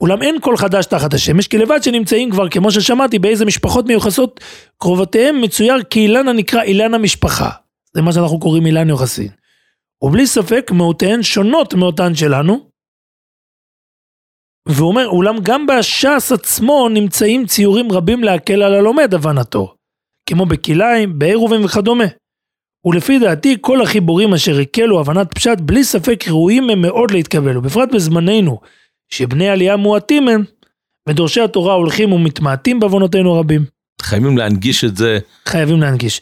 אולם 0.00 0.22
אין 0.22 0.40
כל 0.40 0.56
חדש 0.56 0.86
תחת 0.86 1.14
השמש, 1.14 1.48
כי 1.48 1.58
לבד 1.58 1.82
שנמצאים 1.82 2.30
כבר, 2.30 2.48
כמו 2.48 2.70
ששמעתי, 2.70 3.18
באיזה 3.18 3.44
משפחות 3.44 3.86
מיוחסות 3.86 4.40
קרובותיהם 4.78 5.40
מצויר 5.40 5.74
כאילן 5.90 6.28
הנקרא 6.28 6.62
אילן 6.62 6.94
המשפחה. 6.94 7.50
זה 7.94 8.02
מה 8.02 8.12
שאנחנו 8.12 8.40
קוראים 8.40 8.66
אילן 8.66 8.88
יוחסין. 8.88 9.28
ובלי 10.02 10.26
ספק, 10.26 10.70
מאותיהן 10.74 11.22
שונות 11.22 11.74
מאותן 11.74 12.14
שלנו, 12.14 12.70
והוא 14.68 14.88
אומר, 14.88 15.08
אולם 15.08 15.36
גם 15.42 15.66
בש"ס 15.66 16.32
עצמו 16.32 16.88
נמצאים 16.88 17.46
ציורים 17.46 17.92
רבים 17.92 18.24
להקל 18.24 18.62
על 18.62 18.74
הלומד 18.74 19.14
הבנתו, 19.14 19.74
כמו 20.28 20.46
בכלאיים, 20.46 21.18
בעירובים 21.18 21.64
וכדומה. 21.64 22.04
ולפי 22.84 23.18
דעתי 23.18 23.56
כל 23.60 23.82
החיבורים 23.82 24.34
אשר 24.34 24.58
הקלו 24.58 25.00
הבנת 25.00 25.34
פשט 25.34 25.58
בלי 25.60 25.84
ספק 25.84 26.24
ראויים 26.28 26.70
הם 26.70 26.82
מאוד 26.82 27.10
להתקבל, 27.10 27.58
ובפרט 27.58 27.88
בזמננו, 27.94 28.60
שבני 29.14 29.48
עלייה 29.48 29.76
מועטים 29.76 30.28
הם, 30.28 30.44
ודורשי 31.08 31.40
התורה 31.40 31.74
הולכים 31.74 32.12
ומתמעטים 32.12 32.80
בעוונותינו 32.80 33.34
רבים. 33.34 33.64
חייבים 34.02 34.38
להנגיש 34.38 34.84
את 34.84 34.96
זה. 34.96 35.18
חייבים 35.46 35.80
להנגיש. 35.80 36.20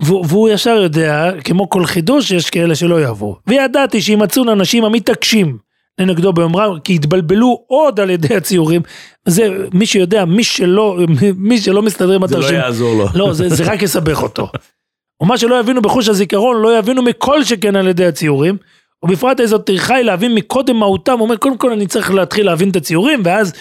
והוא, 0.00 0.48
ישר 0.48 0.70
יודע, 0.70 1.30
כמו 1.44 1.68
כל 1.70 1.86
חידוש, 1.86 2.30
יש 2.30 2.50
כאלה 2.50 2.74
שלא 2.74 3.00
יעברו. 3.00 3.36
וידעתי 3.46 4.02
שימצאו 4.02 4.52
אנשים 4.52 4.84
המתעקשים 4.84 5.58
לנגדו 5.98 6.32
באומרם, 6.32 6.78
כי 6.84 6.94
התבלבלו 6.94 7.64
עוד 7.66 8.00
על 8.00 8.10
ידי 8.10 8.36
הציורים. 8.36 8.82
זה, 9.28 9.48
מי 9.74 9.86
שיודע, 9.86 10.24
מי 10.24 10.44
שלא, 10.44 10.98
מי 11.36 11.58
שלא 11.58 11.82
מסתדר 11.82 12.12
עם 12.12 12.26
זה 12.26 12.34
לא 12.34 12.40
התרשים, 12.40 12.58
יעזור 12.58 12.94
לו. 12.94 13.06
לא, 13.14 13.32
זה, 13.32 13.48
זה 13.48 13.64
רק 13.64 13.82
יסבך 13.82 14.22
אותו. 14.22 14.48
ומה 15.22 15.38
שלא 15.38 15.60
יבינו 15.60 15.82
בחוש 15.82 16.08
הזיכרון, 16.08 16.62
לא 16.62 16.78
יבינו 16.78 17.02
מכל 17.02 17.44
שכן 17.44 17.76
על 17.76 17.88
ידי 17.88 18.06
הציורים. 18.06 18.56
ובפרט 19.04 19.40
איזו 19.40 19.58
טרחה 19.58 19.94
היא 19.94 20.04
להבין 20.04 20.34
מקודם 20.34 20.76
מהותם, 20.76 21.12
הוא 21.12 21.20
אומר, 21.20 21.36
קודם 21.36 21.58
כל 21.58 21.72
אני 21.72 21.86
צריך 21.86 22.10
להתחיל 22.10 22.46
להבין 22.46 22.70
את 22.70 22.76
הציורים, 22.76 23.22
ואז... 23.24 23.52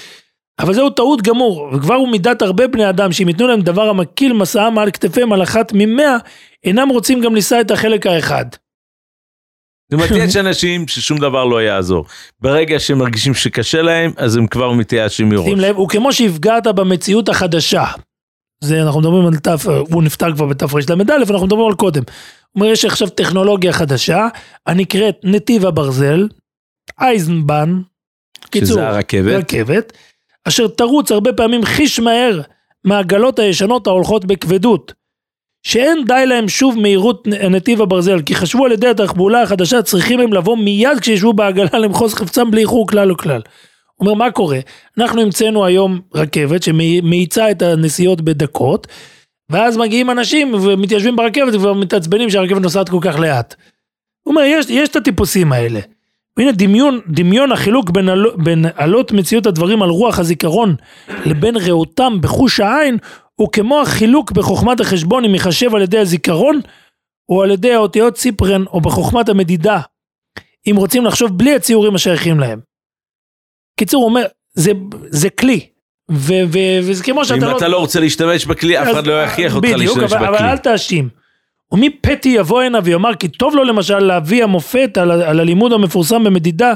אבל 0.60 0.74
זהו 0.74 0.90
טעות 0.90 1.22
גמור, 1.22 1.70
וכבר 1.74 1.94
הוא 1.94 2.10
מידת 2.10 2.42
הרבה 2.42 2.68
בני 2.68 2.90
אדם, 2.90 3.12
שאם 3.12 3.28
ייתנו 3.28 3.48
להם 3.48 3.62
דבר 3.62 3.90
המקיל 3.90 4.34
מסעם 4.34 4.78
על 4.78 4.92
כתפיהם 4.92 5.34
על 5.34 5.44
אחת 5.44 5.72
ממאה, 5.76 6.18
אינם 6.64 6.90
רוצים 6.90 7.22
גם 7.22 7.36
לישא 7.36 7.62
את 7.62 7.72
החלק 7.72 8.08
האחד. 8.08 8.46
זאת 9.92 9.94
אומרת, 9.94 10.10
יש 10.12 10.36
אנשים 10.38 10.88
ששום 10.88 11.18
דבר 11.18 11.46
לא 11.46 11.62
יעזור. 11.62 12.06
ברגע 12.40 12.80
שהם 12.80 12.98
מרגישים 12.98 13.34
שקשה 13.34 13.82
להם, 13.82 14.12
אז 14.18 14.36
הם 14.36 14.48
כבר 14.48 14.72
מתייאשים 14.72 15.30
מראש. 15.30 15.46
שים 15.46 15.60
לב, 15.60 15.76
הוא 15.76 15.90
כמו 15.90 16.14
שהפגעת 16.14 16.68
במציאות 16.68 17.30
החדשה. 17.30 17.86
זה 18.64 18.82
אנחנו 18.82 19.00
מדברים 19.00 19.28
על 19.28 19.36
תף, 19.36 19.66
הוא 19.92 20.04
נפטר 20.04 20.34
כבר 20.36 20.46
בתרל"א, 20.46 21.14
אנחנו 21.32 21.46
מדברים 21.46 21.68
על 21.68 21.74
קודם. 21.74 22.04
אומר, 22.56 22.68
יש 22.68 22.86
עכשיו 22.86 23.10
טכנולוגיה 23.10 23.74
חדשה, 23.74 24.28
הנקראת 24.66 25.16
נתיב 25.24 25.66
הברזל, 25.66 26.28
אייזנבן, 27.02 27.82
שזה 28.56 28.88
הרכבת. 28.88 29.34
רכבת, 29.34 29.94
אשר 30.48 30.68
תרוץ 30.68 31.12
הרבה 31.12 31.34
פעמים 31.34 31.66
חיש 31.66 32.00
מהר 32.00 32.42
מהעגלות 32.84 33.40
הישנות 33.40 33.88
ההולכות 33.88 34.26
בכבדות. 34.26 34.94
שאין 35.64 36.06
די 36.08 36.24
להם 36.26 36.50
שוב 36.50 36.80
מהירות 36.80 37.28
נתיב 37.28 37.82
הברזל, 37.82 38.22
כי 38.22 38.36
חשבו 38.36 38.66
על 38.66 38.72
ידי 38.72 38.88
התחבולה 38.88 39.42
החדשה 39.42 39.82
צריכים 39.82 40.20
הם 40.20 40.34
לבוא 40.34 40.58
מיד 40.58 41.00
כשישבו 41.02 41.34
בעגלה 41.34 41.80
למחוז 41.80 42.14
חפצם 42.14 42.52
בלי 42.52 42.62
איחור 42.62 42.88
כלל 42.88 43.12
וכלל. 43.12 43.42
הוא 43.96 44.08
אומר 44.08 44.14
מה 44.14 44.32
קורה? 44.32 44.60
אנחנו 44.98 45.22
המצאנו 45.22 45.66
היום 45.66 46.00
רכבת 46.14 46.64
שמאיצה 46.64 47.52
את 47.52 47.62
הנסיעות 47.62 48.22
בדקות, 48.22 48.88
ואז 49.52 49.78
מגיעים 49.78 50.10
אנשים 50.10 50.54
ומתיישבים 50.54 51.16
ברכבת 51.16 51.54
וכבר 51.54 51.74
מתעצבנים 51.74 52.30
שהרכבת 52.30 52.62
נוסעת 52.62 52.90
כל 52.90 53.00
כך 53.02 53.20
לאט. 53.20 53.56
הוא 54.24 54.32
אומר 54.32 54.42
יש, 54.46 54.66
יש 54.70 54.90
את 54.90 54.96
הטיפוסים 54.96 55.52
האלה. 55.52 55.80
והנה 56.38 56.52
דמיון, 56.52 57.00
דמיון 57.08 57.52
החילוק 57.52 57.90
בין, 57.90 58.10
על, 58.10 58.26
בין 58.44 58.66
עלות 58.76 59.12
מציאות 59.12 59.46
הדברים 59.46 59.82
על 59.82 59.90
רוח 59.90 60.20
הזיכרון 60.20 60.76
לבין 61.26 61.56
ראותם 61.58 62.18
בחוש 62.22 62.60
העין 62.60 62.98
הוא 63.36 63.52
כמו 63.52 63.82
החילוק 63.82 64.32
בחוכמת 64.32 64.80
החשבון 64.80 65.26
אם 65.26 65.34
ייחשב 65.34 65.76
על 65.76 65.82
ידי 65.82 65.98
הזיכרון 65.98 66.60
או 67.30 67.44
על 67.44 67.52
ידי 67.52 67.74
האותיות 67.74 68.14
ציפרן 68.14 68.64
או 68.68 68.82
בחוכמת 68.82 69.30
המדידה 69.30 69.82
אם 70.68 70.76
רוצים 70.78 71.06
לחשוב 71.06 71.38
בלי 71.38 71.56
הציורים 71.56 71.96
השייכים 71.96 72.40
להם. 72.40 72.60
קיצור 73.80 74.02
הוא 74.02 74.10
אומר 74.10 74.26
זה, 74.54 74.72
זה 75.10 75.30
כלי 75.30 75.68
וזה 76.12 77.04
כמו 77.04 77.26
שאתה 77.26 77.36
אם 77.38 77.44
לא... 77.44 77.58
אתה 77.58 77.68
לא 77.68 77.78
רוצה 77.78 78.00
להשתמש 78.00 78.46
בכלי, 78.46 78.82
אף 78.82 78.88
אחד 78.92 79.08
לא 79.08 79.24
יכריח 79.24 79.56
אותך 79.56 79.68
בדיוק, 79.70 79.98
להשתמש 79.98 80.14
אבל, 80.14 80.26
אבל 80.28 80.36
בכלי. 80.36 80.52
אל 80.52 80.58
תאשים. 80.58 81.10
ומי 81.72 81.90
פתי 81.90 82.30
יבוא 82.30 82.62
הנה 82.62 82.80
ויאמר 82.84 83.16
כי 83.16 83.28
טוב 83.28 83.56
לו 83.56 83.64
למשל 83.64 84.00
להביא 84.00 84.44
המופת 84.44 84.98
על, 84.98 85.12
על 85.12 85.40
הלימוד 85.40 85.74
המפורסם 85.74 86.24
במדידה 86.24 86.74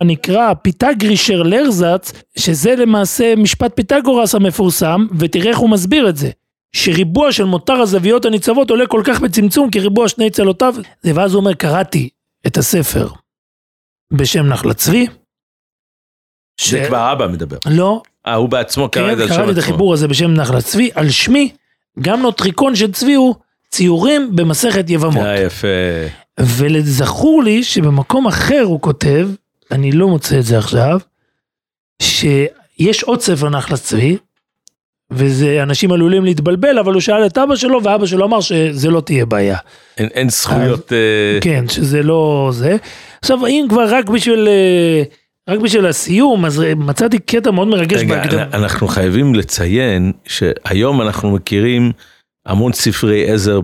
הנקרא 0.00 0.54
פיתגרישר 0.54 1.42
לרזץ 1.42 2.12
שזה 2.38 2.76
למעשה 2.76 3.36
משפט 3.36 3.72
פיתגורס 3.76 4.34
המפורסם 4.34 5.06
ותראה 5.18 5.50
איך 5.50 5.58
הוא 5.58 5.70
מסביר 5.70 6.08
את 6.08 6.16
זה. 6.16 6.30
שריבוע 6.72 7.32
של 7.32 7.44
מותר 7.44 7.72
הזוויות 7.72 8.24
הניצבות 8.24 8.70
עולה 8.70 8.86
כל 8.86 9.02
כך 9.04 9.20
בצמצום 9.20 9.70
כריבוע 9.70 10.08
שני 10.08 10.30
צלותיו 10.30 10.74
ואז 11.04 11.34
הוא 11.34 11.40
אומר 11.40 11.54
קראתי 11.54 12.08
את 12.46 12.56
הספר 12.56 13.08
בשם 14.12 14.46
נחל 14.46 14.70
הצבי. 14.70 15.06
ש- 16.60 16.70
זה 16.70 16.84
כבר 16.88 17.12
אבא 17.12 17.26
מדבר. 17.26 17.56
לא, 17.66 18.02
הוא 18.34 18.48
בעצמו 18.48 18.88
קרא 18.88 19.06
כן, 19.06 19.12
את 19.12 19.16
זה 19.16 19.22
על 19.22 19.28
שם 19.28 19.34
קראתי 19.36 19.50
את 19.52 19.56
עצמו. 19.58 19.70
החיבור 19.70 19.92
הזה 19.92 20.08
בשם 20.08 20.30
נחל 20.34 20.56
הצבי, 20.56 20.90
על 20.94 21.10
שמי, 21.10 21.50
גם 22.00 22.22
נוטריקון 22.22 22.76
של 22.76 22.92
צבי 22.92 23.14
הוא 23.14 23.34
ציורים 23.70 24.36
במסכת 24.36 24.90
יבמות. 24.90 25.26
אה, 25.26 25.40
יפה. 25.40 25.66
ולזכור 26.40 27.42
לי 27.42 27.62
שבמקום 27.64 28.26
אחר 28.26 28.62
הוא 28.64 28.80
כותב, 28.80 29.28
אני 29.70 29.92
לא 29.92 30.08
מוצא 30.08 30.38
את 30.38 30.44
זה 30.44 30.58
עכשיו, 30.58 31.00
שיש 32.02 33.02
עוד 33.02 33.20
ספר 33.20 33.48
נחל 33.48 33.74
הצבי, 33.74 34.16
וזה 35.10 35.62
אנשים 35.62 35.92
עלולים 35.92 36.24
להתבלבל, 36.24 36.78
אבל 36.78 36.92
הוא 36.92 37.00
שאל 37.00 37.26
את 37.26 37.38
אבא 37.38 37.56
שלו, 37.56 37.84
ואבא 37.84 38.06
שלו 38.06 38.24
אמר 38.24 38.40
שזה 38.40 38.90
לא 38.90 39.00
תהיה 39.00 39.26
בעיה. 39.26 39.56
אין- 39.98 40.08
אין 40.14 40.28
זכויות... 40.28 40.92
אה, 40.92 41.38
כן, 41.40 41.68
שזה 41.68 42.02
לא 42.02 42.50
זה. 42.52 42.76
עכשיו, 43.20 43.46
אם 43.46 43.66
כבר 43.68 43.94
רק 43.94 44.08
בשביל... 44.10 44.48
אה, 44.48 45.02
רק 45.48 45.60
בשביל 45.60 45.86
הסיום, 45.86 46.44
אז 46.44 46.62
אה, 46.62 46.74
מצאתי 46.74 47.18
קטע 47.18 47.50
מאוד 47.50 47.68
מרגש 47.68 48.00
רגע, 48.00 48.16
בהקדם. 48.16 48.48
אנחנו 48.52 48.88
חייבים 48.88 49.34
לציין 49.34 50.12
שהיום 50.24 51.02
אנחנו 51.02 51.30
מכירים 51.30 51.92
המון 52.46 52.72
ספרי 52.72 53.32
עזר 53.32 53.60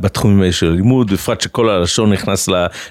בתחומים 0.00 0.52
של 0.52 0.68
לימוד, 0.68 1.12
בפרט 1.12 1.40
שכל 1.40 1.68
הלשון 1.68 2.12
נכנס 2.12 2.48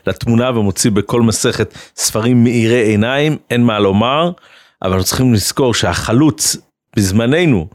לתמונה 0.07 0.49
ומוציא 0.49 0.91
בכל 0.91 1.21
מסכת 1.21 1.73
ספרים 1.95 2.43
מאירי 2.43 2.83
עיניים, 2.83 3.38
אין 3.49 3.63
מה 3.63 3.79
לומר, 3.79 4.31
אבל 4.81 4.91
אנחנו 4.91 5.05
צריכים 5.05 5.33
לזכור 5.33 5.73
שהחלוץ 5.73 6.57
בזמננו, 6.95 7.67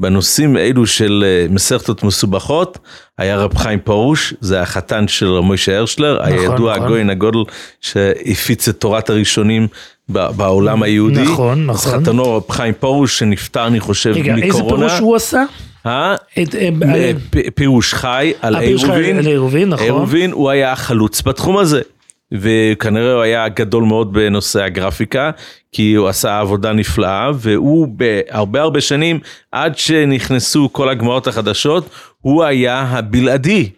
בנושאים 0.00 0.56
אלו 0.56 0.86
של 0.86 1.24
אה, 1.26 1.46
מסכתות 1.50 2.02
מסובכות, 2.02 2.78
היה 3.18 3.36
רב 3.36 3.56
חיים 3.56 3.80
פרוש, 3.80 4.34
זה 4.40 4.62
החתן 4.62 5.08
של 5.08 5.26
רב 5.26 5.44
מוישה 5.44 5.78
הרשלר, 5.78 6.22
הידוע 6.22 6.72
נכון. 6.72 6.84
הגויין 6.84 7.10
הגודל 7.10 7.38
שהפיץ 7.80 8.68
את 8.68 8.80
תורת 8.80 9.10
הראשונים 9.10 9.68
בעולם 10.12 10.82
היהודי. 10.82 11.22
נכון, 11.22 11.66
נכון. 11.66 12.00
חתנו 12.00 12.36
רב 12.36 12.50
חיים 12.50 12.74
פרוש 12.80 13.18
שנפטר 13.18 13.66
אני 13.66 13.80
חושב 13.80 14.10
רגע, 14.10 14.34
איזה 14.36 14.58
מקורונה. 14.58 14.88
פירוש 14.88 15.00
הוא 15.00 15.16
עשה? 15.16 15.44
אה? 15.86 16.14
אה, 16.38 16.44
אה, 16.94 17.12
פירוש 17.54 17.94
חי 17.94 18.32
על 18.40 18.56
חי 18.56 18.66
עירובין. 18.66 19.18
על 19.18 19.26
עירובין, 19.26 19.68
נכון. 19.68 19.84
עירובין 19.84 20.32
הוא 20.32 20.50
היה 20.50 20.76
חלוץ 20.76 21.22
בתחום 21.22 21.56
הזה. 21.56 21.80
וכנראה 22.32 23.12
הוא 23.12 23.22
היה 23.22 23.48
גדול 23.48 23.84
מאוד 23.84 24.12
בנושא 24.12 24.62
הגרפיקה, 24.62 25.30
כי 25.72 25.94
הוא 25.94 26.08
עשה 26.08 26.40
עבודה 26.40 26.72
נפלאה, 26.72 27.30
והוא 27.34 27.88
בהרבה 27.88 28.60
הרבה 28.60 28.80
שנים, 28.80 29.20
עד 29.52 29.78
שנכנסו 29.78 30.68
כל 30.72 30.88
הגמרות 30.88 31.26
החדשות, 31.26 31.90
הוא 32.20 32.44
היה 32.44 32.80
הבלעדי 32.80 33.68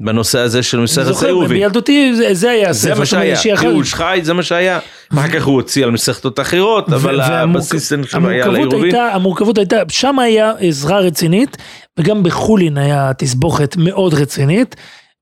בנושא 0.00 0.38
הזה 0.38 0.62
של 0.62 0.80
מסכת 0.80 1.22
עירובין. 1.22 1.48
בילדותי 1.58 2.14
זה- 2.16 2.34
זה 2.34 2.50
היה 2.50 2.72
זה. 2.72 2.94
מה 2.94 3.06
שהיה, 3.06 3.36
פירוש 3.60 3.94
חי 3.94 4.20
זה 4.22 4.32
מה 4.32 4.42
שהיה. 4.42 4.78
אחר 5.12 5.28
כך 5.28 5.44
הוא 5.44 5.54
הוציא 5.54 5.84
על 5.84 5.90
מסכתות 5.90 6.40
אחרות, 6.40 6.88
אבל 6.92 7.20
הבסיס 7.20 7.92
היה 8.28 8.46
לעירובין. 8.46 8.94
המורכבות 9.12 9.58
הייתה, 9.58 9.76
שם 9.88 10.18
היה 10.18 10.52
עזרה 10.58 10.98
רצינית, 11.00 11.56
וגם 11.98 12.22
בחולין 12.22 12.78
היה 12.78 13.10
תסבוכת 13.18 13.76
מאוד 13.78 14.14
רצינית, 14.14 14.76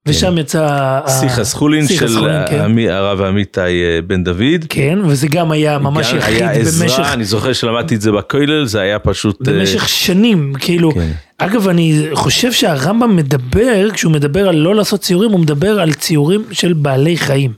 ושם 0.08 0.38
יצא... 0.38 0.62
ה- 0.64 1.08
סיחס 1.08 1.54
חולין 1.54 1.86
סיחס 1.86 2.10
של 2.10 2.28
כן. 2.48 2.88
הרב 2.90 3.22
עמיתי 3.22 3.60
אה, 3.60 3.98
בן 4.06 4.24
דוד. 4.24 4.64
כן, 4.68 4.98
וזה 5.04 5.28
גם 5.28 5.50
היה 5.50 5.78
ממש 5.78 6.12
יחיד 6.12 6.42
היה 6.42 6.58
במשך, 6.58 6.98
עזרה, 6.98 7.12
אני 7.12 7.24
זוכר 7.24 7.52
שלמדתי 7.52 7.94
את 7.94 8.00
זה 8.00 8.12
בכולל, 8.12 8.66
זה 8.66 8.80
היה 8.80 8.98
פשוט... 8.98 9.48
אה, 9.48 9.52
במשך 9.52 9.88
שנים, 9.88 10.52
כאילו, 10.58 10.92
כן. 10.94 11.10
אגב 11.38 11.68
אני 11.68 12.06
חושב 12.12 12.52
שהרמב"ם 12.52 13.16
מדבר, 13.16 13.90
כשהוא 13.92 14.12
מדבר 14.12 14.48
על 14.48 14.56
לא 14.56 14.74
לעשות 14.74 15.00
ציורים, 15.00 15.30
הוא 15.30 15.40
מדבר 15.40 15.80
על 15.80 15.92
ציורים 15.92 16.44
של 16.52 16.72
בעלי 16.72 17.16
חיים. 17.16 17.52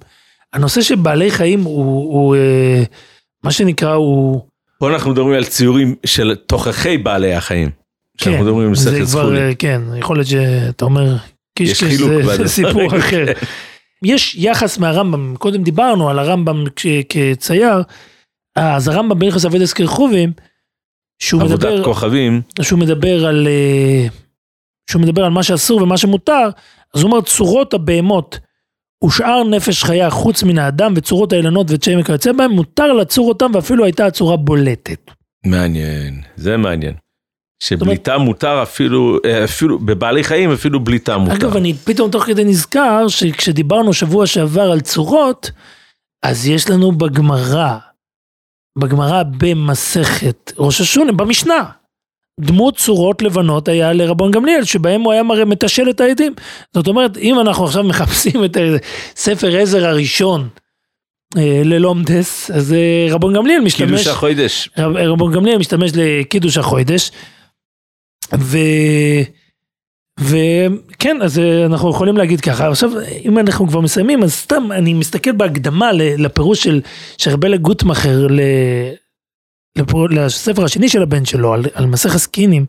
הנושא 0.52 0.82
של 0.82 0.94
בעלי 0.94 1.30
חיים 1.30 1.60
הוא, 1.60 2.36
אה, 2.36 2.82
מה 3.44 3.52
שנקרא, 3.52 3.92
הוא... 3.92 4.40
פה 4.78 4.88
אנחנו 4.88 5.10
מדברים 5.10 5.34
על 5.34 5.44
ציורים 5.44 5.94
של 6.06 6.34
תוככי 6.46 6.98
בעלי 6.98 7.34
החיים. 7.34 7.70
על 8.72 9.04
זה 9.04 9.12
כבר, 9.12 9.36
כן, 9.58 9.82
יכול 9.98 10.16
להיות 10.16 10.28
שאתה 10.28 10.84
אומר, 10.84 11.16
קישקש 11.56 11.84
חילוק 11.84 12.22
זה. 12.24 12.36
זה 12.36 12.48
סיפור 12.48 12.96
אחר. 12.98 13.24
יש 14.04 14.34
יחס 14.34 14.78
מהרמב"ם, 14.78 15.34
קודם 15.38 15.62
דיברנו 15.62 16.10
על 16.10 16.18
הרמב"ם 16.18 16.64
כש- 16.76 16.86
כצייר, 17.08 17.82
אז 18.56 18.88
הרמב"ם 18.88 19.18
בנכס 19.18 19.44
אבדס 19.44 19.72
כרחובים, 19.72 20.32
שהוא 21.22 21.42
עבודת 21.42 21.64
מדבר, 21.64 21.84
כוכבים, 21.84 22.42
שהוא 22.62 22.78
מדבר 22.78 23.26
על, 23.26 23.46
אה, 23.50 24.06
שהוא 24.90 25.02
מדבר 25.02 25.24
על 25.24 25.30
מה 25.30 25.42
שאסור 25.42 25.82
ומה 25.82 25.96
שמותר, 25.96 26.48
אז 26.94 27.02
הוא 27.02 27.10
אומר 27.10 27.20
צורות 27.20 27.74
הבהמות 27.74 28.38
ושאר 29.04 29.44
נפש 29.44 29.84
חיה 29.84 30.10
חוץ 30.10 30.42
מן 30.42 30.58
האדם 30.58 30.92
וצורות 30.96 31.32
האילנות 31.32 31.66
וצ'יים 31.70 32.00
וכיוצא 32.00 32.32
בהם, 32.32 32.50
מותר 32.50 32.92
לצור 32.92 33.28
אותם 33.28 33.50
ואפילו 33.54 33.84
הייתה 33.84 34.06
הצורה 34.06 34.36
בולטת. 34.36 35.10
מעניין, 35.46 36.20
זה 36.36 36.56
מעניין. 36.56 36.94
שבליטה 37.60 38.18
מותר 38.18 38.62
אפילו, 38.62 39.18
אה, 39.24 39.44
אפילו, 39.44 39.78
בבעלי 39.78 40.24
חיים 40.24 40.52
אפילו 40.52 40.80
בליטה 40.80 41.18
מותר. 41.18 41.34
אגב, 41.34 41.56
אני 41.56 41.74
פתאום 41.74 42.10
תוך 42.10 42.24
כדי 42.24 42.44
נזכר 42.44 43.08
שכשדיברנו 43.08 43.94
שבוע 43.94 44.26
שעבר 44.26 44.70
על 44.70 44.80
צורות, 44.80 45.50
אז 46.22 46.46
יש 46.46 46.70
לנו 46.70 46.92
בגמרא, 46.92 47.76
בגמרא 48.78 49.22
במסכת 49.38 50.52
ראש 50.58 50.80
השונה, 50.80 51.12
במשנה, 51.12 51.64
דמות 52.40 52.76
צורות 52.76 53.22
לבנות 53.22 53.68
היה 53.68 53.92
לרבון 53.92 54.30
גמליאל, 54.30 54.64
שבהם 54.64 55.00
הוא 55.00 55.12
היה 55.12 55.22
מראה 55.22 55.44
מתשל 55.44 55.90
את 55.90 56.00
העדים. 56.00 56.34
זאת 56.74 56.86
אומרת, 56.86 57.16
אם 57.16 57.40
אנחנו 57.40 57.64
עכשיו 57.64 57.84
מחפשים 57.84 58.44
את 58.44 58.56
ספר 59.16 59.56
עזר 59.56 59.86
הראשון, 59.86 60.48
אה, 61.36 61.62
ללומדס, 61.64 62.50
אז 62.50 62.72
אה, 62.72 63.06
רבון 63.10 63.34
גמליאל 63.34 63.60
משתמש... 63.60 63.90
קידוש 63.90 64.06
החוידש. 64.06 64.68
רב, 64.78 64.96
רבון 64.96 65.32
גמליאל 65.32 65.58
משתמש 65.58 65.90
לקידוש 65.94 66.58
החוידש. 66.58 67.10
ו... 68.34 68.58
וכן, 70.20 71.16
אז 71.22 71.38
אה, 71.38 71.66
אנחנו 71.66 71.90
יכולים 71.90 72.16
להגיד 72.16 72.40
ככה. 72.40 72.68
עכשיו, 72.68 72.90
אם 73.24 73.38
אנחנו 73.38 73.68
כבר 73.68 73.80
מסיימים, 73.80 74.22
אז 74.22 74.32
סתם, 74.34 74.72
אני 74.72 74.94
מסתכל 74.94 75.32
בהקדמה 75.32 75.92
לפירוש 75.92 76.64
של, 76.64 76.80
של 77.18 77.30
רבלה 77.30 77.56
גוטמכר. 77.56 78.26
לספר 80.10 80.64
השני 80.64 80.88
של 80.88 81.02
הבן 81.02 81.24
שלו, 81.24 81.54
על, 81.54 81.64
על 81.74 81.86
מסך 81.86 82.14
הסקינים. 82.14 82.66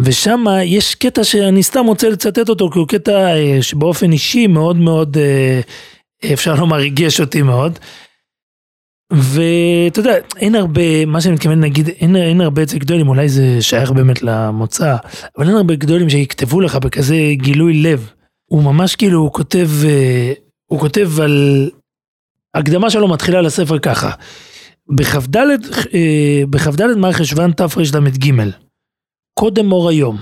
ושם 0.00 0.44
יש 0.64 0.94
קטע 0.94 1.24
שאני 1.24 1.62
סתם 1.62 1.86
רוצה 1.86 2.08
לצטט 2.08 2.48
אותו, 2.48 2.70
כי 2.70 2.78
הוא 2.78 2.88
קטע 2.88 3.34
שבאופן 3.60 4.12
אישי 4.12 4.46
מאוד 4.46 4.76
מאוד 4.76 5.16
אפשר 6.32 6.54
לומר 6.54 6.76
ריגש 6.76 7.20
אותי 7.20 7.42
מאוד. 7.42 7.78
ואתה 9.12 10.00
יודע, 10.00 10.14
אין 10.36 10.54
הרבה, 10.54 11.06
מה 11.06 11.20
שאני 11.20 11.34
מתכוון 11.34 11.60
להגיד, 11.60 11.88
אין, 11.88 12.16
אין 12.16 12.40
הרבה 12.40 12.62
אצל 12.62 12.78
גדולים, 12.78 13.08
אולי 13.08 13.28
זה 13.28 13.56
שייך 13.60 13.90
באמת 13.90 14.22
למוצא, 14.22 14.96
אבל 15.38 15.48
אין 15.48 15.56
הרבה 15.56 15.74
גדולים 15.74 16.10
שיכתבו 16.10 16.60
לך 16.60 16.76
בכזה 16.76 17.16
גילוי 17.32 17.82
לב. 17.82 18.10
הוא 18.44 18.62
ממש 18.62 18.96
כאילו, 18.96 19.20
הוא 19.20 19.32
כותב, 19.32 19.68
אה, 19.84 20.32
הוא 20.66 20.80
כותב 20.80 21.10
על, 21.20 21.70
הקדמה 22.54 22.90
שלו 22.90 23.08
מתחילה 23.08 23.40
לספר 23.40 23.78
ככה. 23.78 24.10
בכ"ד, 24.88 25.36
אה, 25.36 26.42
בכ"ד 26.50 26.86
מר 26.96 27.12
חשוון 27.12 27.52
תרל"ג, 27.52 28.32
קודם 29.38 29.72
אור 29.72 29.88
היום. 29.88 30.18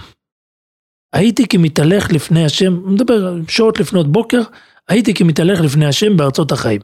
הייתי 1.13 1.47
כמתהלך 1.49 2.13
לפני 2.13 2.45
השם, 2.45 2.93
מדבר 2.93 3.35
שעות 3.49 3.81
לפנות 3.81 4.13
בוקר, 4.13 4.41
הייתי 4.89 5.15
כמתהלך 5.15 5.61
לפני 5.61 5.87
השם 5.87 6.17
בארצות 6.17 6.53
החיים. 6.53 6.81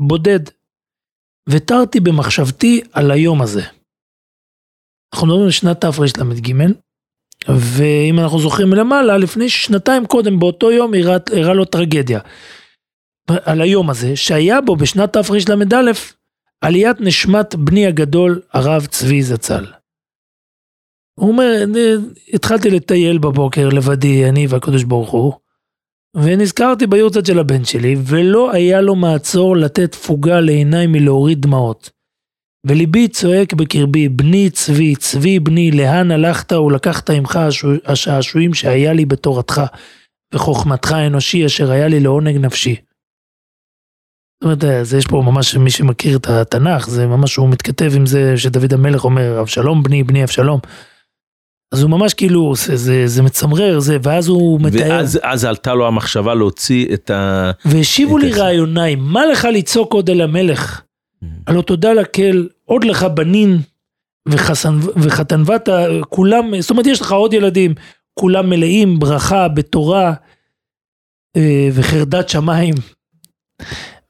בודד. 0.00 0.40
ותרתי 1.48 2.00
במחשבתי 2.00 2.80
על 2.92 3.10
היום 3.10 3.42
הזה. 3.42 3.62
אנחנו 5.14 5.26
מדברים 5.26 5.44
על 5.44 5.50
שנת 5.50 5.80
תרל"ג, 5.80 6.52
ואם 7.48 8.18
אנחנו 8.18 8.38
זוכרים 8.38 8.70
מלמעלה, 8.70 9.18
לפני 9.18 9.48
שנתיים 9.48 10.06
קודם, 10.06 10.38
באותו 10.38 10.72
יום 10.72 10.94
אירעה 10.94 11.54
לו 11.54 11.64
טרגדיה. 11.64 12.20
על 13.28 13.60
היום 13.60 13.90
הזה, 13.90 14.16
שהיה 14.16 14.60
בו 14.60 14.76
בשנת 14.76 15.12
תרל"א, 15.12 15.92
עליית 16.60 17.00
נשמת 17.00 17.54
בני 17.54 17.86
הגדול, 17.86 18.40
הרב 18.52 18.86
צבי 18.86 19.22
זצ"ל. 19.22 19.64
הוא 21.20 21.28
אומר, 21.28 21.64
התחלתי 22.32 22.70
לטייל 22.70 23.18
בבוקר 23.18 23.68
לבדי, 23.68 24.28
אני 24.28 24.46
והקדוש 24.46 24.84
ברוך 24.84 25.10
הוא, 25.10 25.32
ונזכרתי 26.16 26.86
ביורצת 26.86 27.26
של 27.26 27.38
הבן 27.38 27.64
שלי, 27.64 27.96
ולא 28.04 28.52
היה 28.52 28.80
לו 28.80 28.94
מעצור 28.94 29.56
לתת 29.56 29.92
תפוגה 29.92 30.40
לעיניי 30.40 30.86
מלהוריד 30.86 31.42
דמעות. 31.42 31.90
וליבי 32.66 33.08
צועק 33.08 33.52
בקרבי, 33.52 34.08
בני 34.08 34.50
צבי, 34.50 34.96
צבי 34.96 35.40
בני, 35.40 35.70
לאן 35.70 36.10
הלכת 36.10 36.52
ולקחת 36.52 37.10
עמך 37.10 37.38
השעשועים 37.84 38.54
שהיה 38.54 38.92
לי 38.92 39.04
בתורתך, 39.04 39.62
וחוכמתך 40.34 40.92
האנושי 40.92 41.46
אשר 41.46 41.70
היה 41.70 41.88
לי 41.88 42.00
לעונג 42.00 42.36
נפשי. 42.36 42.76
זאת 44.34 44.44
אומרת, 44.44 44.64
אז 44.64 44.94
יש 44.94 45.06
פה 45.06 45.22
ממש, 45.26 45.56
מי 45.56 45.70
שמכיר 45.70 46.16
את 46.16 46.26
התנ"ך, 46.26 46.88
זה 46.88 47.06
ממש, 47.06 47.36
הוא 47.36 47.48
מתכתב 47.48 47.92
עם 47.96 48.06
זה 48.06 48.36
שדוד 48.36 48.72
המלך 48.72 49.04
אומר, 49.04 49.40
אבשלום 49.40 49.82
בני, 49.82 50.02
בני 50.02 50.24
אבשלום. 50.24 50.60
אז 51.72 51.82
הוא 51.82 51.90
ממש 51.90 52.14
כאילו, 52.14 52.54
זה, 52.56 52.76
זה, 52.76 53.06
זה 53.06 53.22
מצמרר, 53.22 53.78
זה, 53.78 53.96
ואז 54.02 54.28
הוא 54.28 54.60
מתאר. 54.60 54.90
ואז 54.90 55.18
אז 55.22 55.44
עלתה 55.44 55.74
לו 55.74 55.86
המחשבה 55.86 56.34
להוציא 56.34 56.94
את 56.94 57.10
ה... 57.10 57.50
והשיבו 57.64 58.18
לי 58.18 58.32
רעיוני, 58.32 58.94
מה 58.94 59.26
לך 59.26 59.48
לצעוק 59.52 59.94
עוד 59.94 60.10
אל 60.10 60.20
המלך? 60.20 60.80
Mm. 60.80 61.26
הלא 61.46 61.62
תודה 61.62 61.92
לקל, 61.92 62.48
עוד 62.64 62.84
לך 62.84 63.02
בנין 63.02 63.58
וחתנבת, 64.96 65.68
כולם, 66.08 66.60
זאת 66.60 66.70
אומרת 66.70 66.86
יש 66.86 67.00
לך 67.00 67.12
עוד 67.12 67.32
ילדים, 67.32 67.74
כולם 68.14 68.50
מלאים 68.50 68.98
ברכה 68.98 69.48
בתורה 69.48 70.14
אה, 71.36 71.68
וחרדת 71.72 72.28
שמיים. 72.28 72.74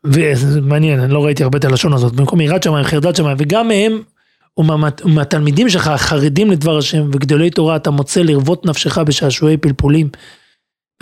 וזה 0.05 0.61
מעניין, 0.61 1.01
אני 1.01 1.13
לא 1.13 1.25
ראיתי 1.25 1.43
הרבה 1.43 1.59
את 1.59 1.65
הלשון 1.65 1.93
הזאת, 1.93 2.13
במקום 2.13 2.41
יראת 2.41 2.63
שמיים, 2.63 2.85
חרדת 2.85 3.17
שמיים, 3.17 3.37
וגם 3.41 3.69
מהם 3.69 4.03
ומהתלמידים 4.59 5.69
שלך 5.69 5.89
החרדים 5.89 6.51
לדבר 6.51 6.79
השם 6.79 7.11
וגדולי 7.13 7.51
תורה 7.51 7.77
אתה 7.77 7.91
מוצא 7.91 8.21
לרוות 8.21 8.67
נפשך 8.67 8.99
בשעשועי 8.99 9.57
פלפולים. 9.57 10.09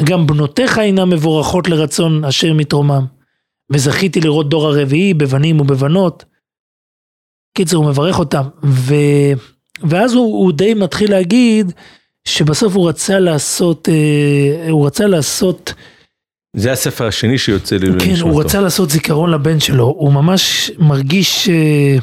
וגם 0.01 0.27
בנותיך 0.27 0.79
אינם 0.79 1.11
מבורכות 1.11 1.69
לרצון 1.69 2.25
אשר 2.25 2.53
מתרומם. 2.53 3.07
וזכיתי 3.73 4.21
לראות 4.21 4.49
דור 4.49 4.67
הרביעי 4.67 5.15
בבנים 5.15 5.61
ובבנות. 5.61 6.25
קיצר 7.57 7.77
הוא 7.77 7.87
מברך 7.87 8.19
אותם. 8.19 8.43
ו... 8.65 8.95
ואז 9.83 10.15
הוא, 10.15 10.45
הוא 10.45 10.53
די 10.53 10.75
מתחיל 10.75 11.11
להגיד 11.11 11.73
שבסוף 12.25 12.75
הוא 12.75 12.89
רצה 12.89 13.19
לעשות, 13.19 13.89
אה, 13.89 14.71
הוא 14.71 14.87
רצה 14.87 15.07
לעשות 15.07 15.75
זה 16.57 16.73
הספר 16.73 17.07
השני 17.07 17.39
שיוצא 17.39 17.77
לי. 17.77 17.87
כן, 17.99 18.21
הוא 18.21 18.41
רצה 18.41 18.61
לעשות 18.61 18.91
זיכרון 18.91 19.31
לבן 19.31 19.61
שלו, 19.61 19.85
הוא 19.85 20.13
ממש 20.13 20.71
מרגיש... 20.79 21.49
אה, 21.49 21.97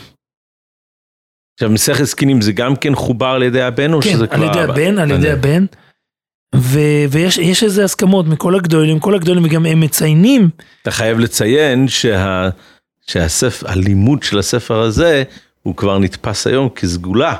עכשיו 1.53 1.69
מסכת 1.69 2.03
זקנים 2.03 2.41
זה 2.41 2.51
גם 2.51 2.75
כן 2.75 2.95
חובר 2.95 3.27
על 3.27 3.43
ידי 3.43 3.61
הבן 3.61 3.93
או 3.93 4.01
כן, 4.01 4.11
שזה 4.11 4.27
כבר... 4.27 4.53
כן, 4.53 4.59
על 4.59 4.69
ידי 4.69 4.71
הבן, 4.71 4.99
על 4.99 5.11
ידי 5.11 5.31
הבן. 5.31 5.65
ו, 6.55 6.79
ויש 7.09 7.63
איזה 7.63 7.83
הסכמות 7.83 8.27
מכל 8.27 8.55
הגדולים, 8.55 8.99
כל 8.99 9.15
הגדולים 9.15 9.45
וגם 9.45 9.65
הם 9.65 9.79
מציינים. 9.79 10.49
אתה 10.81 10.91
חייב 10.91 11.19
לציין 11.19 11.87
שה, 11.87 12.49
שהספר, 13.07 13.69
הלימוד 13.69 14.23
של 14.23 14.39
הספר 14.39 14.79
הזה 14.79 15.23
הוא 15.63 15.75
כבר 15.75 15.99
נתפס 15.99 16.47
היום 16.47 16.69
כסגולה. 16.69 17.35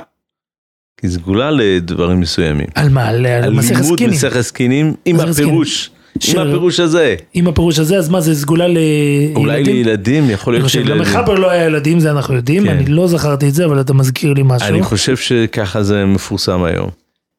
כסגולה 0.96 1.50
לדברים 1.50 2.20
מסוימים. 2.20 2.66
על 2.74 2.88
מה? 2.88 3.08
על, 3.08 3.26
על 3.26 3.50
מסכת 3.50 3.74
זקנים. 3.74 3.92
הלימוד 3.92 4.10
מסכת 4.10 4.40
זקנים 4.40 4.94
עם 5.04 5.20
הפירוש. 5.20 5.90
עם 6.28 6.38
הפירוש 6.38 6.80
הזה. 6.80 7.14
עם 7.34 7.48
הפירוש 7.48 7.78
הזה, 7.78 7.98
אז 7.98 8.08
מה 8.08 8.20
זה 8.20 8.34
סגולה 8.34 8.68
לילדים? 8.68 9.36
אולי 9.36 9.64
לילדים, 9.64 10.30
יכול 10.30 10.54
להיות 10.54 10.68
שילדים. 10.68 10.94
גם 10.94 11.00
מחבר 11.00 11.34
לא 11.34 11.50
היה 11.50 11.64
ילדים, 11.64 12.00
זה 12.00 12.10
אנחנו 12.10 12.34
יודעים, 12.34 12.64
כן. 12.64 12.68
אני 12.68 12.86
לא 12.86 13.06
זכרתי 13.06 13.48
את 13.48 13.54
זה, 13.54 13.64
אבל 13.64 13.80
אתה 13.80 13.94
מזכיר 13.94 14.32
לי 14.32 14.42
משהו. 14.44 14.68
אני 14.68 14.82
חושב 14.82 15.16
שככה 15.16 15.82
זה 15.82 16.04
מפורסם 16.04 16.62
היום. 16.62 16.88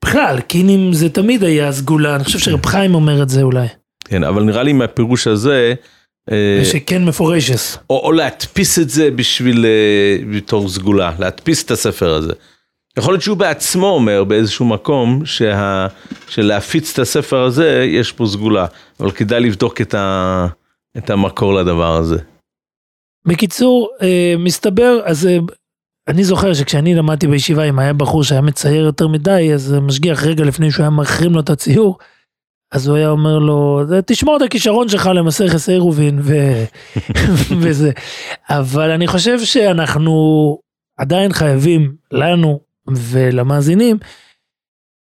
בכלל, 0.05 0.39
קינים 0.39 0.93
זה 0.93 1.09
תמיד 1.09 1.43
היה 1.43 1.71
סגולה, 1.71 2.15
אני 2.15 2.24
חושב 2.24 2.39
שרב 2.39 2.65
חיים 2.65 2.95
אומר 2.95 3.24
את 3.24 3.30
זה 3.30 3.41
אולי. 3.41 3.67
כן, 4.05 4.24
אבל 4.24 4.43
נראה 4.43 4.63
לי 4.63 4.74
מהפירוש 4.74 5.28
הזה... 5.28 5.74
אה, 6.32 6.65
שכן 6.65 7.05
מפורשס. 7.05 7.78
או, 7.89 7.99
או 7.99 8.11
להדפיס 8.11 8.80
את 8.80 8.89
זה 8.89 9.11
בשביל, 9.11 9.65
אה, 9.65 10.36
בתור 10.36 10.69
סגולה, 10.69 11.11
להדפיס 11.19 11.63
את 11.63 11.71
הספר 11.71 12.13
הזה. 12.13 12.34
יכול 12.98 13.14
להיות 13.14 13.24
שהוא 13.24 13.38
בעצמו 13.38 13.88
אומר 13.88 14.24
באיזשהו 14.24 14.66
מקום 14.66 15.26
שה... 15.26 15.88
שלהפיץ 16.28 16.94
את 16.94 17.00
הספר 17.00 17.44
הזה 17.44 17.84
יש 17.88 18.12
פה 18.12 18.26
סגולה, 18.26 18.66
אבל 19.00 19.12
כדאי 19.12 19.39
לבדוק 19.39 19.82
את, 19.82 19.94
ה... 19.94 20.48
את 20.98 21.10
המקור 21.10 21.54
לדבר 21.54 21.96
הזה. 21.96 22.18
בקיצור, 23.28 23.89
אה, 24.02 24.34
מסתבר, 24.38 25.00
אז 25.06 25.28
אה, 25.28 25.38
אני 26.08 26.24
זוכר 26.24 26.54
שכשאני 26.54 26.96
למדתי 26.96 27.28
בישיבה, 27.28 27.64
אם 27.64 27.80
היה 27.80 27.94
בחור 27.94 28.24
שהיה 28.24 28.41
מצייר 28.41 28.86
יותר 28.86 29.08
מדי, 29.08 29.54
אז 29.54 29.76
משגיח 29.82 30.24
רגע 30.24 30.44
לפני 30.44 30.72
שהוא 30.72 30.84
היה 30.84 30.89
מחרים 30.89 31.32
לו 31.32 31.39
את 31.39 31.50
הציור, 31.50 31.98
אז 32.72 32.88
הוא 32.88 32.98
היה 32.98 33.10
אומר 33.10 33.39
לו, 33.39 33.82
תשמור 34.06 34.38
את 34.38 34.41
הכישרון 34.41 34.89
שלך 34.89 35.10
למסכת 35.16 35.70
עירובין 35.70 36.20
ו... 36.22 36.34
וזה. 37.62 37.91
אבל 38.50 38.91
אני 38.91 39.08
חושב 39.08 39.39
שאנחנו 39.39 40.14
עדיין 40.98 41.34
חייבים, 41.34 41.96
לנו, 42.12 42.60
ולמאזינים, 42.88 43.97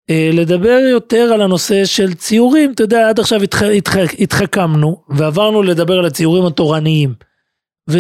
אה, 0.10 0.30
לדבר 0.34 0.80
יותר 0.92 1.32
על 1.34 1.42
הנושא 1.42 1.86
של 1.86 2.14
ציורים, 2.14 2.72
אתה 2.72 2.84
יודע, 2.84 3.10
עד 3.10 3.20
עכשיו 3.20 3.44
התח, 3.44 3.62
התח, 3.64 3.98
התחכמנו 4.20 5.02
ועברנו 5.10 5.64
לדבר 5.64 6.00
על 6.00 6.06
הציורים 6.06 6.46
התורניים. 6.46 7.14
ו, 7.90 8.00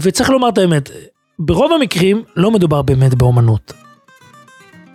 וצריך 0.00 0.30
לומר 0.30 0.48
את 0.48 0.58
האמת, 0.58 0.90
ברוב 1.38 1.72
המקרים 1.72 2.22
לא 2.36 2.50
מדובר 2.50 2.82
באמת 2.82 3.14
באומנות. 3.14 3.72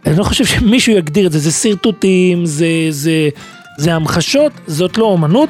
אני 0.05 0.17
לא 0.17 0.23
חושב 0.23 0.45
שמישהו 0.45 0.93
יגדיר 0.93 1.27
את 1.27 1.32
זה, 1.32 1.39
זה 1.39 1.51
שרטוטים, 1.51 2.45
זה, 2.45 2.67
זה, 2.89 3.29
זה 3.77 3.93
המחשות, 3.93 4.51
זאת 4.67 4.97
לא 4.97 5.05
אומנות, 5.05 5.49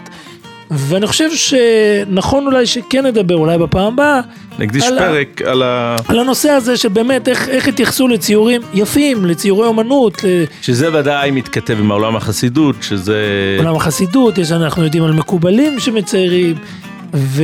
ואני 0.72 1.08
חושב 1.08 1.30
שנכון 1.36 2.46
אולי 2.46 2.66
שכן 2.66 3.06
נדבר, 3.06 3.36
אולי 3.36 3.58
בפעם 3.58 3.94
הבאה, 3.94 4.22
נקדיש 4.60 4.84
על 4.84 4.98
ה- 4.98 5.02
פרק 5.02 5.42
על 5.46 5.64
ה... 5.64 5.96
על 6.08 6.20
הנושא 6.20 6.50
הזה 6.50 6.78
של 6.78 6.90
באמת 6.90 7.28
איך, 7.28 7.50
איך 7.50 7.68
התייחסו 7.68 8.08
לציורים 8.08 8.62
יפים, 8.74 9.26
לציורי 9.26 9.68
אומנות, 9.68 10.18
שזה 10.62 11.00
ודאי 11.00 11.32
מתכתב 11.32 11.78
עם 11.80 11.92
העולם 11.92 12.16
החסידות, 12.16 12.76
שזה... 12.82 13.18
לעולם 13.58 13.76
החסידות, 13.76 14.38
יש, 14.38 14.52
אנחנו 14.52 14.84
יודעים 14.84 15.04
על 15.04 15.12
מקובלים 15.12 15.80
שמציירים, 15.80 16.56
ו... 17.14 17.44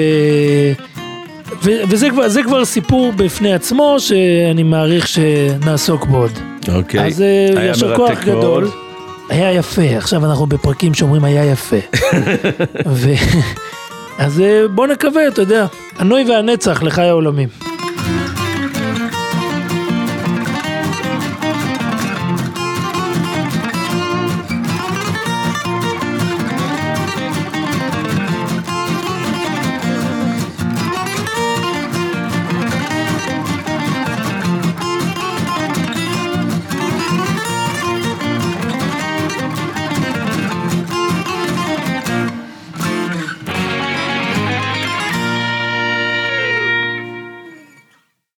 ו... 1.63 1.71
וזה 1.89 2.09
כבר, 2.09 2.30
זה 2.30 2.43
כבר 2.43 2.65
סיפור 2.65 3.11
בפני 3.15 3.53
עצמו, 3.53 3.95
שאני 3.99 4.63
מעריך 4.63 5.07
שנעסוק 5.07 6.05
בו 6.05 6.17
עוד. 6.17 6.32
אוקיי. 6.75 7.07
אז 7.07 7.21
אה, 7.21 7.63
יישר 7.63 7.95
כוח 7.95 8.09
מרתק 8.09 8.28
מאוד. 8.28 8.86
היה 9.30 9.53
יפה, 9.53 9.82
עכשיו 9.97 10.25
אנחנו 10.25 10.45
בפרקים 10.45 10.93
שאומרים 10.93 11.23
היה 11.23 11.45
יפה. 11.45 11.78
ו... 12.88 13.09
אז 14.19 14.39
אה, 14.41 14.67
בוא 14.67 14.88
נקווה, 14.88 15.28
אתה 15.28 15.41
יודע, 15.41 15.65
הנוי 15.97 16.25
והנצח 16.30 16.84
לחי 16.84 17.01
העולמים. 17.01 17.66